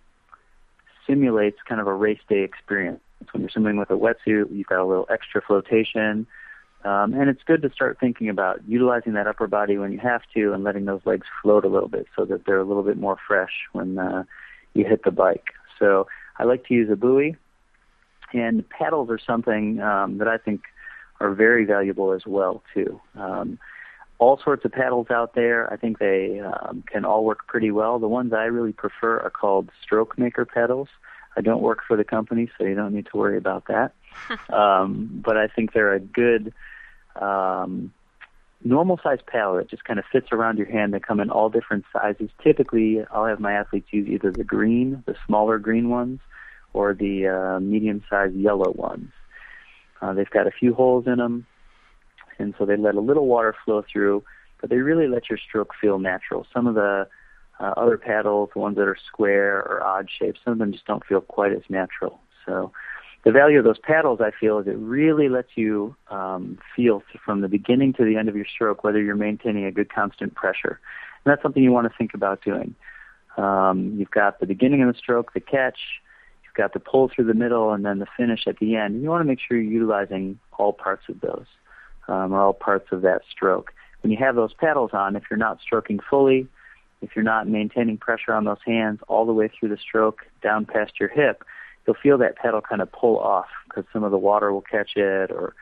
simulates 1.07 1.59
kind 1.69 1.81
of 1.81 1.87
a 1.87 1.95
race 1.95 2.21
day 2.29 2.43
experience. 2.43 3.01
When 3.33 3.43
you're 3.43 3.51
swimming 3.51 3.77
with 3.77 3.91
a 3.91 3.95
wetsuit, 3.95 4.51
you've 4.51 4.67
got 4.67 4.81
a 4.81 4.87
little 4.87 5.07
extra 5.11 5.43
flotation. 5.43 6.27
Um, 6.85 7.13
and 7.13 7.29
it's 7.29 7.43
good 7.45 7.61
to 7.63 7.71
start 7.71 7.99
thinking 8.01 8.29
about 8.29 8.61
utilizing 8.67 9.13
that 9.13 9.27
upper 9.27 9.47
body 9.47 9.77
when 9.77 9.93
you 9.93 9.99
have 9.99 10.23
to 10.35 10.53
and 10.53 10.65
letting 10.65 10.87
those 10.87 11.03
legs 11.05 11.27
float 11.43 11.65
a 11.65 11.69
little 11.69 11.89
bit 11.89 12.07
so 12.17 12.25
that 12.25 12.47
they're 12.47 12.59
a 12.59 12.65
little 12.65 12.83
bit 12.83 12.97
more 12.97 13.19
fresh 13.27 13.53
when 13.73 13.99
uh, 13.99 14.25
you 14.73 14.85
hit 14.87 15.05
the 15.05 15.11
bike. 15.11 15.49
So 15.79 16.07
I 16.39 16.45
like 16.45 16.67
to 16.67 16.75
use 16.75 16.91
a 16.91 16.97
buoy. 16.97 17.37
And 18.33 18.69
paddles 18.69 19.11
are 19.11 19.19
something 19.19 19.81
um, 19.81 20.19
that 20.19 20.29
I 20.29 20.39
think 20.39 20.63
are 21.21 21.35
very 21.35 21.65
valuable 21.65 22.13
as 22.13 22.23
well, 22.27 22.63
too. 22.73 23.01
Um, 23.17 23.59
all 24.19 24.39
sorts 24.43 24.65
of 24.65 24.73
paddles 24.73 25.09
out 25.11 25.35
there. 25.35 25.71
I 25.73 25.77
think 25.77 25.99
they 25.99 26.41
um, 26.41 26.85
can 26.87 27.05
all 27.05 27.25
work 27.25 27.47
pretty 27.47 27.71
well. 27.71 27.99
The 27.99 28.09
ones 28.09 28.33
I 28.33 28.45
really 28.45 28.73
prefer 28.73 29.19
are 29.19 29.31
called 29.31 29.71
stroke 29.83 30.19
maker 30.19 30.45
paddles. 30.45 30.89
I 31.41 31.43
don't 31.43 31.63
work 31.63 31.81
for 31.87 31.97
the 31.97 32.05
company, 32.05 32.51
so 32.57 32.65
you 32.65 32.75
don't 32.75 32.95
need 32.95 33.07
to 33.07 33.17
worry 33.17 33.37
about 33.37 33.67
that. 33.69 33.93
um, 34.53 35.21
but 35.25 35.37
I 35.37 35.49
think 35.49 35.73
they're 35.73 35.95
a 35.95 36.01
good 36.01 36.53
um, 37.17 37.93
normal 38.63 39.01
size 39.03 39.21
paddle 39.27 39.57
that 39.57 39.69
just 39.69 39.85
kind 39.85 39.99
of 39.99 40.05
fits 40.13 40.29
around 40.33 40.59
your 40.59 40.71
hand. 40.71 40.93
They 40.93 41.01
come 41.01 41.21
in 41.21 41.31
all 41.31 41.49
different 41.49 41.85
sizes. 41.93 42.31
Typically, 42.43 43.05
I'll 43.11 43.27
have 43.27 43.41
my 43.41 43.53
athletes 43.53 43.89
use 43.91 44.09
either 44.09 44.31
the 44.31 44.45
green, 44.45 45.03
the 45.07 45.17
smaller 45.27 45.59
green 45.59 45.89
ones, 45.89 46.21
or 46.73 46.95
the 46.95 47.29
uh, 47.29 47.61
medium 47.61 48.05
sized 48.11 48.35
yellow 48.35 48.71
ones. 48.71 49.11
Uh, 50.03 50.13
they've 50.13 50.31
got 50.31 50.47
a 50.47 50.51
few 50.51 50.75
holes 50.75 51.07
in 51.07 51.19
them 51.19 51.47
and 52.41 52.55
so 52.59 52.65
they 52.65 52.77
let 52.77 52.95
a 52.95 53.01
little 53.01 53.27
water 53.27 53.55
flow 53.65 53.85
through, 53.91 54.25
but 54.61 54.71
they 54.71 54.77
really 54.77 55.07
let 55.07 55.29
your 55.29 55.39
stroke 55.39 55.73
feel 55.81 55.99
natural. 55.99 56.47
Some 56.53 56.67
of 56.67 56.75
the 56.75 57.07
uh, 57.61 57.75
other 57.77 57.99
paddles, 57.99 58.51
ones 58.55 58.77
that 58.77 58.89
are 58.89 58.97
square 59.07 59.59
or 59.59 59.83
odd 59.83 60.09
shaped, 60.11 60.39
some 60.45 60.55
of 60.55 60.59
them 60.59 60.73
just 60.73 60.87
don't 60.87 61.05
feel 61.05 61.21
quite 61.21 61.53
as 61.53 61.63
natural. 61.69 62.21
So 62.47 62.73
the 63.25 63.33
value 63.33 63.59
of 63.59 63.65
those 63.65 63.79
paddles, 63.79 64.21
I 64.21 64.31
feel, 64.39 64.59
is 64.59 64.67
it 64.67 64.77
really 64.77 65.29
lets 65.29 65.51
you 65.55 65.95
um, 66.11 66.59
feel 66.75 67.03
from 67.25 67.43
the 67.43 67.49
beginning 67.49 67.93
to 67.95 68.05
the 68.05 68.17
end 68.17 68.29
of 68.29 68.37
your 68.37 68.47
stroke 68.47 68.83
whether 68.83 69.01
you're 69.01 69.15
maintaining 69.15 69.65
a 69.67 69.73
good 69.73 69.93
constant 69.93 70.35
pressure. 70.35 70.81
And 71.25 71.33
that's 71.33 71.43
something 71.43 71.63
you 71.63 71.73
want 71.73 71.91
to 71.91 71.97
think 71.99 72.15
about 72.15 72.43
doing. 72.43 72.75
Um, 73.37 73.95
you've 73.97 74.11
got 74.11 74.41
the 74.41 74.47
beginning 74.47 74.83
of 74.83 74.93
the 74.93 74.99
stroke, 74.99 75.35
the 75.35 75.41
catch, 75.41 75.79
You've 76.51 76.57
got 76.57 76.73
the 76.73 76.81
pull 76.81 77.09
through 77.09 77.27
the 77.27 77.35
middle 77.35 77.73
and 77.73 77.85
then 77.85 78.01
the 78.01 78.07
finish 78.17 78.49
at 78.49 78.59
the 78.59 78.75
end. 78.75 79.03
You 79.03 79.09
want 79.09 79.21
to 79.21 79.25
make 79.25 79.39
sure 79.39 79.57
you're 79.57 79.73
utilizing 79.73 80.41
all 80.59 80.73
parts 80.73 81.05
of 81.09 81.21
those, 81.21 81.47
um, 82.09 82.33
or 82.33 82.41
all 82.41 82.53
parts 82.53 82.89
of 82.91 83.03
that 83.03 83.21
stroke. 83.31 83.73
When 84.03 84.11
you 84.11 84.19
have 84.19 84.35
those 84.35 84.53
paddles 84.53 84.91
on, 84.93 85.15
if 85.15 85.23
you're 85.31 85.39
not 85.39 85.61
stroking 85.61 86.01
fully, 86.11 86.49
if 87.03 87.11
you're 87.15 87.25
not 87.25 87.49
maintaining 87.49 87.97
pressure 87.97 88.33
on 88.33 88.45
those 88.45 88.59
hands 88.65 89.01
all 89.09 89.27
the 89.27 89.33
way 89.33 89.49
through 89.49 89.71
the 89.71 89.77
stroke 89.77 90.27
down 90.43 90.67
past 90.67 90.93
your 91.01 91.09
hip, 91.09 91.45
you'll 91.87 91.97
feel 92.03 92.19
that 92.19 92.37
paddle 92.37 92.61
kind 92.61 92.83
of 92.83 92.93
pull 92.93 93.19
off 93.19 93.49
because 93.65 93.85
some 93.93 94.05
of 94.05 94.11
the 94.11 94.19
water 94.19 94.53
will 94.53 94.63
catch 94.63 94.97
it 94.97 95.31
or 95.31 95.55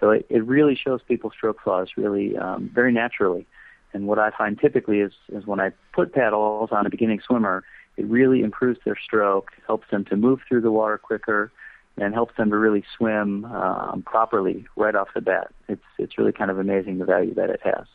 so 0.00 0.10
it, 0.10 0.26
it 0.28 0.44
really 0.44 0.76
shows 0.76 1.00
people 1.06 1.30
stroke 1.30 1.60
flaws 1.62 1.90
really 1.96 2.36
um, 2.36 2.70
very 2.72 2.92
naturally. 2.92 3.46
And 3.92 4.06
what 4.06 4.18
I 4.18 4.30
find 4.30 4.58
typically 4.58 5.00
is, 5.00 5.12
is 5.30 5.46
when 5.46 5.60
I 5.60 5.72
put 5.92 6.12
paddles 6.12 6.70
on 6.72 6.86
a 6.86 6.90
beginning 6.90 7.20
swimmer, 7.26 7.64
it 7.96 8.06
really 8.06 8.42
improves 8.42 8.78
their 8.84 8.98
stroke, 9.02 9.50
helps 9.66 9.90
them 9.90 10.04
to 10.06 10.16
move 10.16 10.40
through 10.46 10.60
the 10.60 10.70
water 10.70 10.98
quicker, 10.98 11.50
and 11.96 12.14
helps 12.14 12.36
them 12.36 12.50
to 12.50 12.56
really 12.56 12.84
swim 12.96 13.44
um, 13.46 14.02
properly 14.06 14.66
right 14.76 14.94
off 14.94 15.08
the 15.14 15.20
bat. 15.20 15.48
It's 15.68 15.82
it's 15.98 16.16
really 16.16 16.32
kind 16.32 16.50
of 16.50 16.58
amazing 16.58 16.98
the 16.98 17.04
value 17.04 17.34
that 17.34 17.50
it 17.50 17.60
has. 17.64 17.86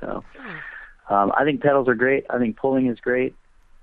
So 0.00 0.22
um, 1.08 1.32
I 1.36 1.44
think 1.44 1.62
paddles 1.62 1.88
are 1.88 1.94
great. 1.94 2.24
I 2.30 2.38
think 2.38 2.56
pulling 2.56 2.86
is 2.86 3.00
great. 3.00 3.34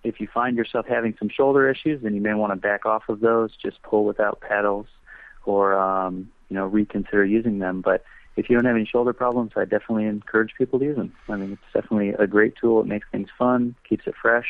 If 0.04 0.20
you 0.20 0.28
find 0.32 0.56
yourself 0.56 0.86
having 0.88 1.16
some 1.18 1.30
shoulder 1.30 1.70
issues, 1.70 2.04
then 2.04 2.14
you 2.14 2.22
may 2.22 2.34
want 2.34 2.54
to 2.54 2.56
back 2.56 2.86
off 2.86 3.10
of 3.10 3.20
those. 3.22 3.52
Just 3.58 3.82
pull 3.82 4.06
without 4.06 4.40
paddles, 4.40 4.86
or 5.46 5.78
um, 5.78 6.32
you 6.50 6.56
know 6.56 6.66
reconsider 6.68 7.26
using 7.26 7.60
them. 7.60 7.82
But 7.82 8.04
if 8.36 8.50
you 8.50 8.56
don't 8.56 8.66
have 8.66 8.76
any 8.76 8.86
shoulder 8.86 9.14
problems, 9.14 9.54
I 9.56 9.66
definitely 9.66 10.06
encourage 10.06 10.54
people 10.58 10.78
to 10.80 10.86
use 10.86 10.98
them. 10.98 11.16
I 11.28 11.38
mean, 11.38 11.54
it's 11.54 11.74
definitely 11.74 12.10
a 12.10 12.28
great 12.28 12.56
tool. 12.60 12.82
It 12.82 12.88
makes 12.88 13.08
things 13.12 13.30
fun, 13.38 13.76
keeps 13.88 14.06
it 14.06 14.14
fresh, 14.22 14.48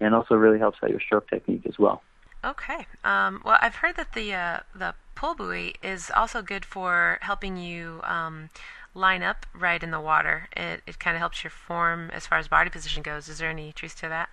and 0.00 0.14
also 0.14 0.34
really 0.34 0.58
helps 0.58 0.78
out 0.82 0.90
your 0.90 1.00
stroke 1.00 1.30
technique 1.30 1.62
as 1.66 1.78
well. 1.78 2.02
Okay. 2.44 2.86
Um, 3.04 3.42
well, 3.44 3.58
I've 3.60 3.76
heard 3.76 3.96
that 3.96 4.14
the 4.14 4.34
uh, 4.34 4.60
the 4.74 4.94
pull 5.14 5.34
buoy 5.34 5.74
is 5.82 6.10
also 6.16 6.40
good 6.40 6.64
for 6.64 7.18
helping 7.20 7.56
you 7.56 8.00
um, 8.04 8.48
line 8.94 9.22
up 9.22 9.46
right 9.54 9.82
in 9.82 9.90
the 9.90 10.00
water. 10.00 10.48
It 10.56 10.82
it 10.86 10.98
kind 10.98 11.16
of 11.16 11.20
helps 11.20 11.44
your 11.44 11.50
form 11.50 12.10
as 12.12 12.26
far 12.26 12.38
as 12.38 12.48
body 12.48 12.70
position 12.70 13.02
goes. 13.02 13.28
Is 13.28 13.38
there 13.38 13.50
any 13.50 13.72
truth 13.72 13.96
to 14.00 14.08
that? 14.08 14.28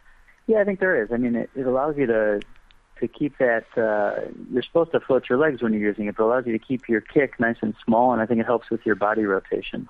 Yeah, 0.48 0.60
I 0.60 0.64
think 0.64 0.80
there 0.80 1.02
is. 1.02 1.10
I 1.12 1.18
mean, 1.18 1.36
it, 1.36 1.50
it 1.56 1.68
allows 1.68 1.98
you 1.98 2.06
to 2.08 2.42
to 3.00 3.08
keep 3.08 3.38
that. 3.38 3.66
Uh, 3.76 4.32
you're 4.52 4.64
supposed 4.64 4.92
to 4.92 5.00
float 5.00 5.30
your 5.30 5.38
legs 5.38 5.62
when 5.62 5.74
you're 5.74 5.82
using 5.82 6.08
it, 6.08 6.16
but 6.16 6.24
it 6.24 6.28
allows 6.28 6.48
you 6.48 6.54
to 6.54 6.60
keep 6.60 6.90
your 6.90 7.02
kick 7.02 7.40
nice 7.40 7.58
and 7.62 7.76
small, 7.86 8.14
and 8.14 8.22
I 8.22 8.26
think 8.26 8.40
it 8.40 8.46
helps 8.46 8.70
with 8.70 8.86
your 8.86 8.96
body 8.96 9.26
rotation. 9.26 9.88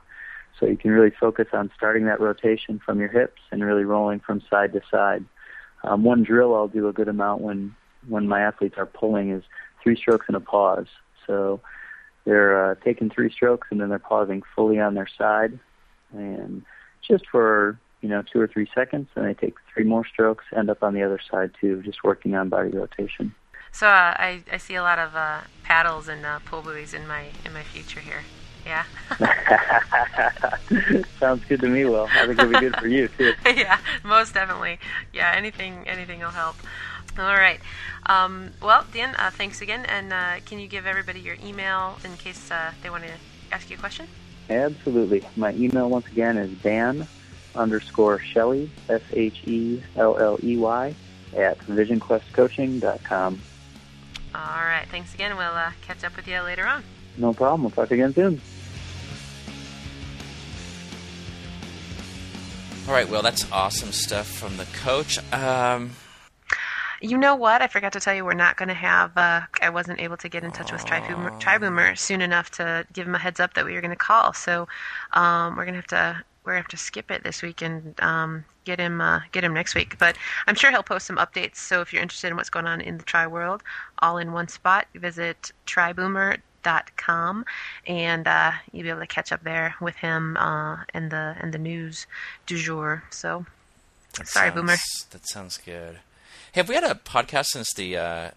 So 0.60 0.65
you 0.65 0.75
can 0.75 0.91
really 0.91 1.12
focus 1.12 1.47
on 1.53 1.71
starting 1.75 2.06
that 2.06 2.19
rotation 2.19 2.80
from 2.84 2.99
your 2.99 3.10
hips 3.10 3.41
and 3.51 3.63
really 3.63 3.84
rolling 3.84 4.19
from 4.19 4.41
side 4.49 4.73
to 4.73 4.82
side. 4.89 5.23
Um, 5.84 6.03
one 6.03 6.23
drill 6.23 6.56
I'll 6.56 6.67
do 6.67 6.88
a 6.88 6.93
good 6.93 7.08
amount 7.08 7.41
when 7.41 7.75
when 8.08 8.27
my 8.27 8.41
athletes 8.41 8.75
are 8.77 8.86
pulling 8.86 9.32
is 9.32 9.43
three 9.84 9.95
strokes 9.95 10.25
and 10.27 10.36
a 10.36 10.39
pause. 10.39 10.88
So 11.25 11.62
they're 12.28 12.72
uh, 12.72 12.76
taking 12.84 13.10
three 13.10 13.32
strokes 13.32 13.70
and 13.72 13.80
then 13.80 13.88
they're 13.88 14.00
pausing 14.00 14.44
fully 14.54 14.80
on 14.80 14.96
their 14.96 15.08
side, 15.08 15.58
and 16.12 16.63
just 17.08 17.26
for 17.32 17.80
you 18.02 18.10
know 18.10 18.22
two 18.22 18.42
or 18.42 18.48
three 18.48 18.70
seconds, 18.76 19.08
and 19.16 19.26
they 19.26 19.34
take 19.34 19.56
three 19.74 19.86
more 19.86 20.06
strokes, 20.06 20.44
end 20.56 20.70
up 20.70 20.84
on 20.84 20.94
the 20.94 21.04
other 21.04 21.20
side 21.32 21.52
too, 21.60 21.82
just 21.84 22.04
working 22.04 22.36
on 22.36 22.50
body 22.50 22.70
rotation. 22.70 23.34
So 23.72 23.88
uh, 23.88 24.13
I 24.18 24.44
I 24.52 24.58
see 24.58 24.76
a 24.76 24.84
lot 24.84 25.00
of 25.00 25.16
uh, 25.16 25.42
paddles 25.63 26.10
and 26.10 26.26
uh, 26.26 26.40
pull 26.40 26.62
buoys 26.62 26.94
in 26.94 27.08
my 27.08 27.28
in 27.46 27.54
my 27.54 27.63
future 27.63 28.02
here. 28.02 28.24
Yeah. 28.66 28.84
Sounds 31.22 31.46
good 31.46 31.62
to 31.62 31.70
me. 31.70 31.86
Well, 31.86 32.10
I 32.12 32.26
think 32.28 32.38
it'll 32.38 32.52
be 32.52 32.60
good 32.60 32.76
for 32.76 32.88
you 32.88 33.08
too. 33.08 33.34
yeah, 33.46 33.80
most 34.04 34.34
definitely. 34.34 34.80
Yeah, 35.13 35.32
anything 35.34 35.88
anything 35.88 36.20
will 36.20 36.32
help. 36.32 36.58
All 37.17 37.36
right. 37.36 37.60
Um, 38.06 38.51
well, 38.62 38.86
Dan, 38.93 39.15
uh, 39.15 39.32
thanks 39.32 39.62
again. 39.62 39.86
And 39.86 40.13
uh, 40.13 40.36
can 40.45 40.60
you 40.60 40.67
give 40.67 40.86
everybody 40.86 41.19
your 41.19 41.36
email 41.43 41.97
in 42.03 42.15
case 42.17 42.51
uh, 42.51 42.71
they 42.84 42.89
want 42.89 43.03
to 43.06 43.12
ask 43.51 43.69
you 43.69 43.75
a 43.75 43.80
question? 43.80 44.08
Absolutely. 44.49 45.23
My 45.36 45.53
email 45.53 45.89
once 45.89 46.08
again 46.08 46.38
is 46.38 46.51
Dan 46.60 47.08
underscore 47.56 48.19
Shelley 48.19 48.69
S 48.88 49.01
H 49.12 49.41
E 49.45 49.82
L 49.95 50.17
L 50.17 50.38
E 50.43 50.58
Y 50.58 50.95
at 51.36 51.58
visionquestcoaching.com. 51.60 53.41
All 54.36 54.41
right. 54.41 54.86
Thanks 54.91 55.13
again. 55.13 55.36
We'll 55.36 55.53
uh, 55.53 55.71
catch 55.82 56.03
up 56.03 56.15
with 56.15 56.27
you 56.27 56.39
later 56.41 56.65
on. 56.67 56.84
No 57.17 57.34
problem. 57.34 57.63
We'll 57.63 57.71
talk 57.71 57.91
again 57.91 58.13
soon. 58.13 58.39
All 62.88 62.93
right. 62.93 63.10
Well, 63.10 63.23
that's 63.23 63.51
awesome 63.51 63.91
stuff 63.91 64.27
from 64.27 64.58
the 64.58 64.65
coach. 64.65 65.17
Um, 65.34 65.91
you 67.01 67.17
know 67.17 67.36
what? 67.36 67.62
I 67.62 67.67
forgot 67.67 67.93
to 67.93 67.99
tell 67.99 68.15
you 68.15 68.25
we're 68.25 68.33
not 68.33 68.57
going 68.57 68.69
to 68.69 68.75
have. 68.75 69.15
Uh, 69.17 69.41
I 69.62 69.69
wasn't 69.69 69.99
able 69.99 70.17
to 70.17 70.29
get 70.29 70.43
in 70.43 70.51
touch 70.51 70.71
with 70.71 70.86
Triboomer, 70.86 71.39
Triboomer 71.39 71.97
soon 71.97 72.21
enough 72.21 72.51
to 72.51 72.86
give 72.93 73.07
him 73.07 73.15
a 73.15 73.19
heads 73.19 73.39
up 73.39 73.53
that 73.53 73.65
we 73.65 73.73
were 73.73 73.81
going 73.81 73.91
to 73.91 73.95
call. 73.95 74.33
So 74.33 74.67
um, 75.13 75.55
we're 75.55 75.65
going 75.65 75.73
to 75.73 75.79
have 75.79 75.88
to 75.88 76.23
we're 76.43 76.53
going 76.53 76.63
to 76.63 76.67
have 76.67 76.79
to 76.79 76.83
skip 76.83 77.12
it 77.12 77.23
this 77.23 77.41
week 77.41 77.62
and 77.62 77.99
um, 77.99 78.45
get 78.63 78.79
him 78.79 79.01
uh, 79.01 79.19
get 79.31 79.43
him 79.43 79.53
next 79.53 79.75
week. 79.75 79.97
But 79.99 80.17
I'm 80.47 80.55
sure 80.55 80.71
he'll 80.71 80.81
post 80.81 81.05
some 81.05 81.17
updates. 81.17 81.57
So 81.57 81.81
if 81.81 81.91
you're 81.91 82.01
interested 82.01 82.29
in 82.29 82.38
what's 82.38 82.49
going 82.49 82.65
on 82.65 82.81
in 82.81 82.97
the 82.97 83.03
tri 83.03 83.27
world, 83.27 83.63
all 83.99 84.17
in 84.17 84.31
one 84.31 84.47
spot, 84.47 84.88
visit 84.95 85.51
triboomer.com 85.65 87.45
and 87.86 88.27
uh, 88.27 88.51
you'll 88.71 88.83
be 88.83 88.89
able 88.89 89.01
to 89.01 89.07
catch 89.07 89.31
up 89.31 89.43
there 89.43 89.75
with 89.81 89.95
him 89.97 90.38
uh, 90.38 90.77
and 90.93 91.12
the 91.12 91.36
and 91.39 91.53
the 91.53 91.57
news 91.57 92.07
du 92.45 92.57
jour. 92.57 93.03
So 93.10 93.45
that 94.17 94.27
sorry, 94.27 94.47
sounds, 94.47 94.55
Boomer. 94.55 94.75
That 95.12 95.27
sounds 95.27 95.57
good. 95.57 95.99
Hey, 96.51 96.62
have 96.62 96.69
we 96.69 96.75
had 96.75 96.83
a 96.83 96.95
podcast 96.95 97.47
since 97.47 97.73
the 97.75 97.97
uh, 97.97 98.31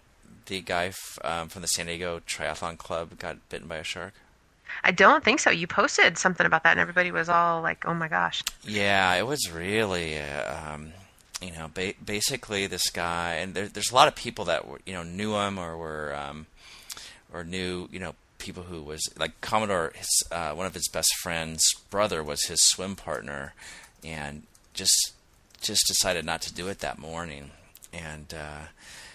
the 0.45 0.61
guy 0.61 0.87
f- 0.87 1.19
um, 1.23 1.49
from 1.49 1.61
the 1.61 1.67
San 1.67 1.85
Diego 1.87 2.19
Triathlon 2.27 2.77
Club 2.77 3.17
got 3.17 3.37
bitten 3.49 3.67
by 3.67 3.77
a 3.77 3.83
shark? 3.83 4.13
I 4.83 4.91
don't 4.91 5.23
think 5.23 5.39
so. 5.39 5.49
You 5.49 5.67
posted 5.67 6.17
something 6.17 6.45
about 6.45 6.63
that, 6.63 6.71
and 6.71 6.79
everybody 6.79 7.11
was 7.11 7.29
all 7.29 7.61
like, 7.61 7.85
"Oh 7.85 7.93
my 7.93 8.07
gosh!" 8.07 8.43
Yeah, 8.63 9.13
it 9.15 9.27
was 9.27 9.51
really, 9.51 10.19
uh, 10.19 10.73
um, 10.73 10.93
you 11.41 11.51
know, 11.51 11.69
ba- 11.73 11.93
basically 12.03 12.67
this 12.67 12.89
guy, 12.89 13.35
and 13.35 13.53
there, 13.53 13.67
there's 13.67 13.91
a 13.91 13.95
lot 13.95 14.07
of 14.07 14.15
people 14.15 14.45
that 14.45 14.67
were, 14.67 14.79
you 14.85 14.93
know 14.93 15.03
knew 15.03 15.35
him 15.35 15.57
or 15.57 15.77
were 15.77 16.15
um, 16.15 16.47
or 17.33 17.43
knew, 17.43 17.87
you 17.91 17.99
know, 17.99 18.15
people 18.37 18.63
who 18.63 18.81
was 18.83 19.01
like 19.17 19.39
Commodore. 19.41 19.91
His, 19.95 20.23
uh, 20.31 20.51
one 20.51 20.65
of 20.65 20.73
his 20.73 20.87
best 20.89 21.13
friends' 21.21 21.63
brother 21.89 22.23
was 22.23 22.43
his 22.45 22.61
swim 22.69 22.95
partner, 22.95 23.53
and 24.03 24.43
just 24.73 25.13
just 25.61 25.85
decided 25.87 26.25
not 26.25 26.41
to 26.43 26.53
do 26.53 26.67
it 26.69 26.79
that 26.79 26.97
morning, 26.97 27.51
and. 27.93 28.33
Uh, 28.33 28.67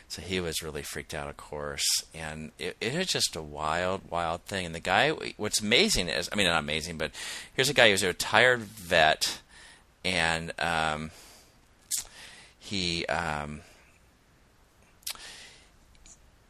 so 0.09 0.23
he 0.23 0.39
was 0.39 0.63
really 0.63 0.83
freaked 0.83 1.15
out, 1.15 1.29
of 1.29 1.37
course, 1.37 1.85
and 2.15 2.53
it, 2.61 2.77
it 2.81 2.95
was 2.95 3.09
just 3.09 3.35
a 3.35 3.43
wild, 3.43 4.03
wild 4.09 4.43
thing. 4.43 4.65
And 4.65 4.73
the 4.73 4.79
guy, 4.81 5.11
what's 5.37 5.61
amazing 5.61 6.09
is, 6.09 6.29
I 6.33 6.37
mean, 6.37 6.47
not 6.47 6.61
amazing, 6.61 6.97
but 6.97 7.11
here's 7.55 7.69
a 7.69 7.75
guy 7.75 7.91
who's 7.91 8.05
a 8.05 8.07
retired 8.09 8.61
vet, 8.61 9.41
and 10.05 10.53
um, 10.61 11.11
he 12.61 13.05
um, 13.07 13.63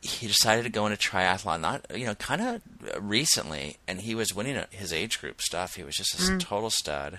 he 0.02 0.26
decided 0.26 0.62
to 0.64 0.70
go 0.70 0.86
into 0.86 0.98
triathlon, 0.98 1.60
not 1.60 1.84
you 1.94 2.04
know, 2.06 2.14
kind 2.14 2.40
of 2.42 2.62
recently, 3.00 3.78
and 3.88 4.02
he 4.02 4.14
was 4.14 4.34
winning 4.34 4.62
his 4.70 4.92
age 4.92 5.18
group 5.20 5.40
stuff. 5.40 5.74
He 5.76 5.82
was 5.82 5.94
just 5.96 6.14
a 6.14 6.18
Mm. 6.32 6.40
total 6.40 6.70
stud, 6.70 7.18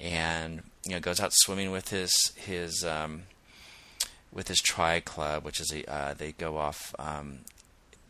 and 0.00 0.62
you 0.84 0.90
know, 0.92 1.00
goes 1.00 1.20
out 1.20 1.32
swimming 1.32 1.70
with 1.70 1.88
his 1.90 2.12
his 2.34 2.84
um, 2.84 3.22
with 4.32 4.48
his 4.48 4.58
tri 4.58 5.00
club, 5.00 5.44
which 5.44 5.60
is 5.60 5.72
a 5.72 5.90
uh, 5.92 6.14
they 6.14 6.32
go 6.32 6.56
off. 6.58 6.94
Um, 6.98 7.40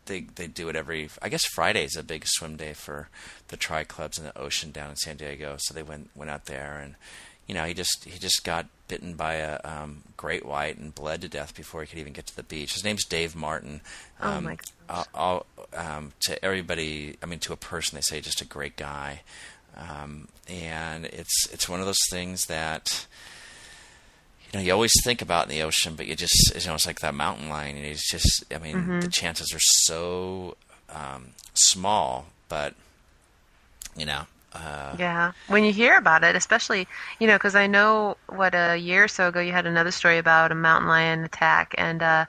they 0.05 0.21
they 0.21 0.47
do 0.47 0.69
it 0.69 0.75
every. 0.75 1.09
I 1.21 1.29
guess 1.29 1.45
Friday 1.53 1.83
is 1.85 1.95
a 1.95 2.03
big 2.03 2.25
swim 2.25 2.55
day 2.57 2.73
for 2.73 3.09
the 3.49 3.57
tri 3.57 3.83
clubs 3.83 4.17
in 4.17 4.23
the 4.25 4.37
ocean 4.37 4.71
down 4.71 4.89
in 4.89 4.95
San 4.97 5.17
Diego. 5.17 5.55
So 5.59 5.73
they 5.73 5.83
went 5.83 6.09
went 6.15 6.31
out 6.31 6.45
there, 6.45 6.79
and 6.83 6.95
you 7.47 7.53
know 7.55 7.65
he 7.65 7.73
just 7.73 8.05
he 8.05 8.17
just 8.19 8.43
got 8.43 8.67
bitten 8.87 9.13
by 9.13 9.35
a 9.35 9.59
um, 9.63 10.03
great 10.17 10.45
white 10.45 10.77
and 10.77 10.93
bled 10.93 11.21
to 11.21 11.29
death 11.29 11.55
before 11.55 11.81
he 11.81 11.87
could 11.87 11.99
even 11.99 12.13
get 12.13 12.25
to 12.27 12.35
the 12.35 12.43
beach. 12.43 12.73
His 12.73 12.83
name's 12.83 13.05
Dave 13.05 13.35
Martin. 13.35 13.79
Oh, 14.21 14.29
Um, 14.31 14.43
my 14.43 14.57
gosh. 14.89 15.05
I'll, 15.15 15.45
um, 15.73 16.11
to 16.25 16.43
everybody, 16.43 17.15
I 17.23 17.25
mean, 17.25 17.39
to 17.39 17.53
a 17.53 17.57
person, 17.57 17.95
they 17.95 18.01
say 18.01 18.19
just 18.19 18.41
a 18.41 18.45
great 18.45 18.75
guy, 18.75 19.21
um, 19.77 20.27
and 20.49 21.05
it's 21.05 21.47
it's 21.53 21.69
one 21.69 21.79
of 21.79 21.85
those 21.85 22.01
things 22.09 22.47
that 22.47 23.05
you 24.53 24.59
know 24.59 24.65
you 24.65 24.71
always 24.73 24.91
think 25.03 25.21
about 25.21 25.45
in 25.45 25.49
the 25.49 25.61
ocean, 25.63 25.95
but 25.95 26.07
you 26.07 26.15
just 26.15 26.53
you 26.55 26.67
know 26.67 26.75
it's 26.75 26.87
like 26.87 26.99
that 26.99 27.13
mountain 27.15 27.49
lion, 27.49 27.77
and 27.77 27.85
it's 27.85 28.09
just 28.09 28.43
I 28.53 28.57
mean 28.57 28.75
the 29.01 29.07
chances 29.07 29.53
are 29.53 29.59
so 29.59 30.57
um, 30.89 31.29
small, 31.53 32.25
but 32.49 32.73
you 33.95 34.05
know. 34.05 34.23
Uh, 34.53 34.93
Yeah, 34.99 35.31
when 35.47 35.63
you 35.63 35.71
hear 35.71 35.95
about 35.95 36.25
it, 36.25 36.35
especially 36.35 36.85
you 37.19 37.27
know, 37.27 37.35
because 37.35 37.55
I 37.55 37.67
know 37.67 38.17
what 38.27 38.53
a 38.53 38.75
year 38.75 39.05
or 39.05 39.07
so 39.07 39.29
ago 39.29 39.39
you 39.39 39.53
had 39.53 39.65
another 39.65 39.91
story 39.91 40.17
about 40.17 40.51
a 40.51 40.55
mountain 40.55 40.89
lion 40.89 41.23
attack, 41.23 41.73
and 41.77 42.03
uh, 42.03 42.25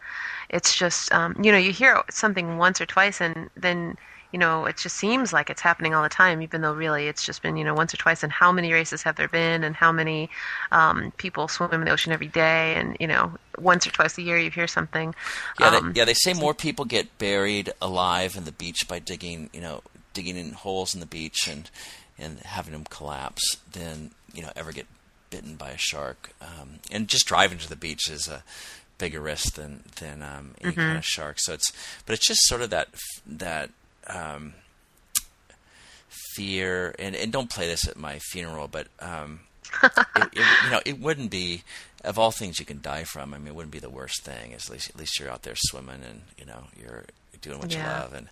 it's 0.48 0.76
just 0.76 1.12
um, 1.12 1.34
you 1.42 1.50
know 1.50 1.58
you 1.58 1.72
hear 1.72 2.00
something 2.10 2.58
once 2.58 2.80
or 2.80 2.86
twice, 2.86 3.20
and 3.20 3.50
then 3.56 3.96
you 4.32 4.38
know, 4.38 4.64
it 4.64 4.78
just 4.78 4.96
seems 4.96 5.32
like 5.32 5.50
it's 5.50 5.60
happening 5.60 5.94
all 5.94 6.02
the 6.02 6.08
time, 6.08 6.40
even 6.42 6.62
though 6.62 6.72
really 6.72 7.06
it's 7.06 7.24
just 7.24 7.42
been, 7.42 7.56
you 7.56 7.64
know, 7.64 7.74
once 7.74 7.92
or 7.92 7.98
twice. 7.98 8.22
And 8.22 8.32
how 8.32 8.50
many 8.50 8.72
races 8.72 9.02
have 9.02 9.16
there 9.16 9.28
been, 9.28 9.62
and 9.62 9.76
how 9.76 9.92
many 9.92 10.30
um, 10.70 11.12
people 11.18 11.48
swim 11.48 11.72
in 11.74 11.84
the 11.84 11.90
ocean 11.90 12.12
every 12.12 12.28
day, 12.28 12.74
and 12.74 12.96
you 12.98 13.06
know, 13.06 13.32
once 13.58 13.86
or 13.86 13.90
twice 13.90 14.16
a 14.18 14.22
year 14.22 14.38
you 14.38 14.50
hear 14.50 14.66
something. 14.66 15.14
Yeah, 15.60 15.68
Um, 15.68 15.92
they, 15.92 16.00
yeah. 16.00 16.04
They 16.04 16.14
say 16.14 16.32
more 16.32 16.54
people 16.54 16.84
get 16.84 17.18
buried 17.18 17.72
alive 17.80 18.36
in 18.36 18.44
the 18.44 18.52
beach 18.52 18.88
by 18.88 18.98
digging, 18.98 19.50
you 19.52 19.60
know, 19.60 19.82
digging 20.14 20.36
in 20.36 20.52
holes 20.52 20.94
in 20.94 21.00
the 21.00 21.06
beach 21.06 21.46
and 21.48 21.70
and 22.18 22.40
having 22.40 22.72
them 22.72 22.84
collapse 22.88 23.56
than 23.70 24.10
you 24.32 24.42
know 24.42 24.50
ever 24.56 24.72
get 24.72 24.86
bitten 25.30 25.56
by 25.56 25.70
a 25.70 25.78
shark. 25.78 26.32
Um, 26.40 26.80
and 26.90 27.08
just 27.08 27.26
driving 27.26 27.58
to 27.58 27.68
the 27.68 27.76
beach 27.76 28.08
is 28.10 28.28
a 28.28 28.42
bigger 28.98 29.20
risk 29.20 29.54
than 29.54 29.82
than 30.00 30.22
um, 30.22 30.54
any 30.62 30.74
kind 30.74 30.96
of 30.98 31.04
shark. 31.04 31.36
So 31.38 31.54
it's 31.54 31.72
but 32.06 32.14
it's 32.14 32.26
just 32.26 32.40
sort 32.46 32.62
of 32.62 32.70
that 32.70 32.88
that 33.26 33.70
um, 34.06 34.54
fear 36.34 36.94
and 36.98 37.14
and 37.14 37.32
don't 37.32 37.50
play 37.50 37.66
this 37.66 37.86
at 37.86 37.96
my 37.96 38.18
funeral, 38.18 38.68
but 38.68 38.88
um, 39.00 39.40
it, 39.82 39.92
it, 40.16 40.28
you 40.64 40.70
know 40.70 40.80
it 40.84 41.00
wouldn't 41.00 41.30
be 41.30 41.62
of 42.04 42.18
all 42.18 42.30
things 42.30 42.58
you 42.58 42.66
can 42.66 42.80
die 42.80 43.04
from. 43.04 43.32
I 43.34 43.38
mean, 43.38 43.48
it 43.48 43.54
wouldn't 43.54 43.72
be 43.72 43.78
the 43.78 43.90
worst 43.90 44.22
thing. 44.24 44.52
At 44.52 44.68
least 44.70 44.90
at 44.90 44.96
least 44.98 45.18
you're 45.18 45.30
out 45.30 45.42
there 45.42 45.54
swimming 45.56 46.02
and 46.08 46.22
you 46.38 46.44
know 46.46 46.64
you're 46.80 47.04
doing 47.40 47.58
what 47.58 47.70
you 47.72 47.78
love. 48.00 48.14
And 48.14 48.28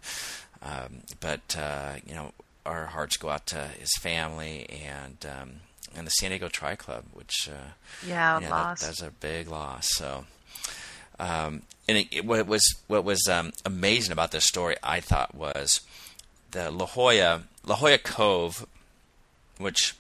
um, 0.63 1.03
but 1.21 1.57
uh, 1.59 1.95
you 2.07 2.15
know 2.15 2.33
our 2.67 2.87
hearts 2.87 3.17
go 3.17 3.29
out 3.31 3.47
to 3.47 3.69
his 3.79 3.91
family 4.01 4.67
and. 4.69 5.17
Um, 5.27 5.51
and 5.93 6.07
the 6.07 6.11
San 6.13 6.31
Diego 6.31 6.47
Tri 6.47 6.77
Club, 6.77 7.03
which 7.13 7.49
uh, 7.51 7.71
Yeah, 8.07 8.37
you 8.39 8.45
know, 8.45 8.51
that- 8.51 8.79
that's 8.79 9.03
a 9.03 9.11
big 9.11 9.49
loss. 9.49 9.89
So, 9.97 10.25
um, 11.21 11.63
and 11.87 11.99
it, 11.99 12.07
it, 12.11 12.25
what 12.25 12.47
was 12.47 12.63
what 12.89 13.05
was 13.05 13.29
um, 13.29 13.53
amazing 13.65 14.13
about 14.13 14.33
this 14.33 14.47
story, 14.47 14.77
I 14.83 15.01
thought, 15.01 15.35
was 15.35 15.81
the 16.51 16.71
La 16.71 16.87
Jolla 16.87 17.43
La 17.65 17.77
Jolla 17.77 17.99
Cove, 17.99 18.67
which 19.59 19.95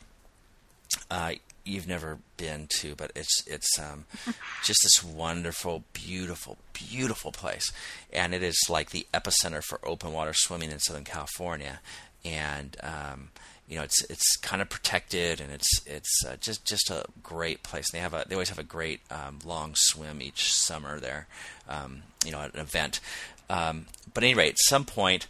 uh, 1.10 1.32
you've 1.62 1.86
never 1.86 2.18
been 2.38 2.68
to, 2.80 2.94
but 2.94 3.12
it's 3.14 3.46
it's 3.46 3.78
um, 3.78 4.06
just 4.64 4.80
this 4.82 5.04
wonderful, 5.04 5.84
beautiful, 5.92 6.56
beautiful 6.72 7.32
place, 7.32 7.70
and 8.12 8.34
it 8.34 8.42
is 8.42 8.58
like 8.70 8.90
the 8.90 9.06
epicenter 9.12 9.62
for 9.62 9.78
open 9.84 10.12
water 10.12 10.32
swimming 10.32 10.70
in 10.70 10.78
Southern 10.78 11.04
California, 11.04 11.80
and 12.24 12.78
um, 12.82 13.28
you 13.70 13.76
know 13.76 13.82
it's 13.84 14.04
it's 14.10 14.36
kind 14.36 14.60
of 14.60 14.68
protected, 14.68 15.40
and 15.40 15.50
it's 15.50 15.80
it's 15.86 16.24
uh, 16.26 16.36
just 16.40 16.66
just 16.66 16.90
a 16.90 17.04
great 17.22 17.62
place. 17.62 17.86
And 17.90 17.98
they 17.98 18.02
have 18.02 18.12
a 18.12 18.24
they 18.28 18.34
always 18.34 18.50
have 18.50 18.58
a 18.58 18.62
great 18.64 19.00
um, 19.10 19.38
long 19.44 19.72
swim 19.74 20.20
each 20.20 20.52
summer 20.52 21.00
there, 21.00 21.26
um, 21.68 22.02
you 22.26 22.32
know, 22.32 22.40
at 22.42 22.52
an 22.52 22.60
event. 22.60 23.00
Um, 23.48 23.86
but 24.12 24.22
at 24.22 24.26
any 24.26 24.34
rate, 24.34 24.50
at 24.50 24.58
some 24.68 24.84
point, 24.84 25.26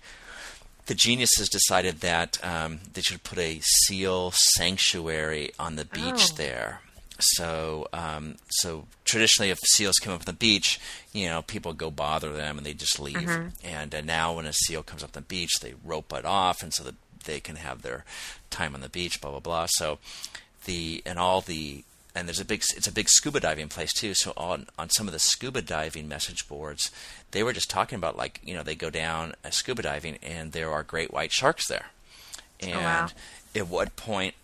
the 0.86 0.95
geniuses 0.95 1.49
decided 1.49 2.01
that 2.01 2.43
um, 2.45 2.80
they 2.95 3.03
should 3.03 3.22
put 3.22 3.38
a 3.38 3.61
seal 3.62 4.32
sanctuary 4.57 5.53
on 5.59 5.76
the 5.76 5.84
beach 5.84 6.30
Oh. 6.32 6.34
there. 6.36 6.80
So, 7.22 7.86
um, 7.93 8.36
so 8.49 8.86
traditionally, 9.05 9.51
if 9.51 9.59
seals 9.74 9.97
come 9.97 10.14
up 10.14 10.20
on 10.20 10.24
the 10.24 10.32
beach, 10.32 10.80
you 11.12 11.28
know, 11.28 11.43
people 11.43 11.74
go 11.74 11.91
bother 11.91 12.32
them 12.32 12.57
and 12.57 12.66
they 12.66 12.72
just 12.72 12.99
leave. 12.99 13.28
And 13.62 13.95
uh, 13.95 14.01
now, 14.01 14.32
when 14.32 14.47
a 14.47 14.55
seal 14.55 14.82
comes 14.82 15.03
up 15.05 15.11
on 15.14 15.22
the 15.22 15.26
beach, 15.28 15.61
they 15.61 15.74
rope 15.84 16.12
it 16.14 16.24
off, 16.24 16.62
and 16.62 16.72
so 16.72 16.82
that 16.84 16.95
they 17.24 17.40
can 17.40 17.56
have 17.56 17.82
their 17.82 18.04
time 18.50 18.74
on 18.74 18.80
the 18.80 18.88
beach. 18.88 19.20
Blah 19.20 19.30
blah 19.30 19.40
blah. 19.40 19.66
So, 19.68 19.98
the 20.64 21.02
and 21.06 21.18
all 21.18 21.40
the 21.40 21.84
and 22.14 22.26
there's 22.26 22.40
a 22.40 22.44
big 22.44 22.62
it's 22.76 22.86
a 22.86 22.92
big 22.92 23.08
scuba 23.08 23.40
diving 23.40 23.68
place 23.68 23.92
too 23.92 24.14
so 24.14 24.32
on 24.36 24.66
on 24.78 24.90
some 24.90 25.06
of 25.06 25.12
the 25.12 25.18
scuba 25.18 25.62
diving 25.62 26.08
message 26.08 26.48
boards 26.48 26.90
they 27.30 27.42
were 27.42 27.52
just 27.52 27.70
talking 27.70 27.96
about 27.96 28.16
like 28.16 28.40
you 28.44 28.54
know 28.54 28.62
they 28.62 28.74
go 28.74 28.90
down 28.90 29.34
scuba 29.50 29.82
diving 29.82 30.18
and 30.22 30.52
there 30.52 30.70
are 30.70 30.82
great 30.82 31.12
white 31.12 31.32
sharks 31.32 31.68
there 31.68 31.86
oh, 32.62 32.66
and 32.66 32.74
wow. 32.74 33.08
at 33.54 33.68
what 33.68 33.94
point 33.96 34.34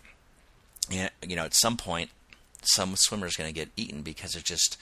yeah, 0.89 1.09
you 1.27 1.35
know 1.35 1.43
at 1.43 1.53
some 1.53 1.77
point 1.77 2.09
some 2.61 2.95
swimmer's 2.95 3.35
going 3.35 3.49
to 3.49 3.53
get 3.53 3.69
eaten 3.75 4.01
because 4.01 4.35
it's 4.35 4.47
just 4.47 4.77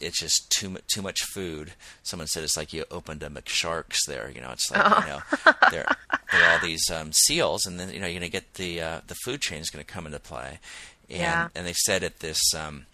it's 0.00 0.20
just 0.20 0.50
too 0.50 0.70
much 0.70 0.86
too 0.86 1.02
much 1.02 1.22
food. 1.22 1.72
Someone 2.02 2.26
said 2.26 2.42
it's 2.44 2.56
like 2.56 2.72
you 2.72 2.84
opened 2.90 3.22
a 3.22 3.28
McSharks 3.28 3.98
there. 4.06 4.30
You 4.34 4.40
know, 4.40 4.50
it's 4.52 4.70
like 4.70 4.84
you 5.04 5.06
know 5.10 5.22
there 5.70 5.86
there 6.32 6.44
are 6.44 6.52
all 6.52 6.58
these 6.60 6.90
um, 6.90 7.12
seals, 7.12 7.66
and 7.66 7.78
then 7.78 7.92
you 7.92 8.00
know 8.00 8.06
you're 8.06 8.20
going 8.20 8.30
to 8.30 8.32
get 8.32 8.54
the 8.54 8.80
uh, 8.80 9.00
the 9.06 9.14
food 9.24 9.40
chain 9.40 9.60
is 9.60 9.70
going 9.70 9.84
to 9.84 9.92
come 9.92 10.06
into 10.06 10.20
play. 10.20 10.58
And 11.10 11.20
Yeah. 11.20 11.48
and 11.54 11.66
they 11.66 11.72
said 11.74 12.02
at 12.02 12.20
this 12.20 12.40
um, 12.54 12.86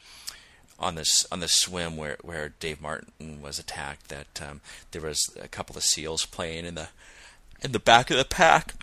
on 0.78 0.94
this 0.94 1.26
on 1.30 1.40
this 1.40 1.52
swim 1.52 1.96
where 1.96 2.16
where 2.22 2.48
Dave 2.60 2.80
Martin 2.80 3.40
was 3.42 3.58
attacked 3.58 4.08
that 4.08 4.40
um, 4.46 4.60
there 4.92 5.02
was 5.02 5.20
a 5.40 5.48
couple 5.48 5.76
of 5.76 5.82
seals 5.84 6.26
playing 6.26 6.64
in 6.64 6.74
the 6.74 6.88
in 7.62 7.72
the 7.72 7.78
back 7.78 8.10
of 8.10 8.16
the 8.16 8.24
pack. 8.24 8.74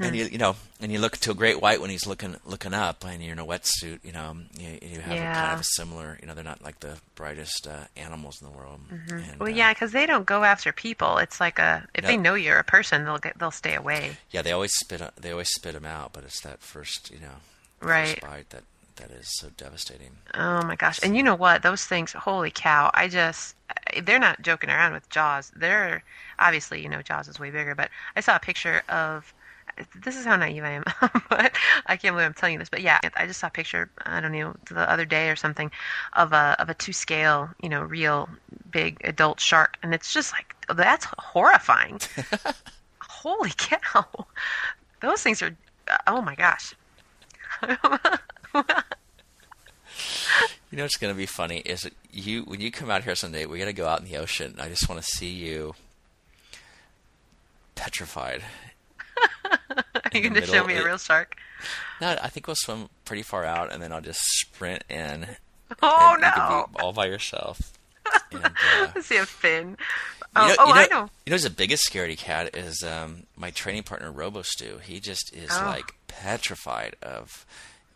And 0.00 0.14
you 0.14 0.24
you 0.26 0.38
know, 0.38 0.54
and 0.80 0.92
you 0.92 0.98
look 1.00 1.16
to 1.18 1.30
a 1.32 1.34
great 1.34 1.60
white 1.60 1.80
when 1.80 1.90
he's 1.90 2.06
looking 2.06 2.36
looking 2.46 2.72
up, 2.74 3.04
and 3.04 3.22
you're 3.22 3.32
in 3.32 3.38
a 3.38 3.44
wetsuit. 3.46 3.98
You 4.04 4.12
know, 4.12 4.36
you, 4.58 4.78
you 4.80 5.00
have 5.00 5.16
a 5.18 5.34
kind 5.34 5.54
of 5.54 5.60
a 5.60 5.64
similar. 5.64 6.18
You 6.20 6.28
know, 6.28 6.34
they're 6.34 6.44
not 6.44 6.62
like 6.62 6.80
the 6.80 6.98
brightest 7.16 7.66
uh, 7.66 7.84
animals 7.96 8.40
in 8.40 8.48
the 8.50 8.56
world. 8.56 8.80
And, 8.90 9.38
Well, 9.40 9.48
uh, 9.48 9.52
yeah, 9.52 9.72
because 9.74 9.92
they 9.92 10.06
don't 10.06 10.24
go 10.26 10.44
after 10.44 10.72
people. 10.72 11.18
It's 11.18 11.40
like 11.40 11.58
a 11.58 11.86
if 11.94 12.04
they 12.04 12.16
know 12.16 12.34
you're 12.34 12.58
a 12.58 12.64
person, 12.64 13.04
they'll 13.04 13.18
get 13.18 13.38
they'll 13.38 13.50
stay 13.50 13.74
away. 13.74 14.16
yeah. 14.30 14.42
They 14.42 14.52
always 14.52 14.72
spit. 14.74 15.02
They 15.16 15.32
always 15.32 15.48
spit 15.50 15.74
them 15.74 15.84
out, 15.86 16.12
but 16.12 16.24
it's 16.24 16.40
that 16.42 16.60
first, 16.60 17.10
you 17.10 17.18
know, 17.20 17.34
Right. 17.80 18.20
bite 18.20 18.50
that 18.50 18.62
that 18.96 19.10
is 19.12 19.28
so 19.38 19.48
devastating. 19.56 20.10
Oh 20.34 20.62
my 20.64 20.74
gosh! 20.76 20.98
And 21.04 21.16
you 21.16 21.22
know 21.22 21.36
what? 21.36 21.62
Those 21.62 21.84
things, 21.84 22.12
holy 22.12 22.50
cow! 22.50 22.90
I 22.94 23.06
just 23.08 23.54
they're 24.02 24.18
not 24.18 24.42
joking 24.42 24.70
around 24.70 24.92
with 24.92 25.08
Jaws. 25.08 25.52
They're 25.54 26.02
obviously 26.38 26.82
you 26.82 26.88
know 26.88 27.00
Jaws 27.02 27.28
is 27.28 27.38
way 27.38 27.50
bigger, 27.50 27.74
but 27.76 27.90
I 28.16 28.20
saw 28.20 28.36
a 28.36 28.40
picture 28.40 28.82
of. 28.88 29.32
This 30.02 30.16
is 30.16 30.24
how 30.24 30.36
naive 30.36 30.64
I 30.64 30.70
am, 30.70 30.84
but 31.28 31.54
I 31.86 31.96
can't 31.96 32.14
believe 32.14 32.26
I'm 32.26 32.34
telling 32.34 32.54
you 32.54 32.58
this. 32.58 32.68
But 32.68 32.82
yeah, 32.82 32.98
I 33.16 33.26
just 33.26 33.40
saw 33.40 33.48
a 33.48 33.50
picture. 33.50 33.90
I 34.04 34.20
don't 34.20 34.32
know 34.32 34.54
the 34.70 34.90
other 34.90 35.04
day 35.04 35.30
or 35.30 35.36
something 35.36 35.70
of 36.14 36.32
a 36.32 36.56
of 36.58 36.68
a 36.68 36.74
two 36.74 36.92
scale, 36.92 37.50
you 37.62 37.68
know, 37.68 37.82
real 37.82 38.28
big 38.70 38.98
adult 39.04 39.40
shark, 39.40 39.76
and 39.82 39.94
it's 39.94 40.12
just 40.12 40.32
like 40.32 40.54
that's 40.74 41.06
horrifying. 41.18 42.00
Holy 43.00 43.52
cow! 43.56 44.26
Those 45.00 45.22
things 45.22 45.42
are. 45.42 45.56
Uh, 45.88 45.96
oh 46.06 46.22
my 46.22 46.34
gosh! 46.34 46.74
You 50.70 50.76
know 50.76 50.84
what's 50.84 50.98
going 50.98 51.12
to 51.12 51.16
be 51.16 51.26
funny 51.26 51.58
is 51.60 51.80
that 51.80 51.94
you 52.10 52.42
when 52.42 52.60
you 52.60 52.70
come 52.70 52.90
out 52.90 53.04
here 53.04 53.14
someday, 53.14 53.46
we 53.46 53.58
got 53.58 53.64
to 53.64 53.72
go 53.72 53.88
out 53.88 54.00
in 54.00 54.04
the 54.04 54.18
ocean. 54.18 54.56
I 54.58 54.68
just 54.68 54.86
want 54.88 55.00
to 55.00 55.06
see 55.06 55.30
you 55.30 55.74
petrified. 57.74 58.42
Are 60.14 60.18
you 60.18 60.30
going 60.30 60.34
to 60.42 60.46
show 60.46 60.64
me 60.64 60.74
a 60.74 60.84
real 60.84 60.98
shark? 60.98 61.36
No, 62.00 62.16
I 62.22 62.28
think 62.28 62.46
we'll 62.46 62.56
swim 62.56 62.88
pretty 63.04 63.22
far 63.22 63.44
out, 63.44 63.72
and 63.72 63.82
then 63.82 63.92
I'll 63.92 64.00
just 64.00 64.20
sprint 64.20 64.84
in. 64.88 65.26
Oh 65.82 66.12
You 66.14 66.22
no! 66.22 66.66
all 66.80 66.92
by 66.94 67.06
yourself. 67.06 67.72
And, 68.32 68.44
uh, 68.46 68.48
I 68.96 69.00
see 69.00 69.18
a 69.18 69.26
fin. 69.26 69.70
you 69.70 69.76
Oh, 70.34 70.46
know, 70.48 70.54
oh 70.60 70.66
you 70.68 70.74
know, 70.74 70.80
I 70.80 70.86
know. 70.90 71.10
You 71.26 71.32
know, 71.32 71.38
the 71.38 71.50
biggest 71.50 71.90
scaredy 71.90 72.16
cat 72.16 72.56
is 72.56 72.82
um, 72.82 73.24
my 73.36 73.50
training 73.50 73.82
partner 73.82 74.10
Robo 74.10 74.40
Stew. 74.42 74.78
He 74.82 74.98
just 74.98 75.34
is 75.36 75.50
Oh. 75.52 75.64
like 75.66 75.94
petrified 76.06 76.96
of 77.02 77.44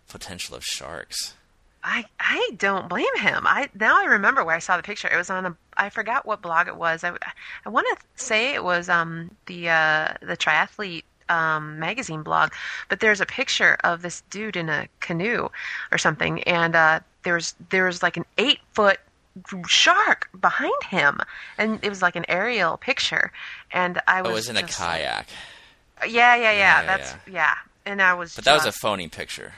potential 0.08 0.54
of 0.54 0.64
sharks. 0.64 1.34
I 1.82 2.04
I 2.20 2.50
don't 2.58 2.88
blame 2.90 3.16
him. 3.16 3.44
I 3.46 3.70
now 3.74 3.98
I 4.00 4.04
remember 4.04 4.44
where 4.44 4.54
I 4.54 4.58
saw 4.60 4.76
the 4.76 4.82
picture. 4.82 5.08
It 5.08 5.16
was 5.16 5.30
on 5.30 5.46
a 5.46 5.56
I 5.76 5.88
forgot 5.88 6.26
what 6.26 6.42
blog 6.42 6.68
it 6.68 6.76
was. 6.76 7.02
I 7.04 7.12
I 7.64 7.68
want 7.70 7.86
to 7.98 8.04
say 8.22 8.52
it 8.54 8.62
was 8.62 8.88
um 8.90 9.30
the 9.46 9.70
uh 9.70 10.14
the 10.20 10.36
triathlete 10.36 11.04
um 11.28 11.78
magazine 11.78 12.22
blog, 12.22 12.52
but 12.88 13.00
there's 13.00 13.20
a 13.20 13.26
picture 13.26 13.76
of 13.84 14.02
this 14.02 14.22
dude 14.30 14.56
in 14.56 14.68
a 14.68 14.88
canoe 15.00 15.48
or 15.90 15.98
something, 15.98 16.42
and 16.44 16.74
uh 16.74 17.00
there's 17.22 17.54
there's 17.70 18.02
like 18.02 18.16
an 18.16 18.24
eight 18.38 18.58
foot 18.74 18.98
shark 19.66 20.28
behind 20.40 20.82
him, 20.88 21.18
and 21.58 21.78
it 21.82 21.88
was 21.88 22.02
like 22.02 22.16
an 22.16 22.24
aerial 22.28 22.76
picture, 22.76 23.32
and 23.72 24.00
I 24.06 24.22
was 24.22 24.28
Oh, 24.28 24.32
it 24.32 24.34
was 24.34 24.48
in 24.50 24.56
a 24.56 24.62
kayak, 24.62 25.26
Yeah, 26.06 26.34
yeah, 26.36 26.36
yeah. 26.36 26.52
Yeah, 26.52 26.82
that's 26.84 27.14
yeah. 27.26 27.54
And 27.86 28.00
I 28.02 28.14
was. 28.14 28.34
but 28.36 28.44
that 28.44 28.54
was 28.54 28.66
a 28.66 28.72
phony 28.72 29.08
picture. 29.08 29.54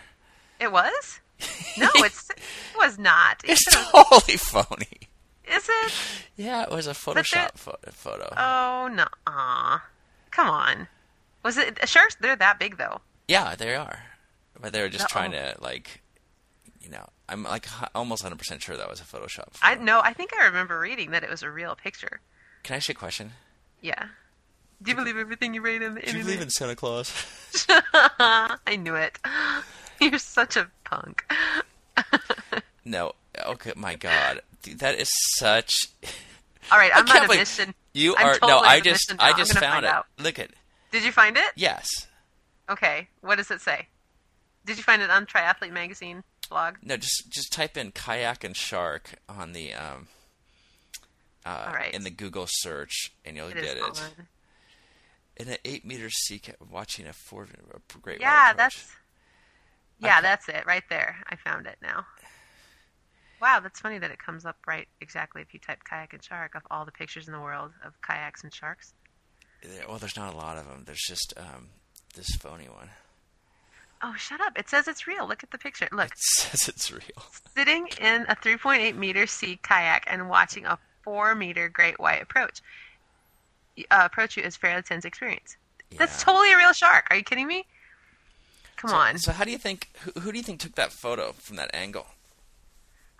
It 0.61 0.73
was. 0.73 1.21
No, 1.77 1.89
it's 1.97 2.31
it 2.31 2.39
was 2.77 2.99
not. 3.01 3.43
It 3.45 3.51
It's 3.51 3.65
totally 3.91 4.37
phony. 4.37 5.09
Is 5.53 5.69
it? 5.69 5.93
Yeah, 6.37 6.63
it 6.63 6.71
was 6.71 6.87
a 6.87 6.93
Photoshop 6.93 7.57
pho- 7.57 7.77
photo. 7.91 8.33
Oh 8.37 8.89
no! 8.93 9.07
Come 10.31 10.49
on. 10.49 10.87
Was 11.45 11.57
it 11.59 11.87
sharks? 11.89 12.17
They're 12.19 12.35
that 12.37 12.59
big 12.59 12.79
though. 12.79 13.01
Yeah, 13.29 13.55
they 13.55 13.75
are. 13.77 14.01
But 14.61 14.73
they 14.73 14.81
were 14.81 14.89
just 14.89 15.05
Uh-oh. 15.05 15.13
trying 15.13 15.31
to 15.33 15.55
like, 15.61 16.01
you 16.81 16.89
know, 16.91 17.07
I'm 17.29 17.43
like 17.45 17.67
almost 17.95 18.23
100 18.23 18.37
percent 18.39 18.63
sure 18.63 18.77
that 18.77 18.89
was 18.91 19.01
a 19.01 19.05
Photoshop. 19.05 19.53
Photo. 19.55 19.59
I 19.63 19.75
no. 19.77 20.01
I 20.01 20.13
think 20.13 20.31
I 20.39 20.47
remember 20.47 20.79
reading 20.81 21.11
that 21.13 21.23
it 21.23 21.31
was 21.31 21.43
a 21.43 21.51
real 21.51 21.75
picture. 21.77 22.21
Can 22.63 22.75
I 22.75 22.77
ask 22.79 22.89
you 22.89 22.93
a 22.93 22.97
question? 22.97 23.33
Yeah. 23.83 24.07
Do 24.83 24.91
you 24.91 24.97
believe 24.97 25.17
everything 25.17 25.55
you 25.55 25.61
read 25.63 25.83
in 25.83 25.95
the 25.95 26.01
internet? 26.01 26.13
Do 26.13 26.19
you 26.19 26.25
believe 26.25 26.41
in 26.43 26.51
Santa 26.51 26.75
Claus? 26.77 27.13
I 27.69 28.77
knew 28.79 28.95
it. 28.97 29.19
You're 30.01 30.19
such 30.19 30.57
a 30.57 30.69
punk. 30.85 31.25
no. 32.85 33.13
Okay. 33.47 33.73
My 33.77 33.95
God, 33.95 34.41
Dude, 34.63 34.79
that 34.81 34.99
is 34.99 35.09
such. 35.37 35.73
All 36.73 36.79
right, 36.79 36.91
I'm 36.95 37.09
on 37.09 37.17
a 37.17 37.21
believe- 37.27 37.41
mission. 37.41 37.75
You 37.93 38.17
I'm 38.17 38.27
are 38.27 38.33
totally 38.35 38.53
no. 38.53 38.59
I 38.59 38.81
just. 38.81 39.15
I 39.19 39.33
just 39.37 39.57
found 39.59 39.85
it. 39.85 39.91
out. 39.91 40.07
Look 40.19 40.39
at 40.39 40.51
Did 40.95 41.05
you 41.05 41.13
find 41.13 41.37
it? 41.37 41.53
yes. 41.57 41.89
Okay. 42.71 43.09
What 43.21 43.37
does 43.37 43.51
it 43.51 43.61
say? 43.61 43.89
Did 44.65 44.77
you 44.79 44.83
find 44.85 45.03
it 45.03 45.11
on 45.11 45.27
Triathlete 45.27 45.73
Magazine 45.73 46.23
blog? 46.49 46.77
No, 46.83 46.97
just 46.97 47.31
just 47.31 47.53
type 47.53 47.77
in 47.77 47.91
kayak 47.91 48.45
and 48.45 48.57
shark 48.57 49.17
on 49.29 49.53
the 49.53 49.75
um 49.75 50.07
uh, 51.45 51.65
All 51.67 51.75
right. 51.75 51.93
in 51.93 52.05
the 52.05 52.11
Google 52.11 52.47
search 52.49 53.13
and 53.25 53.37
you'll 53.37 53.49
It 53.49 53.55
get 53.57 53.77
it. 53.77 53.83
on. 53.83 53.97
In 55.37 55.49
an 55.49 55.59
eight 55.65 55.85
meter 55.85 56.09
sea 56.11 56.39
cat 56.39 56.57
watching 56.71 57.07
a 57.07 57.13
four 57.13 57.43
a 57.43 57.99
great 57.99 58.21
white 58.21 58.27
Yeah, 58.27 58.53
that's 58.55 58.87
yeah, 59.99 60.19
Okay. 60.19 60.23
that's 60.23 60.49
it 60.49 60.65
right 60.67 60.85
there. 60.89 61.17
I 61.29 61.37
found 61.37 61.67
it 61.67 61.77
now. 61.83 62.07
Wow, 63.43 63.61
that's 63.61 63.81
funny 63.81 63.99
that 63.99 64.11
it 64.11 64.19
comes 64.19 64.47
up 64.47 64.57
right 64.67 64.89
exactly 65.03 65.43
if 65.43 65.53
you 65.53 65.61
type 65.61 65.83
kayak 65.85 66.13
and 66.15 66.23
shark 66.23 66.55
of 66.55 66.63
all 66.71 66.85
the 66.87 66.93
pictures 66.93 67.27
in 67.27 67.33
the 67.35 67.41
world 67.41 67.73
of 67.85 67.93
kayaks 68.01 68.43
and 68.45 68.55
sharks. 68.55 68.95
There- 69.65 69.89
well. 69.89 69.99
There's 69.99 70.17
not 70.17 70.33
a 70.33 70.37
lot 70.37 70.57
of 70.59 70.67
them. 70.67 70.83
There's 70.87 71.03
just 71.07 71.35
um 71.37 71.69
this 72.15 72.29
phony 72.37 72.69
one. 72.69 72.91
Oh, 74.03 74.15
shut 74.19 74.41
up! 74.41 74.59
It 74.59 74.69
says 74.69 74.87
it's 74.87 75.07
real. 75.07 75.27
Look 75.27 75.43
at 75.43 75.51
the 75.51 75.59
picture. 75.59 75.89
Look, 75.91 76.09
It 76.13 76.19
says 76.19 76.69
it's 76.69 76.93
real. 76.93 77.25
sitting 77.57 77.89
in 78.01 78.23
a 78.29 78.37
3.8 78.37 78.97
meter 78.97 79.27
sea 79.27 79.59
kayak 79.63 80.05
and 80.07 80.29
watching 80.29 80.67
a 80.67 80.79
4 81.05 81.35
meter 81.35 81.69
great 81.71 81.99
white 81.99 82.21
approach. 82.23 82.61
Uh, 83.91 84.03
approach 84.05 84.37
you 84.37 84.43
is 84.43 84.57
fairly 84.57 84.83
tense 84.83 85.05
experience. 85.05 85.57
That's 85.97 86.23
totally 86.23 86.53
a 86.53 86.57
real 86.57 86.73
shark. 86.73 87.07
Are 87.11 87.17
you 87.17 87.23
kidding 87.23 87.47
me? 87.47 87.65
Come 88.77 88.91
So, 88.91 88.97
on. 88.97 89.19
So 89.19 89.33
how 89.33 89.45
do 89.45 89.51
you 89.53 89.59
think? 89.59 89.89
Who, 90.01 90.21
who 90.21 90.33
do 90.33 90.39
you 90.39 90.45
think 90.45 90.61
took 90.61 90.75
that 90.75 90.93
photo 90.93 91.33
from 91.33 91.57
that 91.57 91.71
angle? 91.75 92.07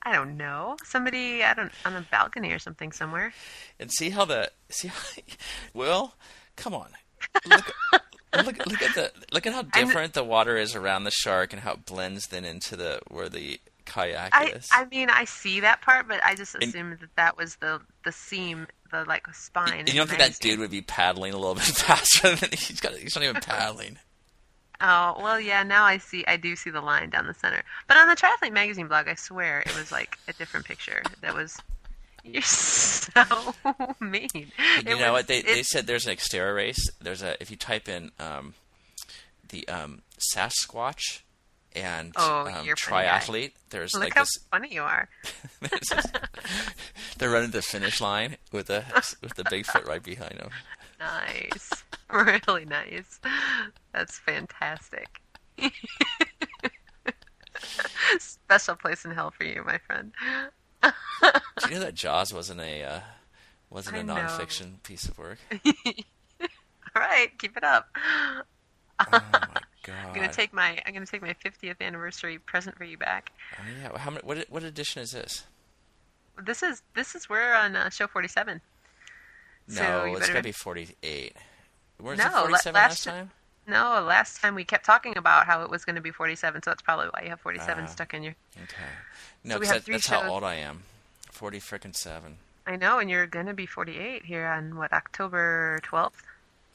I 0.05 0.13
don't 0.13 0.37
know. 0.37 0.77
Somebody 0.85 1.43
I 1.43 1.55
don't 1.55 1.73
on 1.85 1.95
a 1.97 2.03
balcony 2.11 2.53
or 2.53 2.59
something 2.59 2.93
somewhere. 2.93 3.33
And 3.81 3.91
see 3.91 4.11
how 4.11 4.25
the 4.25 4.51
see 4.69 4.89
how 4.89 4.99
Will, 5.75 6.15
come 6.57 6.75
on. 6.75 6.89
Look, 7.47 7.73
look 8.37 8.67
look 8.67 8.83
at 8.83 8.95
the 8.95 9.13
look 9.33 9.47
at 9.47 9.53
how 9.55 9.63
different 9.63 10.13
the 10.13 10.25
water 10.25 10.57
is 10.57 10.75
around 10.75 11.05
the 11.05 11.11
shark 11.11 11.53
and 11.53 11.63
how 11.63 11.73
it 11.73 11.87
blends 11.87 12.27
then 12.29 12.45
into 12.45 12.77
the 12.77 13.01
where 13.09 13.29
the 13.29 13.61
kayak 13.87 14.35
I 14.35 14.47
is. 14.49 14.69
I 14.73 14.85
mean 14.87 15.09
I 15.11 15.25
see 15.25 15.61
that 15.61 15.81
part, 15.83 16.07
but 16.09 16.23
I 16.23 16.35
just 16.35 16.55
And- 16.55 16.65
assumed 16.65 16.99
that 17.01 17.15
that 17.17 17.37
was 17.39 17.57
the 17.57 17.81
the 18.05 18.13
seam, 18.13 18.67
the 18.91 19.05
like 19.07 19.27
spine. 19.35 19.73
and 19.81 19.89
you 19.89 19.95
don't 19.95 20.07
think 20.09 20.19
that 20.21 20.39
dude 20.39 20.59
would 20.59 20.71
be 20.71 20.83
paddling 20.83 21.33
a 21.33 21.37
little 21.39 21.55
bit 21.55 21.65
faster 21.65 22.35
than 22.37 22.51
he's 22.53 22.81
got? 22.81 22.95
He's 22.97 23.15
not 23.15 23.25
even 23.25 23.41
paddling. 23.41 23.99
Oh 24.81 25.17
well, 25.23 25.41
yeah. 25.41 25.63
Now 25.63 25.85
I 25.85 25.99
see. 25.99 26.25
I 26.27 26.37
do 26.37 26.57
see 26.57 26.71
the 26.71 26.81
line 26.81 27.11
down 27.11 27.27
the 27.27 27.35
center. 27.35 27.63
But 27.87 27.97
on 27.97 28.09
the 28.09 28.17
Triathlete 28.17 28.53
Magazine 28.53 28.89
blog, 28.89 29.09
I 29.09 29.15
swear 29.15 29.61
it 29.61 29.77
was 29.79 29.91
like 29.93 30.19
a 30.29 30.33
different 30.33 30.67
picture. 30.67 31.03
That 31.21 31.35
was. 31.35 31.57
You're 32.25 32.41
so 32.43 33.55
mean. 34.01 34.29
You 34.35 34.47
It 34.79 34.85
know 34.87 35.13
was- 35.13 35.21
what 35.21 35.27
they 35.29 35.43
they 35.43 35.63
said? 35.63 35.87
There's 35.87 36.07
an 36.07 36.17
Xterra 36.17 36.55
race. 36.55 36.89
There's 37.01 37.23
a 37.23 37.41
if 37.41 37.51
you 37.51 37.57
type 37.57 37.89
in 37.89 38.11
um, 38.19 38.55
the 39.51 39.69
um, 39.69 40.03
Sasquatch 40.35 41.21
and 41.77 42.13
Oh, 42.17 42.47
um, 42.47 42.65
you're 42.65 42.75
a 42.75 42.91
guy. 42.91 43.05
triathlete. 43.07 43.53
There's 43.71 43.93
Look 43.95 44.05
like 44.05 44.15
how 44.15 44.23
this. 44.23 44.39
funny 44.51 44.73
you 44.73 44.83
are. 44.83 45.09
this- 45.61 46.07
they're 47.19 47.31
running 47.31 47.51
the 47.51 47.63
finish 47.63 48.01
line 48.01 48.37
with 48.53 48.71
a 48.71 48.85
with 49.23 49.35
the 49.35 49.45
Bigfoot 49.45 49.87
right 49.87 50.03
behind 50.03 50.39
them. 50.39 50.51
Nice. 50.99 51.71
really 52.47 52.65
nice. 52.65 53.21
That's 53.93 54.19
fantastic. 54.19 55.21
Special 58.19 58.77
place 58.77 59.05
in 59.05 59.11
hell 59.11 59.33
for 59.33 59.45
you, 59.45 59.65
my 59.65 59.79
friend. 59.79 60.13
Do 60.83 60.91
you 61.69 61.75
know 61.75 61.81
that 61.81 61.95
Jaws 61.95 62.33
wasn't 62.33 62.61
a 62.61 62.83
uh, 62.83 63.01
wasn't 63.69 63.97
I 63.97 64.01
a 64.01 64.05
nonfiction 64.05 64.73
know. 64.73 64.79
piece 64.85 65.09
of 65.09 65.19
work? 65.19 65.39
All 65.51 67.03
right, 67.03 67.37
keep 67.39 67.57
it 67.57 67.65
up. 67.65 67.89
Oh 69.01 69.21
I'm 69.89 70.15
gonna 70.15 70.33
take 70.33 70.53
my 70.53 70.81
I'm 70.87 70.95
gonna 70.95 71.07
take 71.07 71.23
my 71.23 71.35
50th 71.45 71.81
anniversary 71.81 72.39
present 72.39 72.77
for 72.77 72.85
you 72.85 72.97
back. 72.97 73.33
Oh 73.59 73.63
yeah, 73.83 73.99
how 73.99 74.11
many? 74.11 74.25
What 74.25 74.47
what 74.49 74.63
edition 74.63 75.03
is 75.03 75.11
this? 75.11 75.45
This 76.45 76.63
is 76.63 76.83
this 76.95 77.17
is 77.17 77.29
we're 77.29 77.55
on 77.55 77.75
uh, 77.75 77.91
show 77.91 78.07
47. 78.07 78.61
No, 79.67 79.75
so 79.75 80.05
it's 80.05 80.21
better... 80.21 80.33
gotta 80.35 80.45
be 80.45 80.53
48. 80.53 81.37
No, 82.05 82.29
47 82.29 82.51
last, 82.53 82.75
last 82.75 83.05
time? 83.05 83.31
No, 83.67 84.05
last 84.07 84.41
time 84.41 84.55
we 84.55 84.65
kept 84.65 84.85
talking 84.85 85.17
about 85.17 85.47
how 85.47 85.63
it 85.63 85.71
was 85.71 85.85
going 85.85 85.97
to 85.97 86.03
be 86.03 86.11
47, 86.11 86.63
so 86.63 86.71
that's 86.71 86.83
probably 86.83 87.07
why 87.07 87.23
you 87.23 87.31
have 87.31 87.41
47 87.41 87.85
uh, 87.85 87.87
stuck 87.87 88.13
in 88.13 88.23
your. 88.23 88.35
Okay. 88.57 88.83
No, 89.43 89.55
so 89.55 89.61
we 89.61 89.67
have 89.67 89.77
that, 89.77 89.85
three 89.85 89.95
that's 89.95 90.09
shows. 90.09 90.23
how 90.23 90.31
old 90.31 90.45
I 90.45 90.57
am. 90.57 90.83
40 91.31 91.61
freaking 91.61 91.97
7. 91.97 92.37
I 92.67 92.77
know, 92.77 92.99
and 92.99 93.11
you're 93.11 93.27
going 93.27 93.47
to 93.47 93.55
be 93.55 93.67
48 93.67 94.25
here 94.25 94.47
on, 94.47 94.77
what, 94.77 94.93
October 94.93 95.81
12th? 95.85 96.13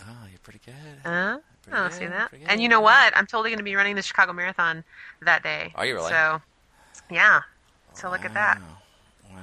Oh, 0.01 0.05
ah, 0.07 0.27
you're 0.29 0.39
pretty 0.39 0.59
good. 0.65 0.73
Huh? 1.03 1.39
Pretty 1.63 1.77
I 1.77 1.87
good, 1.89 1.93
see 1.93 2.05
that. 2.07 2.31
And 2.47 2.61
you 2.61 2.69
know 2.69 2.81
what? 2.81 3.15
I'm 3.15 3.25
totally 3.27 3.49
going 3.49 3.59
to 3.59 3.63
be 3.63 3.75
running 3.75 3.95
the 3.95 4.01
Chicago 4.01 4.33
Marathon 4.33 4.83
that 5.21 5.43
day. 5.43 5.71
Are 5.75 5.85
you 5.85 5.95
really? 5.95 6.09
So, 6.09 6.41
yeah. 7.11 7.41
So 7.93 8.07
wow. 8.07 8.13
look 8.13 8.25
at 8.25 8.33
that. 8.33 8.59
Wow. 8.59 9.37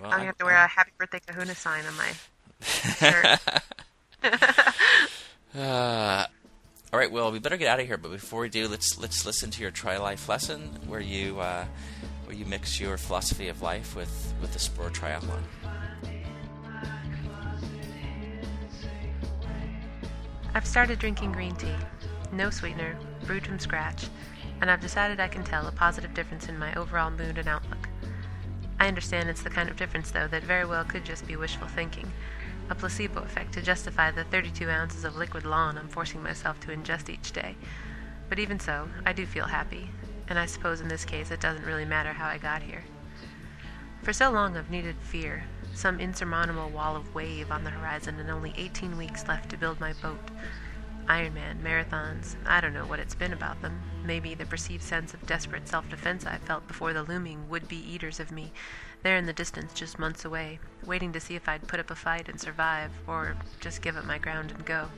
Well, 0.00 0.10
I'm 0.10 0.10
going 0.10 0.20
to 0.20 0.26
have 0.26 0.38
to 0.38 0.44
wear 0.44 0.56
I'm... 0.56 0.64
a 0.64 0.68
happy 0.68 0.92
birthday 0.96 1.20
kahuna 1.26 1.54
sign 1.54 1.84
on 1.86 1.96
my 1.96 2.12
shirt. 2.62 3.40
Uh, 5.56 6.26
all 6.92 6.98
right, 6.98 7.10
well, 7.10 7.32
we 7.32 7.38
better 7.38 7.56
get 7.56 7.68
out 7.68 7.80
of 7.80 7.86
here. 7.86 7.96
But 7.96 8.12
before 8.12 8.40
we 8.42 8.48
do, 8.48 8.68
let's 8.68 8.98
let's 8.98 9.24
listen 9.24 9.50
to 9.52 9.62
your 9.62 9.70
Tri-Life 9.70 10.28
lesson, 10.28 10.78
where 10.86 11.00
you 11.00 11.40
uh, 11.40 11.64
where 12.26 12.36
you 12.36 12.44
mix 12.44 12.78
your 12.78 12.98
philosophy 12.98 13.48
of 13.48 13.62
life 13.62 13.96
with 13.96 14.34
with 14.40 14.52
the 14.52 14.58
sport 14.58 14.92
triathlon. 14.92 15.42
I've 20.54 20.66
started 20.66 20.98
drinking 20.98 21.32
green 21.32 21.54
tea. 21.56 21.74
No 22.32 22.50
sweetener, 22.50 22.98
brewed 23.24 23.46
from 23.46 23.58
scratch, 23.58 24.06
and 24.60 24.70
I've 24.70 24.80
decided 24.80 25.20
I 25.20 25.28
can 25.28 25.44
tell 25.44 25.66
a 25.66 25.72
positive 25.72 26.12
difference 26.14 26.48
in 26.48 26.58
my 26.58 26.74
overall 26.74 27.10
mood 27.10 27.38
and 27.38 27.48
outlook. 27.48 27.88
I 28.78 28.88
understand 28.88 29.28
it's 29.28 29.42
the 29.42 29.50
kind 29.50 29.68
of 29.70 29.76
difference, 29.76 30.10
though, 30.10 30.28
that 30.28 30.42
very 30.42 30.66
well 30.66 30.84
could 30.84 31.04
just 31.04 31.26
be 31.26 31.36
wishful 31.36 31.66
thinking, 31.68 32.12
a 32.68 32.74
placebo 32.74 33.22
effect 33.22 33.52
to 33.54 33.62
justify 33.62 34.10
the 34.10 34.24
32 34.24 34.68
ounces 34.68 35.04
of 35.04 35.16
liquid 35.16 35.44
lawn 35.44 35.78
I'm 35.78 35.88
forcing 35.88 36.22
myself 36.22 36.58
to 36.60 36.68
ingest 36.68 37.08
each 37.08 37.32
day. 37.32 37.56
But 38.28 38.38
even 38.38 38.58
so, 38.58 38.88
I 39.04 39.12
do 39.12 39.24
feel 39.26 39.46
happy, 39.46 39.90
and 40.28 40.38
I 40.38 40.46
suppose 40.46 40.80
in 40.80 40.88
this 40.88 41.04
case 41.04 41.30
it 41.30 41.40
doesn't 41.40 41.64
really 41.64 41.84
matter 41.84 42.12
how 42.12 42.26
I 42.26 42.38
got 42.38 42.62
here. 42.62 42.84
For 44.02 44.12
so 44.12 44.30
long 44.30 44.56
I've 44.56 44.70
needed 44.70 44.96
fear, 45.00 45.44
some 45.74 46.00
insurmountable 46.00 46.70
wall 46.70 46.96
of 46.96 47.14
wave 47.14 47.50
on 47.50 47.64
the 47.64 47.70
horizon, 47.70 48.18
and 48.18 48.30
only 48.30 48.54
18 48.56 48.96
weeks 48.96 49.28
left 49.28 49.50
to 49.50 49.56
build 49.56 49.80
my 49.80 49.92
boat. 49.94 50.30
Ironman, 51.08 51.62
marathons, 51.62 52.34
I 52.44 52.60
don't 52.60 52.74
know 52.74 52.84
what 52.84 52.98
it's 52.98 53.14
been 53.14 53.32
about 53.32 53.62
them. 53.62 53.80
Maybe 54.04 54.34
the 54.34 54.44
perceived 54.44 54.82
sense 54.82 55.14
of 55.14 55.24
desperate 55.24 55.68
self 55.68 55.88
defense 55.88 56.26
I 56.26 56.38
felt 56.38 56.66
before 56.66 56.92
the 56.92 57.04
looming 57.04 57.48
would 57.48 57.68
be 57.68 57.76
eaters 57.76 58.18
of 58.18 58.32
me, 58.32 58.52
there 59.04 59.16
in 59.16 59.26
the 59.26 59.32
distance 59.32 59.72
just 59.72 60.00
months 60.00 60.24
away, 60.24 60.58
waiting 60.84 61.12
to 61.12 61.20
see 61.20 61.36
if 61.36 61.48
I'd 61.48 61.68
put 61.68 61.78
up 61.78 61.92
a 61.92 61.94
fight 61.94 62.28
and 62.28 62.40
survive, 62.40 62.90
or 63.06 63.36
just 63.60 63.82
give 63.82 63.96
up 63.96 64.04
my 64.04 64.18
ground 64.18 64.50
and 64.50 64.66
go. 64.66 64.88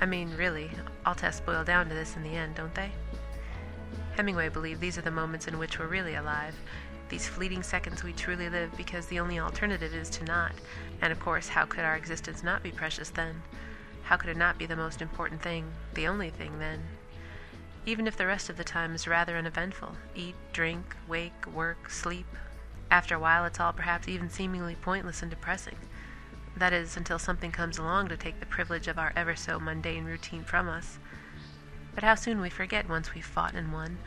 I 0.00 0.06
mean, 0.06 0.34
really, 0.36 0.70
all 1.04 1.14
tests 1.14 1.42
boil 1.42 1.64
down 1.64 1.88
to 1.90 1.94
this 1.94 2.16
in 2.16 2.22
the 2.22 2.34
end, 2.34 2.54
don't 2.54 2.74
they? 2.74 2.90
Hemingway 4.16 4.48
believed 4.48 4.80
these 4.80 4.96
are 4.96 5.02
the 5.02 5.10
moments 5.10 5.48
in 5.48 5.58
which 5.58 5.78
we're 5.78 5.86
really 5.86 6.14
alive, 6.14 6.54
these 7.10 7.28
fleeting 7.28 7.62
seconds 7.62 8.02
we 8.02 8.14
truly 8.14 8.48
live 8.48 8.74
because 8.76 9.06
the 9.06 9.20
only 9.20 9.38
alternative 9.38 9.94
is 9.94 10.08
to 10.10 10.24
not. 10.24 10.52
And 11.02 11.12
of 11.12 11.20
course, 11.20 11.48
how 11.48 11.66
could 11.66 11.84
our 11.84 11.94
existence 11.94 12.42
not 12.42 12.62
be 12.62 12.70
precious 12.70 13.10
then? 13.10 13.42
How 14.06 14.16
could 14.16 14.30
it 14.30 14.36
not 14.36 14.56
be 14.56 14.66
the 14.66 14.76
most 14.76 15.02
important 15.02 15.42
thing, 15.42 15.72
the 15.94 16.06
only 16.06 16.30
thing 16.30 16.60
then? 16.60 16.80
Even 17.84 18.06
if 18.06 18.16
the 18.16 18.26
rest 18.28 18.48
of 18.48 18.56
the 18.56 18.62
time 18.62 18.94
is 18.94 19.08
rather 19.08 19.36
uneventful 19.36 19.96
eat, 20.14 20.36
drink, 20.52 20.94
wake, 21.08 21.44
work, 21.52 21.90
sleep. 21.90 22.26
After 22.88 23.16
a 23.16 23.18
while, 23.18 23.44
it's 23.44 23.58
all 23.58 23.72
perhaps 23.72 24.06
even 24.06 24.30
seemingly 24.30 24.76
pointless 24.76 25.22
and 25.22 25.30
depressing. 25.30 25.78
That 26.56 26.72
is, 26.72 26.96
until 26.96 27.18
something 27.18 27.50
comes 27.50 27.78
along 27.78 28.06
to 28.08 28.16
take 28.16 28.38
the 28.38 28.46
privilege 28.46 28.86
of 28.86 28.96
our 28.96 29.12
ever 29.16 29.34
so 29.34 29.58
mundane 29.58 30.04
routine 30.04 30.44
from 30.44 30.68
us. 30.68 31.00
But 31.92 32.04
how 32.04 32.14
soon 32.14 32.40
we 32.40 32.48
forget 32.48 32.88
once 32.88 33.12
we've 33.12 33.26
fought 33.26 33.54
and 33.54 33.72
won, 33.72 33.98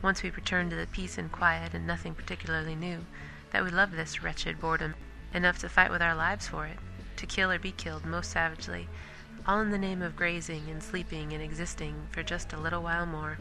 once 0.00 0.22
we 0.22 0.30
return 0.30 0.70
to 0.70 0.76
the 0.76 0.86
peace 0.86 1.18
and 1.18 1.30
quiet 1.30 1.74
and 1.74 1.86
nothing 1.86 2.14
particularly 2.14 2.74
new, 2.74 3.04
that 3.50 3.64
we 3.64 3.70
love 3.70 3.92
this 3.92 4.22
wretched 4.22 4.58
boredom 4.58 4.94
enough 5.34 5.58
to 5.58 5.68
fight 5.68 5.90
with 5.90 6.00
our 6.00 6.14
lives 6.14 6.48
for 6.48 6.64
it, 6.64 6.78
to 7.16 7.26
kill 7.26 7.50
or 7.50 7.58
be 7.58 7.72
killed 7.72 8.06
most 8.06 8.30
savagely, 8.30 8.88
all 9.46 9.60
in 9.60 9.70
the 9.70 9.78
name 9.78 10.02
of 10.02 10.14
grazing 10.14 10.62
and 10.70 10.82
sleeping 10.82 11.32
and 11.32 11.42
existing 11.42 11.94
for 12.10 12.22
just 12.22 12.52
a 12.52 12.60
little 12.60 12.82
while 12.82 13.06
more. 13.06 13.38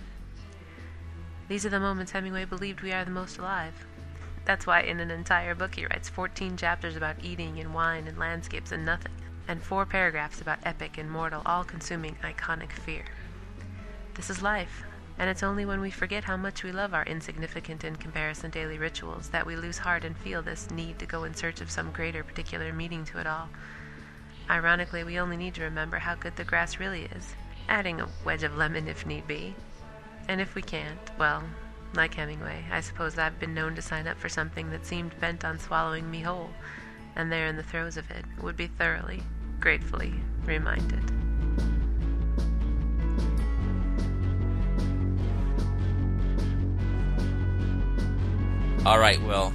These 1.47 1.65
are 1.65 1.69
the 1.69 1.79
moments 1.79 2.11
Hemingway 2.11 2.45
believed 2.45 2.81
we 2.81 2.91
are 2.91 3.05
the 3.05 3.11
most 3.11 3.37
alive. 3.37 3.85
That's 4.45 4.65
why 4.65 4.81
in 4.81 4.99
an 4.99 5.11
entire 5.11 5.53
book 5.53 5.75
he 5.75 5.85
writes 5.85 6.09
14 6.09 6.57
chapters 6.57 6.95
about 6.95 7.23
eating 7.23 7.59
and 7.59 7.73
wine 7.73 8.07
and 8.07 8.17
landscapes 8.17 8.71
and 8.71 8.83
nothing, 8.83 9.11
and 9.47 9.61
four 9.61 9.85
paragraphs 9.85 10.41
about 10.41 10.59
epic 10.63 10.97
and 10.97 11.11
mortal, 11.11 11.43
all 11.45 11.63
consuming, 11.63 12.15
iconic 12.23 12.71
fear. 12.71 13.05
This 14.15 14.31
is 14.31 14.41
life, 14.41 14.83
and 15.19 15.29
it's 15.29 15.43
only 15.43 15.65
when 15.65 15.81
we 15.81 15.91
forget 15.91 16.23
how 16.23 16.37
much 16.37 16.63
we 16.63 16.71
love 16.71 16.95
our 16.95 17.05
insignificant 17.05 17.83
in 17.83 17.95
comparison 17.97 18.49
daily 18.49 18.79
rituals 18.79 19.29
that 19.29 19.45
we 19.45 19.55
lose 19.55 19.77
heart 19.77 20.03
and 20.03 20.17
feel 20.17 20.41
this 20.41 20.71
need 20.71 20.97
to 20.97 21.05
go 21.05 21.25
in 21.25 21.35
search 21.35 21.61
of 21.61 21.69
some 21.69 21.91
greater 21.91 22.23
particular 22.23 22.73
meaning 22.73 23.05
to 23.05 23.19
it 23.19 23.27
all. 23.27 23.49
Ironically, 24.51 25.05
we 25.05 25.17
only 25.17 25.37
need 25.37 25.53
to 25.55 25.63
remember 25.63 25.97
how 25.97 26.15
good 26.15 26.35
the 26.35 26.43
grass 26.43 26.77
really 26.77 27.03
is, 27.15 27.35
adding 27.69 28.01
a 28.01 28.09
wedge 28.25 28.43
of 28.43 28.57
lemon 28.57 28.89
if 28.89 29.05
need 29.05 29.25
be. 29.25 29.55
And 30.27 30.41
if 30.41 30.55
we 30.55 30.61
can't, 30.61 30.99
well, 31.17 31.41
like 31.93 32.15
Hemingway, 32.15 32.65
I 32.69 32.81
suppose 32.81 33.17
I've 33.17 33.39
been 33.39 33.53
known 33.53 33.75
to 33.75 33.81
sign 33.81 34.07
up 34.07 34.17
for 34.17 34.27
something 34.27 34.69
that 34.71 34.85
seemed 34.85 35.17
bent 35.21 35.45
on 35.45 35.57
swallowing 35.57 36.11
me 36.11 36.19
whole, 36.19 36.49
and 37.15 37.31
there 37.31 37.47
in 37.47 37.55
the 37.55 37.63
throes 37.63 37.95
of 37.95 38.11
it 38.11 38.25
would 38.41 38.57
be 38.57 38.67
thoroughly, 38.67 39.23
gratefully 39.61 40.13
reminded. 40.45 40.99
All 48.85 48.99
right, 48.99 49.21
Will. 49.21 49.53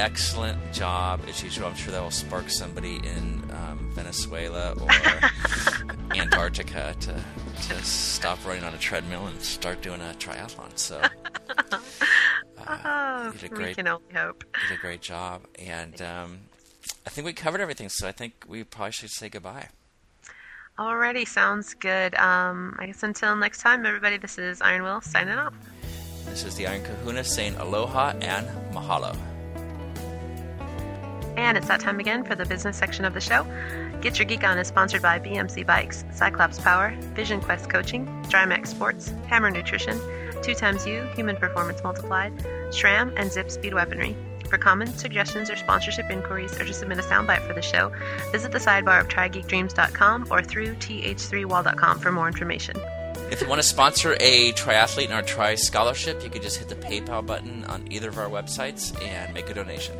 Excellent 0.00 0.72
job 0.72 1.20
as 1.28 1.42
usual. 1.42 1.66
I'm 1.68 1.74
sure 1.74 1.92
that 1.92 2.02
will 2.02 2.10
spark 2.10 2.48
somebody 2.48 2.96
in 2.96 3.42
um, 3.52 3.90
Venezuela 3.94 4.72
or 4.80 4.88
Antarctica 6.16 6.94
to, 7.00 7.12
to 7.68 7.84
stop 7.84 8.38
running 8.46 8.64
on 8.64 8.72
a 8.74 8.78
treadmill 8.78 9.26
and 9.26 9.38
start 9.42 9.82
doing 9.82 10.00
a 10.00 10.14
triathlon. 10.18 10.76
So, 10.78 11.00
uh, 11.00 11.78
Oh, 12.66 13.30
you 13.34 13.38
did 13.40 13.50
we 13.50 13.56
great. 13.56 13.76
can 13.76 13.88
only 13.88 14.12
hope. 14.14 14.44
Did 14.68 14.78
a 14.78 14.80
great 14.80 15.02
job, 15.02 15.42
and 15.58 16.00
um, 16.00 16.38
I 17.06 17.10
think 17.10 17.26
we 17.26 17.32
covered 17.34 17.60
everything. 17.60 17.88
So 17.90 18.08
I 18.08 18.12
think 18.12 18.44
we 18.48 18.64
probably 18.64 18.92
should 18.92 19.10
say 19.10 19.28
goodbye. 19.28 19.68
Alrighty, 20.78 21.28
sounds 21.28 21.74
good. 21.74 22.14
Um, 22.14 22.74
I 22.78 22.86
guess 22.86 23.02
until 23.02 23.36
next 23.36 23.60
time, 23.60 23.84
everybody, 23.84 24.16
this 24.16 24.38
is 24.38 24.62
Iron 24.62 24.82
Will 24.82 25.02
signing 25.02 25.34
off. 25.36 25.52
This 26.24 26.44
is 26.44 26.56
the 26.56 26.66
Iron 26.68 26.82
Kahuna 26.84 27.22
saying 27.24 27.56
aloha 27.56 28.14
and 28.22 28.46
mahalo. 28.74 29.14
And 31.36 31.56
it's 31.56 31.68
that 31.68 31.80
time 31.80 32.00
again 32.00 32.24
for 32.24 32.34
the 32.34 32.44
business 32.44 32.76
section 32.76 33.04
of 33.04 33.14
the 33.14 33.20
show. 33.20 33.46
Get 34.00 34.18
Your 34.18 34.26
Geek 34.26 34.44
On 34.44 34.58
is 34.58 34.68
sponsored 34.68 35.02
by 35.02 35.18
BMC 35.18 35.66
Bikes, 35.66 36.04
CycleOps 36.12 36.62
Power, 36.62 36.94
Vision 37.14 37.40
Quest 37.40 37.68
Coaching, 37.68 38.06
Drymax 38.28 38.68
Sports, 38.68 39.12
Hammer 39.26 39.50
Nutrition, 39.50 40.00
2 40.42 40.54
times 40.54 40.84
Human 40.84 41.36
Performance 41.36 41.82
Multiplied, 41.82 42.32
SRAM, 42.70 43.12
and 43.16 43.30
Zipp 43.30 43.50
Speed 43.50 43.74
Weaponry. 43.74 44.16
For 44.48 44.58
comments, 44.58 45.00
suggestions, 45.00 45.48
or 45.48 45.56
sponsorship 45.56 46.10
inquiries, 46.10 46.58
or 46.58 46.64
to 46.64 46.72
submit 46.72 46.98
a 46.98 47.02
soundbite 47.02 47.46
for 47.46 47.52
the 47.52 47.62
show, 47.62 47.92
visit 48.32 48.50
the 48.50 48.58
sidebar 48.58 49.00
of 49.00 49.08
trigeekdreams.com 49.08 50.26
or 50.30 50.42
through 50.42 50.74
th3wall.com 50.76 51.98
for 52.00 52.10
more 52.10 52.26
information. 52.26 52.76
If 53.30 53.40
you 53.40 53.46
want 53.46 53.60
to 53.60 53.68
sponsor 53.68 54.16
a 54.18 54.50
triathlete 54.52 55.04
in 55.06 55.12
our 55.12 55.22
Tri 55.22 55.54
Scholarship, 55.54 56.24
you 56.24 56.30
can 56.30 56.42
just 56.42 56.56
hit 56.56 56.68
the 56.68 56.74
PayPal 56.74 57.24
button 57.24 57.64
on 57.66 57.86
either 57.92 58.08
of 58.08 58.18
our 58.18 58.28
websites 58.28 59.00
and 59.06 59.32
make 59.32 59.48
a 59.48 59.54
donation. 59.54 59.94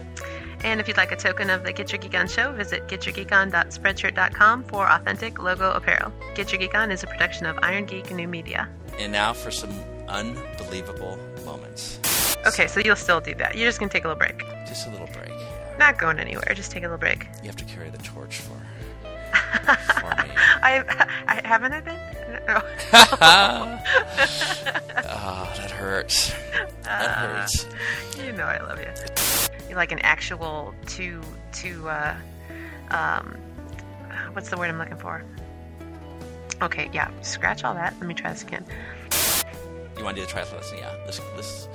And 0.62 0.78
if 0.80 0.86
you'd 0.88 0.96
like 0.98 1.10
a 1.12 1.16
token 1.16 1.48
of 1.48 1.64
the 1.64 1.72
Get 1.72 1.90
Your 1.92 1.98
Geek 2.00 2.14
On 2.14 2.28
show, 2.28 2.52
visit 2.52 2.86
getyourgeekon.spreadshirt.com 2.86 4.64
for 4.64 4.86
authentic 4.86 5.38
logo 5.42 5.70
apparel. 5.72 6.12
Get 6.34 6.52
Your 6.52 6.58
Geek 6.58 6.74
On 6.74 6.90
is 6.90 7.02
a 7.02 7.06
production 7.06 7.46
of 7.46 7.58
Iron 7.62 7.86
Geek 7.86 8.10
New 8.10 8.28
Media. 8.28 8.68
And 8.98 9.12
now 9.12 9.32
for 9.32 9.50
some 9.50 9.70
unbelievable 10.08 11.18
moments. 11.44 11.98
Okay, 12.46 12.66
so 12.66 12.80
you'll 12.80 12.96
still 12.96 13.20
do 13.20 13.34
that. 13.36 13.56
You're 13.56 13.68
just 13.68 13.78
gonna 13.78 13.90
take 13.90 14.04
a 14.04 14.08
little 14.08 14.18
break. 14.18 14.40
Just 14.66 14.86
a 14.86 14.90
little 14.90 15.06
break. 15.08 15.32
Not 15.78 15.98
going 15.98 16.18
anywhere. 16.18 16.52
Just 16.54 16.70
take 16.72 16.82
a 16.82 16.86
little 16.86 16.98
break. 16.98 17.26
You 17.42 17.46
have 17.46 17.56
to 17.56 17.64
carry 17.64 17.88
the 17.88 17.98
torch 17.98 18.36
for, 18.40 18.50
for 18.52 20.10
me. 20.22 20.30
I, 20.62 20.84
I 21.26 21.40
haven't 21.46 21.72
I 21.72 21.80
been? 21.80 21.98
No. 22.46 22.62
Ah, 25.12 25.52
that 25.56 25.70
hurts. 25.70 26.32
That 26.82 27.10
hurts. 27.10 27.66
you 28.18 28.32
know 28.32 28.44
I 28.44 28.58
love 28.62 28.78
you. 28.78 29.49
Like 29.74 29.92
an 29.92 30.00
actual 30.00 30.74
to 30.88 31.20
to 31.52 31.88
uh, 31.88 32.16
um, 32.90 33.36
what's 34.32 34.50
the 34.50 34.56
word 34.56 34.70
I'm 34.70 34.78
looking 34.78 34.96
for? 34.96 35.24
Okay, 36.62 36.90
yeah. 36.92 37.10
Scratch 37.22 37.64
all 37.64 37.74
that. 37.74 37.94
Let 37.98 38.06
me 38.06 38.14
try 38.14 38.32
this 38.32 38.42
again. 38.42 38.64
You 39.96 40.04
want 40.04 40.16
to 40.16 40.22
do 40.22 40.26
the 40.26 40.32
triathlon 40.32 40.56
lesson? 40.56 40.78
Yeah. 40.78 40.94
This 41.06 41.20
this 41.36 41.68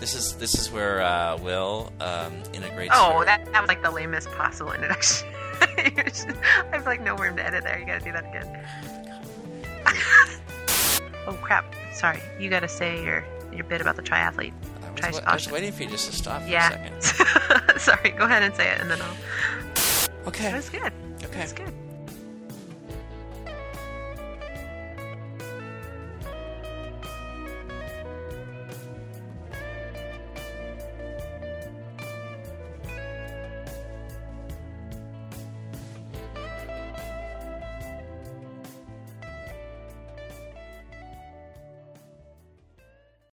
this 0.00 0.14
is 0.14 0.34
this 0.34 0.54
is 0.54 0.70
where 0.70 1.00
uh, 1.02 1.38
Will 1.38 1.92
um, 2.00 2.34
integrates. 2.52 2.92
Oh, 2.96 3.20
her- 3.20 3.24
that, 3.24 3.50
that 3.52 3.60
was 3.60 3.68
like 3.68 3.82
the 3.82 3.90
lamest 3.90 4.30
possible 4.32 4.72
introduction. 4.72 5.28
I 5.60 6.68
have 6.72 6.86
like 6.86 7.02
no 7.02 7.14
room 7.16 7.36
to 7.36 7.46
edit 7.46 7.64
there. 7.64 7.78
You 7.78 7.86
gotta 7.86 8.04
do 8.04 8.12
that 8.12 8.24
again. 8.24 8.66
oh 11.26 11.34
crap! 11.34 11.74
Sorry, 11.92 12.20
you 12.40 12.50
gotta 12.50 12.68
say 12.68 13.02
your 13.04 13.24
your 13.52 13.64
bit 13.64 13.80
about 13.80 13.96
the 13.96 14.02
triathlete. 14.02 14.54
I 15.02 15.08
was, 15.08 15.18
Tri 15.18 15.24
wa- 15.24 15.30
I 15.30 15.34
was 15.34 15.50
waiting 15.50 15.72
for 15.72 15.82
you 15.84 15.88
just 15.90 16.10
to 16.10 16.16
stop 16.16 16.42
for 16.42 16.48
a 16.48 16.50
Yeah. 16.50 16.68
second. 16.70 17.80
Sorry, 17.80 18.10
go 18.10 18.24
ahead 18.24 18.42
and 18.42 18.54
say 18.54 18.70
it, 18.70 18.80
and 18.80 18.90
then 18.90 19.00
I'll. 19.00 19.16
Okay. 20.28 20.44
That 20.44 20.56
was 20.56 20.70
good. 20.70 20.92
Okay. 21.24 21.38
That's 21.40 21.52
good. 21.52 21.72